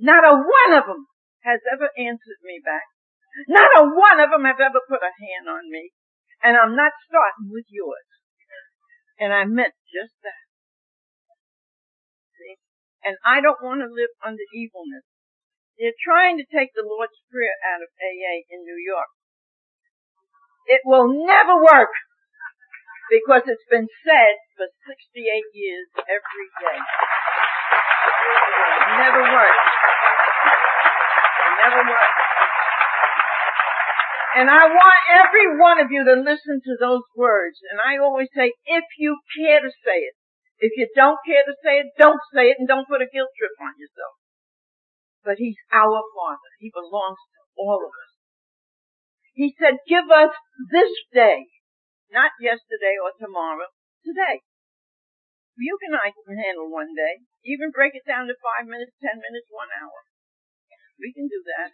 Not 0.00 0.24
a 0.24 0.34
one 0.34 0.72
of 0.76 0.84
them 0.88 1.06
has 1.44 1.60
ever 1.68 1.92
answered 1.96 2.40
me 2.42 2.60
back. 2.64 2.88
Not 3.46 3.70
a 3.78 3.84
one 3.86 4.18
of 4.18 4.32
them 4.32 4.44
have 4.48 4.60
ever 4.60 4.80
put 4.84 5.04
a 5.04 5.12
hand 5.14 5.46
on 5.46 5.70
me. 5.70 5.92
And 6.42 6.56
I'm 6.56 6.74
not 6.74 6.96
starting 7.04 7.52
with 7.52 7.68
yours. 7.68 8.08
And 9.20 9.32
I 9.36 9.44
meant 9.44 9.76
just 9.92 10.16
that. 10.24 10.44
See? 12.40 12.56
And 13.04 13.20
I 13.20 13.44
don't 13.44 13.60
want 13.60 13.84
to 13.84 13.92
live 13.92 14.12
under 14.24 14.44
evilness. 14.56 15.04
They're 15.76 15.96
trying 16.00 16.40
to 16.40 16.48
take 16.48 16.72
the 16.72 16.84
Lord's 16.84 17.20
Prayer 17.28 17.56
out 17.60 17.84
of 17.84 17.92
AA 18.00 18.48
in 18.48 18.64
New 18.64 18.80
York. 18.80 19.12
It 20.68 20.80
will 20.84 21.08
never 21.08 21.60
work 21.60 21.92
because 23.10 23.42
it's 23.50 23.66
been 23.66 23.90
said 24.06 24.34
for 24.54 24.70
68 24.86 25.18
years 25.52 25.88
every 26.06 26.48
day. 26.62 26.78
It 28.38 28.96
never 29.02 29.22
works. 29.26 29.66
It 31.42 31.54
never 31.58 31.82
works. 31.90 32.20
And 34.30 34.46
I 34.46 34.62
want 34.70 35.00
every 35.10 35.58
one 35.58 35.82
of 35.82 35.90
you 35.90 36.06
to 36.06 36.22
listen 36.22 36.62
to 36.62 36.74
those 36.78 37.02
words. 37.18 37.58
And 37.66 37.82
I 37.82 37.98
always 37.98 38.30
say, 38.30 38.54
if 38.64 38.86
you 38.96 39.18
care 39.34 39.58
to 39.58 39.72
say 39.82 40.06
it, 40.06 40.14
if 40.62 40.70
you 40.78 40.86
don't 40.94 41.18
care 41.26 41.42
to 41.42 41.56
say 41.66 41.82
it, 41.82 41.90
don't 41.98 42.22
say 42.30 42.54
it 42.54 42.56
and 42.62 42.68
don't 42.68 42.86
put 42.86 43.02
a 43.02 43.10
guilt 43.10 43.34
trip 43.34 43.58
on 43.58 43.74
yourself. 43.74 44.14
But 45.26 45.42
He's 45.42 45.58
our 45.74 45.98
Father. 46.14 46.50
He 46.62 46.70
belongs 46.70 47.18
to 47.18 47.40
all 47.58 47.82
of 47.82 47.90
us. 47.90 48.12
He 49.34 49.54
said, 49.58 49.82
give 49.88 50.06
us 50.12 50.30
this 50.70 50.92
day, 51.12 51.48
not 52.10 52.34
yesterday 52.42 52.98
or 52.98 53.14
tomorrow, 53.16 53.70
today. 54.02 54.42
You 55.58 55.76
can 55.82 55.92
I 55.94 56.10
can 56.14 56.36
handle 56.36 56.70
one 56.70 56.92
day. 56.96 57.20
Even 57.44 57.74
break 57.74 57.92
it 57.96 58.06
down 58.06 58.28
to 58.28 58.36
five 58.40 58.68
minutes, 58.68 58.96
ten 59.00 59.18
minutes, 59.20 59.48
one 59.50 59.68
hour. 59.76 60.00
We 61.00 61.12
can 61.16 61.28
do 61.28 61.40
that. 61.56 61.72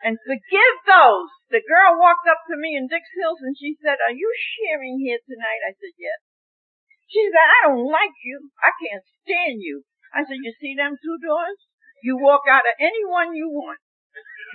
And 0.00 0.16
forgive 0.24 0.76
those. 0.88 1.30
The 1.52 1.60
girl 1.60 2.00
walked 2.00 2.24
up 2.24 2.40
to 2.48 2.56
me 2.56 2.72
in 2.78 2.88
Dix 2.88 3.04
Hills 3.20 3.42
and 3.44 3.52
she 3.58 3.76
said, 3.84 4.00
are 4.00 4.16
you 4.16 4.30
sharing 4.56 4.96
here 4.96 5.20
tonight? 5.20 5.60
I 5.66 5.76
said, 5.76 5.92
yes. 6.00 6.20
She 7.10 7.20
said, 7.26 7.42
I 7.42 7.58
don't 7.68 7.90
like 7.90 8.16
you. 8.24 8.48
I 8.64 8.72
can't 8.80 9.04
stand 9.20 9.60
you. 9.60 9.84
I 10.14 10.24
said, 10.24 10.40
you 10.40 10.54
see 10.56 10.72
them 10.78 10.96
two 10.96 11.18
doors? 11.20 11.58
You 12.00 12.16
walk 12.16 12.48
out 12.48 12.64
of 12.64 12.80
any 12.80 13.04
one 13.04 13.36
you 13.36 13.50
want. 13.52 13.82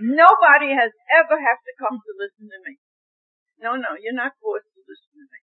Nobody 0.02 0.74
has 0.74 0.92
ever 1.14 1.38
have 1.38 1.62
to 1.62 1.74
come 1.78 2.00
to 2.00 2.12
listen 2.18 2.50
to 2.50 2.60
me. 2.66 2.82
No, 3.60 3.76
no, 3.76 3.96
you're 3.98 4.16
not 4.16 4.36
forced 4.42 4.70
to 4.76 4.82
listen 4.84 5.12
to 5.16 5.26
me. 5.28 5.42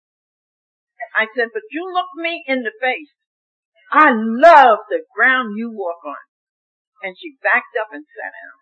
I 1.14 1.24
said, 1.34 1.50
but 1.54 1.66
you 1.70 1.86
look 1.88 2.10
me 2.16 2.42
in 2.46 2.62
the 2.62 2.74
face. 2.80 3.12
I 3.92 4.12
love 4.12 4.84
the 4.90 5.04
ground 5.14 5.56
you 5.56 5.72
walk 5.72 6.04
on. 6.04 6.24
And 7.02 7.14
she 7.16 7.38
backed 7.40 7.78
up 7.78 7.94
and 7.94 8.04
sat 8.04 8.32
down. 8.34 8.58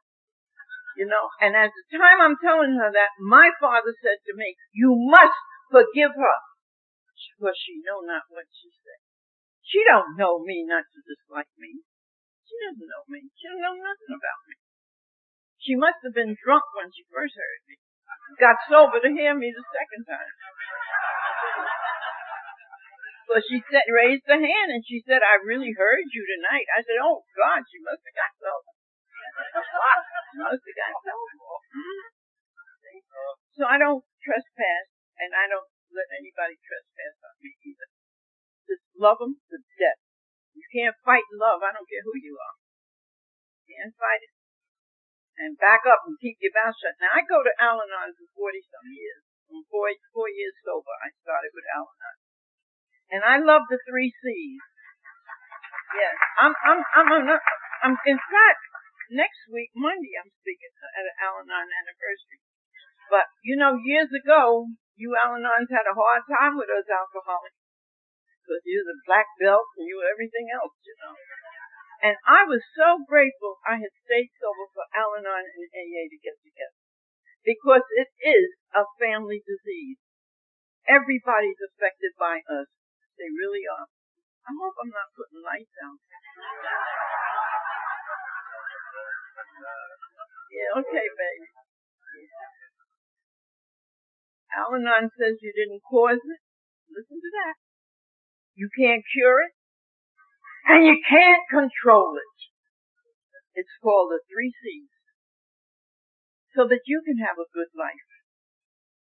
You 0.96 1.06
know, 1.08 1.28
and 1.40 1.52
at 1.56 1.72
the 1.72 1.84
time 1.98 2.20
I'm 2.20 2.40
telling 2.40 2.76
her 2.80 2.88
that, 2.92 3.16
my 3.20 3.52
father 3.60 3.92
said 4.00 4.20
to 4.24 4.32
me, 4.36 4.56
you 4.72 4.96
must 4.96 5.36
forgive 5.68 6.16
her 6.16 6.38
for 7.40 7.52
she 7.52 7.84
know 7.84 8.00
not 8.04 8.28
what 8.32 8.48
she 8.52 8.72
said. 8.72 9.00
She 9.60 9.84
don't 9.84 10.16
know 10.16 10.40
me 10.40 10.64
not 10.64 10.84
to 10.88 11.00
dislike 11.04 11.52
me. 11.58 11.84
She 12.48 12.54
doesn't 12.64 12.86
know 12.86 13.04
me. 13.08 13.28
She 13.36 13.48
don't 13.50 13.60
know 13.60 13.76
nothing 13.76 14.12
about 14.14 14.40
me. 14.48 14.56
She 15.58 15.74
must 15.74 16.00
have 16.06 16.14
been 16.14 16.38
drunk 16.38 16.64
when 16.76 16.92
she 16.94 17.04
first 17.10 17.34
heard 17.34 17.62
me. 17.66 17.76
Got 18.34 18.58
sober 18.66 18.98
to 18.98 19.10
hear 19.14 19.32
me 19.38 19.54
the 19.54 19.64
second 19.70 20.02
time. 20.10 20.32
Well, 23.26 23.42
she 23.42 23.58
said, 23.70 23.86
raised 23.90 24.26
her 24.30 24.38
hand 24.38 24.68
and 24.70 24.82
she 24.86 25.02
said, 25.02 25.22
I 25.22 25.38
really 25.42 25.74
heard 25.74 26.06
you 26.10 26.22
tonight. 26.26 26.66
I 26.74 26.82
said, 26.82 26.98
oh 27.02 27.26
God, 27.34 27.62
she 27.66 27.78
must 27.82 28.02
have 28.02 28.18
got 28.18 28.32
sober. 28.38 28.72
must 30.46 30.62
have 30.62 30.78
got 30.78 30.94
sober. 31.02 31.58
Mm-hmm. 31.74 32.16
So 33.56 33.64
I 33.64 33.80
don't 33.80 34.04
trespass 34.20 34.86
and 35.16 35.32
I 35.32 35.48
don't 35.48 35.70
let 35.90 36.06
anybody 36.12 36.60
trespass 36.60 37.16
on 37.24 37.34
me 37.40 37.50
either. 37.64 37.88
Just 38.68 38.84
love 39.00 39.16
them 39.16 39.40
to 39.48 39.56
death. 39.80 40.00
You 40.52 40.64
can't 40.70 40.96
fight 41.02 41.24
love. 41.32 41.64
I 41.64 41.72
don't 41.72 41.88
care 41.88 42.04
who 42.04 42.14
you 42.20 42.36
are. 42.36 42.56
You 43.64 43.80
can't 43.80 43.96
fight 43.96 44.22
it. 44.22 44.35
And 45.36 45.52
back 45.60 45.84
up 45.84 46.08
and 46.08 46.16
keep 46.16 46.40
your 46.40 46.52
mouth 46.56 46.72
shut. 46.80 46.96
Now 46.96 47.12
I 47.12 47.20
go 47.24 47.44
to 47.44 47.52
Al-Anon 47.60 48.16
for 48.16 48.48
40 48.48 48.60
some 48.72 48.88
years. 48.88 49.20
From 49.46 49.62
four, 49.70 49.92
four 50.10 50.26
years 50.32 50.56
sober, 50.64 50.96
I 51.04 51.12
started 51.22 51.52
with 51.54 51.68
Al-Anon. 51.76 52.16
And 53.12 53.22
I 53.22 53.36
love 53.38 53.68
the 53.70 53.78
three 53.86 54.10
C's. 54.10 54.64
Yes. 55.94 56.16
I'm, 56.40 56.56
I'm, 56.66 56.80
I'm, 56.82 57.08
I'm, 57.14 57.24
I'm, 57.84 57.94
in 58.08 58.18
fact, 58.18 58.62
next 59.12 59.46
week, 59.52 59.70
Monday, 59.76 60.18
I'm 60.18 60.32
speaking 60.42 60.72
at 60.72 61.06
an 61.06 61.16
Al-Anon 61.20 61.68
anniversary. 61.70 62.42
But, 63.06 63.30
you 63.46 63.54
know, 63.54 63.78
years 63.78 64.10
ago, 64.10 64.66
you 64.98 65.14
Al-Anons 65.14 65.70
had 65.70 65.86
a 65.86 65.94
hard 65.94 66.24
time 66.26 66.58
with 66.58 66.72
us 66.72 66.88
alcoholics. 66.90 67.60
Because 68.42 68.62
you're 68.66 68.86
the 68.86 68.98
black 69.06 69.26
belt 69.42 69.66
and 69.78 69.86
you 69.86 70.02
everything 70.02 70.50
else, 70.54 70.74
you 70.82 70.94
know. 71.02 71.14
And 72.04 72.16
I 72.28 72.44
was 72.44 72.60
so 72.76 73.00
grateful 73.08 73.56
I 73.64 73.80
had 73.80 73.92
stayed 74.04 74.28
sober 74.36 74.68
for 74.76 74.84
Al-Anon 74.92 75.44
and 75.48 75.66
AA 75.72 76.02
to 76.12 76.18
get 76.20 76.36
together. 76.44 76.80
Because 77.40 77.86
it 77.96 78.12
is 78.20 78.52
a 78.76 78.84
family 79.00 79.40
disease. 79.40 79.96
Everybody's 80.84 81.58
affected 81.58 82.12
by 82.20 82.44
us. 82.46 82.68
They 83.16 83.32
really 83.32 83.64
are. 83.64 83.88
I 84.46 84.52
hope 84.54 84.76
I'm 84.78 84.92
not 84.92 85.10
putting 85.16 85.40
lights 85.40 85.72
out. 85.80 85.98
Yeah, 90.52 90.70
okay, 90.84 91.06
baby. 91.10 91.48
Al-Anon 94.52 95.10
says 95.16 95.40
you 95.40 95.52
didn't 95.52 95.82
cause 95.82 96.20
it. 96.20 96.40
Listen 96.92 97.18
to 97.18 97.30
that. 97.40 97.56
You 98.54 98.70
can't 98.72 99.02
cure 99.12 99.42
it. 99.42 99.55
And 100.66 100.82
you 100.82 100.98
can't 101.06 101.46
control 101.46 102.18
it. 102.18 102.36
It's 103.54 103.72
called 103.78 104.10
the 104.10 104.20
three 104.26 104.50
C's. 104.50 104.90
So 106.58 106.66
that 106.66 106.88
you 106.90 107.02
can 107.06 107.22
have 107.22 107.38
a 107.38 107.52
good 107.54 107.70
life 107.76 108.10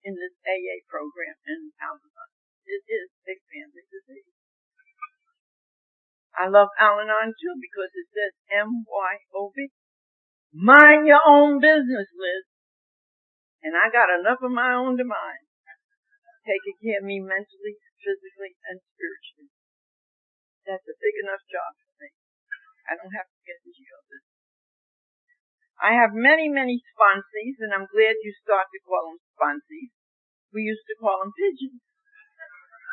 in 0.03 0.13
this 0.13 0.35
AA 0.45 0.83
program 0.85 1.35
in 1.47 1.71
Al-Anon. 1.81 2.31
It 2.69 2.83
is 2.85 3.09
a 3.25 3.35
family 3.49 3.83
disease. 3.89 4.35
I 6.35 6.51
love 6.51 6.69
Al-Anon 6.77 7.33
too 7.33 7.55
because 7.57 7.89
it 7.95 8.07
says 8.11 8.33
M-Y-O-B. 8.53 9.73
Mind 10.53 11.07
your 11.07 11.23
own 11.25 11.63
business, 11.63 12.11
Liz. 12.13 12.45
And 13.63 13.75
I 13.75 13.87
got 13.87 14.11
enough 14.11 14.43
of 14.43 14.51
my 14.51 14.75
own 14.75 14.99
to 14.99 15.07
mind. 15.07 15.47
Taking 16.43 16.75
care 16.83 16.99
of 16.99 17.07
me 17.07 17.19
mentally, 17.23 17.79
physically, 18.03 18.55
and 18.67 18.83
spiritually. 18.83 19.38
That's 20.69 20.85
a 20.85 20.93
big 21.01 21.17
enough 21.25 21.41
job 21.49 21.73
for 21.81 21.97
me. 21.97 22.13
I 22.85 22.93
don't 22.93 23.09
have 23.17 23.25
to 23.25 23.39
get 23.41 23.57
into 23.65 23.81
your 23.81 24.05
business. 24.05 24.37
I 25.81 25.97
have 25.97 26.13
many, 26.13 26.45
many 26.45 26.77
sponsees, 26.93 27.57
and 27.57 27.73
I'm 27.73 27.89
glad 27.89 28.21
you 28.21 28.29
start 28.37 28.69
to 28.69 28.79
call 28.85 29.09
them 29.09 29.17
sponsees. 29.33 29.89
We 30.53 30.69
used 30.69 30.85
to 30.93 30.99
call 31.01 31.25
them 31.25 31.33
pigeons. 31.33 31.81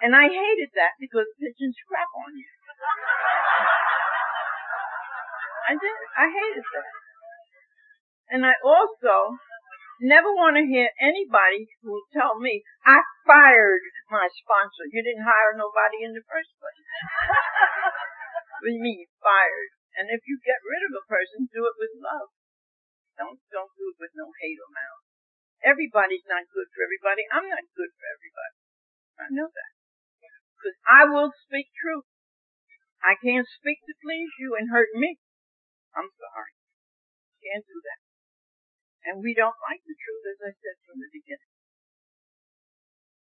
And 0.00 0.16
I 0.16 0.24
hated 0.24 0.72
that 0.72 0.96
because 0.96 1.28
pigeons 1.36 1.76
crap 1.84 2.08
on 2.16 2.32
you. 2.32 2.48
I 5.68 5.76
did. 5.76 5.98
I 6.16 6.26
hated 6.32 6.64
that. 6.64 6.88
And 8.32 8.40
I 8.48 8.56
also 8.64 9.36
never 10.00 10.30
want 10.32 10.60
to 10.60 10.64
hear 10.64 10.92
anybody 11.00 11.70
who 11.80 11.96
will 11.96 12.08
tell 12.12 12.36
me, 12.36 12.64
I 12.84 13.00
fired 13.24 13.84
my 14.12 14.28
sponsor. 14.28 14.88
You 14.92 15.00
didn't 15.00 15.26
hire 15.26 15.56
nobody 15.56 16.04
in 16.04 16.12
the 16.12 16.24
first 16.28 16.52
place. 16.60 16.86
do 18.64 18.72
mean 18.76 19.06
fired? 19.22 19.70
And 19.96 20.12
if 20.12 20.20
you 20.28 20.36
get 20.44 20.60
rid 20.60 20.82
of 20.88 20.92
a 21.00 21.08
person, 21.08 21.48
do 21.48 21.64
it 21.64 21.76
with 21.80 21.94
love. 22.02 22.28
Don't, 23.16 23.40
don't 23.48 23.72
do 23.80 23.96
it 23.96 23.98
with 24.00 24.12
no 24.12 24.28
hate 24.44 24.60
or 24.60 24.68
malice. 24.68 25.08
Everybody's 25.64 26.28
not 26.28 26.44
good 26.52 26.68
for 26.68 26.84
everybody. 26.84 27.24
I'm 27.32 27.48
not 27.48 27.64
good 27.72 27.92
for 27.96 28.06
everybody. 28.12 28.56
I 29.16 29.28
know 29.32 29.48
that. 29.48 29.72
Because 30.60 30.76
I 30.84 31.02
will 31.08 31.32
speak 31.48 31.72
truth. 31.72 32.04
I 33.00 33.16
can't 33.16 33.48
speak 33.48 33.80
to 33.88 33.94
please 34.04 34.32
you 34.36 34.56
and 34.58 34.68
hurt 34.68 34.92
me. 34.92 35.16
I'm 35.96 36.12
sorry. 36.12 36.52
Can't 37.40 37.64
do 37.64 37.78
that. 37.80 38.05
And 39.06 39.22
we 39.22 39.38
don't 39.38 39.54
like 39.62 39.86
the 39.86 39.94
truth, 39.94 40.24
as 40.34 40.40
I 40.42 40.52
said 40.58 40.76
from 40.82 40.98
the 40.98 41.06
beginning. 41.14 41.54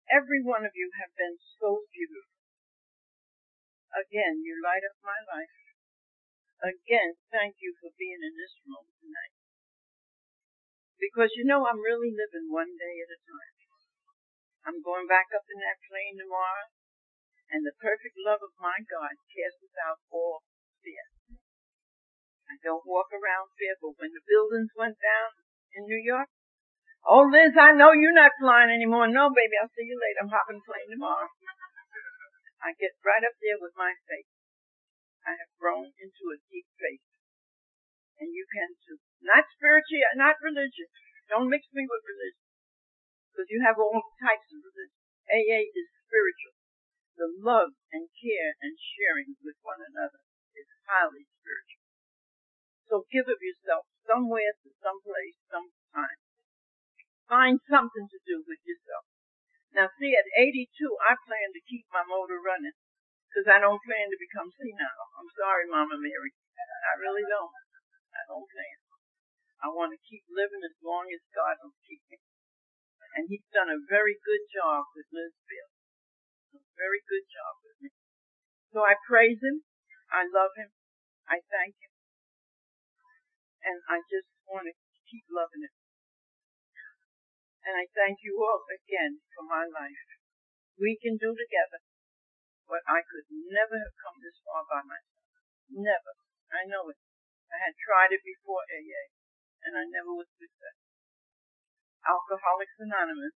Every 0.08 0.40
one 0.40 0.64
of 0.64 0.72
you 0.72 0.88
have 1.04 1.12
been 1.20 1.36
so 1.60 1.84
beautiful. 1.92 2.32
Again, 3.92 4.40
you 4.48 4.56
light 4.64 4.88
up 4.88 4.96
my 5.04 5.20
life. 5.28 5.52
Again, 6.64 7.20
thank 7.28 7.60
you 7.60 7.76
for 7.84 7.92
being 8.00 8.24
in 8.24 8.40
this 8.40 8.56
room 8.64 8.88
tonight. 9.04 9.36
Because 10.96 11.36
you 11.36 11.44
know 11.44 11.68
I'm 11.68 11.84
really 11.84 12.16
living 12.16 12.48
one 12.48 12.80
day 12.80 13.04
at 13.04 13.12
a 13.12 13.20
time. 13.28 13.56
I'm 14.64 14.80
going 14.80 15.12
back 15.12 15.36
up 15.36 15.44
in 15.52 15.60
that 15.60 15.84
plane 15.84 16.16
tomorrow, 16.16 16.72
and 17.52 17.68
the 17.68 17.76
perfect 17.76 18.16
love 18.24 18.40
of 18.40 18.56
my 18.60 18.80
God 18.88 19.20
casts 19.32 19.76
out 19.84 20.00
all 20.08 20.48
fear. 20.80 21.12
I 22.48 22.56
don't 22.64 22.88
walk 22.88 23.12
around 23.12 23.52
fearful. 23.60 24.00
When 24.00 24.16
the 24.16 24.24
buildings 24.24 24.72
went 24.76 24.96
down 25.04 25.47
in 25.76 25.84
New 25.88 26.00
York, 26.00 26.30
oh 27.08 27.28
Liz, 27.28 27.56
I 27.56 27.76
know 27.76 27.96
you're 27.96 28.16
not 28.16 28.36
flying 28.40 28.72
anymore. 28.72 29.08
No, 29.08 29.32
baby, 29.32 29.56
I'll 29.60 29.72
see 29.74 29.88
you 29.88 29.98
later. 29.98 30.28
I'm 30.28 30.34
hopping 30.34 30.64
plane 30.64 30.92
tomorrow. 30.92 31.28
I 32.64 32.74
get 32.76 32.98
right 33.06 33.24
up 33.24 33.38
there 33.40 33.60
with 33.62 33.74
my 33.78 33.94
faith. 34.10 34.28
I 35.28 35.36
have 35.36 35.52
grown 35.60 35.92
into 36.00 36.24
a 36.32 36.42
deep 36.50 36.68
faith. 36.80 37.04
And 38.18 38.34
you 38.34 38.48
can 38.50 38.74
too. 38.82 38.98
Not 39.22 39.46
spiritual, 39.54 40.02
not 40.18 40.42
religious. 40.42 40.90
Don't 41.30 41.52
mix 41.52 41.68
me 41.76 41.86
with 41.86 42.02
religion. 42.08 42.48
Because 43.30 43.52
you 43.52 43.62
have 43.62 43.78
all 43.78 44.02
types 44.18 44.50
of 44.50 44.64
religion. 44.64 45.04
AA 45.30 45.70
is 45.70 45.88
spiritual. 46.08 46.56
The 47.20 47.30
love 47.44 47.76
and 47.92 48.08
care 48.16 48.56
and 48.64 48.80
sharing 48.80 49.38
with 49.44 49.60
one 49.62 49.84
another 49.84 50.24
is 50.56 50.70
highly 50.88 51.28
spiritual. 51.38 51.86
So 52.88 53.06
give 53.12 53.28
of 53.28 53.44
yourself 53.44 53.86
somewhere 54.08 54.56
to 54.64 54.70
someplace, 54.80 55.38
sometime. 55.52 56.20
Find 57.28 57.60
something 57.68 58.08
to 58.08 58.20
do 58.24 58.40
with 58.48 58.64
yourself. 58.64 59.04
Now 59.76 59.92
see, 60.00 60.16
at 60.16 60.26
82, 60.32 60.64
I 61.04 61.20
plan 61.28 61.52
to 61.52 61.68
keep 61.68 61.84
my 61.92 62.08
motor 62.08 62.40
running 62.40 62.74
because 63.28 63.52
I 63.52 63.60
don't 63.60 63.84
plan 63.84 64.08
to 64.08 64.18
become 64.18 64.50
senile. 64.56 65.08
I'm 65.20 65.30
sorry, 65.36 65.68
Mama 65.68 66.00
Mary. 66.00 66.32
I 66.88 66.94
really 67.04 67.28
don't. 67.28 67.52
I 68.16 68.24
don't 68.32 68.48
plan. 68.48 68.78
I 69.60 69.68
want 69.74 69.92
to 69.92 70.08
keep 70.08 70.24
living 70.32 70.64
as 70.64 70.78
long 70.80 71.12
as 71.12 71.22
God 71.36 71.60
will 71.60 71.76
keep 71.84 72.02
me. 72.08 72.18
And 73.20 73.28
He's 73.28 73.46
done 73.52 73.68
a 73.68 73.82
very 73.92 74.16
good 74.24 74.48
job 74.54 74.88
with 74.96 75.10
Bill. 75.12 75.70
A 76.56 76.64
very 76.80 77.02
good 77.04 77.28
job 77.28 77.54
with 77.66 77.78
me. 77.84 77.90
So 78.72 78.86
I 78.88 78.96
praise 79.04 79.42
Him. 79.44 79.68
I 80.14 80.30
love 80.30 80.56
Him. 80.56 80.72
I 81.28 81.44
thank 81.52 81.76
Him. 81.76 81.97
And 83.68 83.84
I 83.92 84.00
just 84.08 84.32
want 84.48 84.72
to 84.72 84.74
keep 85.12 85.28
loving 85.28 85.68
it. 85.68 85.76
And 87.68 87.76
I 87.76 87.84
thank 87.92 88.24
you 88.24 88.40
all 88.40 88.64
again 88.72 89.20
for 89.36 89.44
my 89.44 89.68
life. 89.68 90.08
We 90.80 90.96
can 90.96 91.20
do 91.20 91.36
together 91.36 91.84
what 92.64 92.80
I 92.88 93.04
could 93.04 93.28
never 93.28 93.76
have 93.76 93.96
come 94.00 94.24
this 94.24 94.40
far 94.48 94.64
by 94.72 94.88
myself. 94.88 95.28
Never. 95.68 96.16
I 96.48 96.64
know 96.64 96.88
it. 96.88 97.00
I 97.52 97.60
had 97.60 97.76
tried 97.76 98.16
it 98.16 98.24
before 98.24 98.64
AA, 98.72 99.12
and 99.68 99.76
I 99.76 99.84
never 99.84 100.16
was 100.16 100.32
successful. 100.32 100.96
Alcoholics 102.08 102.80
Anonymous 102.80 103.36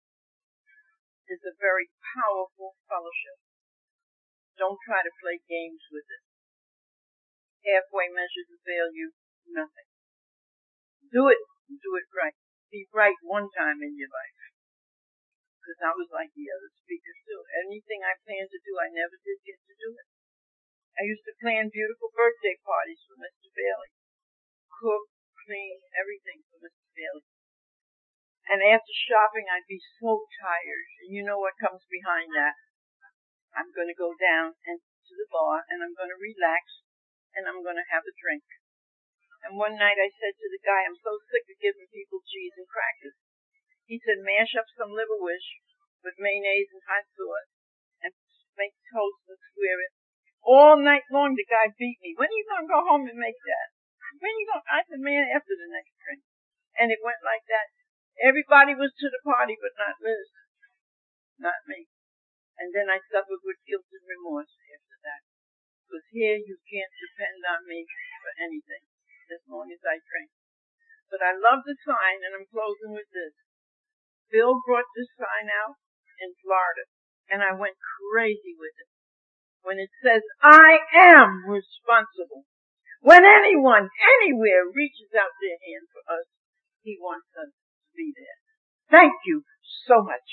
is 1.28 1.44
a 1.44 1.60
very 1.60 1.92
powerful 2.16 2.80
fellowship. 2.88 3.36
Don't 4.56 4.80
try 4.88 5.04
to 5.04 5.20
play 5.20 5.44
games 5.44 5.84
with 5.92 6.08
it. 6.08 6.24
Halfway 7.68 8.08
measures 8.12 8.48
avail 8.48 8.96
you 8.96 9.12
nothing. 9.52 9.91
Do 11.12 11.28
it, 11.28 11.40
do 11.68 11.92
it 12.00 12.08
right 12.16 12.36
be 12.72 12.88
right 12.96 13.20
one 13.28 13.52
time 13.52 13.84
in 13.84 14.00
your 14.00 14.08
life. 14.08 14.40
Because 15.60 15.84
I 15.84 15.94
was 15.94 16.10
like 16.10 16.32
the 16.34 16.48
other 16.48 16.72
speakers 16.82 17.20
too. 17.28 17.44
Anything 17.68 18.02
I 18.02 18.18
planned 18.24 18.50
to 18.50 18.64
do, 18.64 18.80
I 18.80 18.90
never 18.90 19.20
did 19.22 19.44
get 19.46 19.60
to 19.60 19.76
do 19.78 19.92
it. 19.94 20.08
I 20.98 21.06
used 21.06 21.28
to 21.28 21.38
plan 21.44 21.70
beautiful 21.70 22.10
birthday 22.16 22.58
parties 22.64 23.04
for 23.06 23.20
Mr. 23.20 23.52
Bailey. 23.54 23.92
Cook, 24.82 25.06
clean, 25.46 25.84
everything 25.94 26.42
for 26.50 26.64
Mr. 26.64 26.88
Bailey. 26.96 27.28
And 28.50 28.66
after 28.66 28.96
shopping, 29.06 29.46
I'd 29.52 29.70
be 29.70 29.80
so 30.02 30.26
tired. 30.42 30.88
And 31.06 31.14
you 31.14 31.22
know 31.22 31.38
what 31.38 31.62
comes 31.62 31.86
behind 31.92 32.34
that. 32.34 32.58
I'm 33.54 33.70
going 33.76 33.92
to 33.92 34.00
go 34.00 34.16
down 34.18 34.56
and 34.66 34.80
to 34.80 35.14
the 35.14 35.28
bar 35.30 35.68
and 35.68 35.84
I'm 35.84 35.94
going 35.94 36.10
to 36.10 36.20
relax 36.20 36.88
and 37.36 37.46
I'm 37.46 37.62
going 37.62 37.76
to 37.76 37.92
have 37.92 38.08
a 38.08 38.16
drink. 38.16 38.48
And 39.42 39.58
one 39.58 39.74
night 39.74 39.98
I 39.98 40.14
said 40.14 40.38
to 40.38 40.48
the 40.54 40.62
guy, 40.62 40.86
I'm 40.86 40.98
so 41.02 41.18
sick 41.34 41.50
of 41.50 41.58
giving 41.58 41.90
people 41.90 42.22
cheese 42.30 42.54
and 42.62 42.70
crackers. 42.70 43.18
He 43.90 43.98
said, 43.98 44.22
mash 44.22 44.54
up 44.54 44.70
some 44.78 44.94
liverwurst 44.94 45.50
with 46.06 46.22
mayonnaise 46.22 46.70
and 46.70 46.86
hot 46.86 47.10
sauce 47.18 47.50
and 48.06 48.14
make 48.54 48.78
toast 48.94 49.26
and 49.34 49.42
square 49.50 49.82
it. 49.82 49.94
All 50.46 50.78
night 50.78 51.10
long 51.10 51.34
the 51.34 51.46
guy 51.46 51.74
beat 51.74 51.98
me. 52.06 52.14
When 52.14 52.30
are 52.30 52.38
you 52.38 52.46
going 52.46 52.66
to 52.70 52.74
go 52.74 52.82
home 52.86 53.06
and 53.10 53.18
make 53.18 53.38
that? 53.50 53.68
When 54.22 54.30
are 54.30 54.42
you 54.42 54.48
going? 54.50 54.66
I 54.70 54.86
said, 54.86 55.02
man, 55.02 55.26
after 55.34 55.58
the 55.58 55.70
next 55.74 55.94
drink. 55.98 56.22
And 56.78 56.94
it 56.94 57.02
went 57.02 57.26
like 57.26 57.46
that. 57.50 57.74
Everybody 58.22 58.78
was 58.78 58.94
to 58.94 59.10
the 59.10 59.26
party, 59.26 59.58
but 59.58 59.74
not 59.74 59.98
Liz. 60.06 60.30
Not 61.42 61.66
me. 61.66 61.90
And 62.62 62.70
then 62.78 62.94
I 62.94 63.02
suffered 63.10 63.42
with 63.42 63.66
guilt 63.66 63.90
and 63.90 64.06
remorse 64.06 64.54
after 64.70 64.98
that. 65.02 65.22
Because 65.90 66.06
here 66.14 66.38
you 66.38 66.62
can't 66.70 66.94
depend 66.94 67.42
on 67.50 67.66
me 67.66 67.90
for 68.22 68.32
anything 68.38 68.91
as 69.32 69.44
long 69.48 69.72
as 69.72 69.82
I 69.88 70.04
drink. 70.04 70.30
But 71.08 71.24
I 71.24 71.36
love 71.36 71.64
the 71.68 71.76
sign, 71.84 72.24
and 72.24 72.36
I'm 72.36 72.48
closing 72.48 72.96
with 72.96 73.08
this. 73.12 73.36
Bill 74.32 74.64
brought 74.64 74.88
this 74.96 75.12
sign 75.20 75.52
out 75.52 75.76
in 76.24 76.32
Florida, 76.40 76.88
and 77.28 77.44
I 77.44 77.52
went 77.56 77.76
crazy 77.80 78.56
with 78.56 78.76
it. 78.80 78.92
When 79.64 79.78
it 79.80 79.92
says, 80.00 80.24
I 80.40 80.80
am 80.96 81.44
responsible. 81.48 82.48
When 83.02 83.26
anyone, 83.26 83.90
anywhere 84.22 84.70
reaches 84.72 85.12
out 85.18 85.36
their 85.42 85.60
hand 85.60 85.86
for 85.92 86.04
us, 86.06 86.28
he 86.84 86.98
wants 87.02 87.28
us 87.38 87.50
to 87.52 87.90
be 87.96 88.14
there. 88.16 88.38
Thank 88.90 89.14
you 89.26 89.44
so 89.88 90.02
much. 90.02 90.28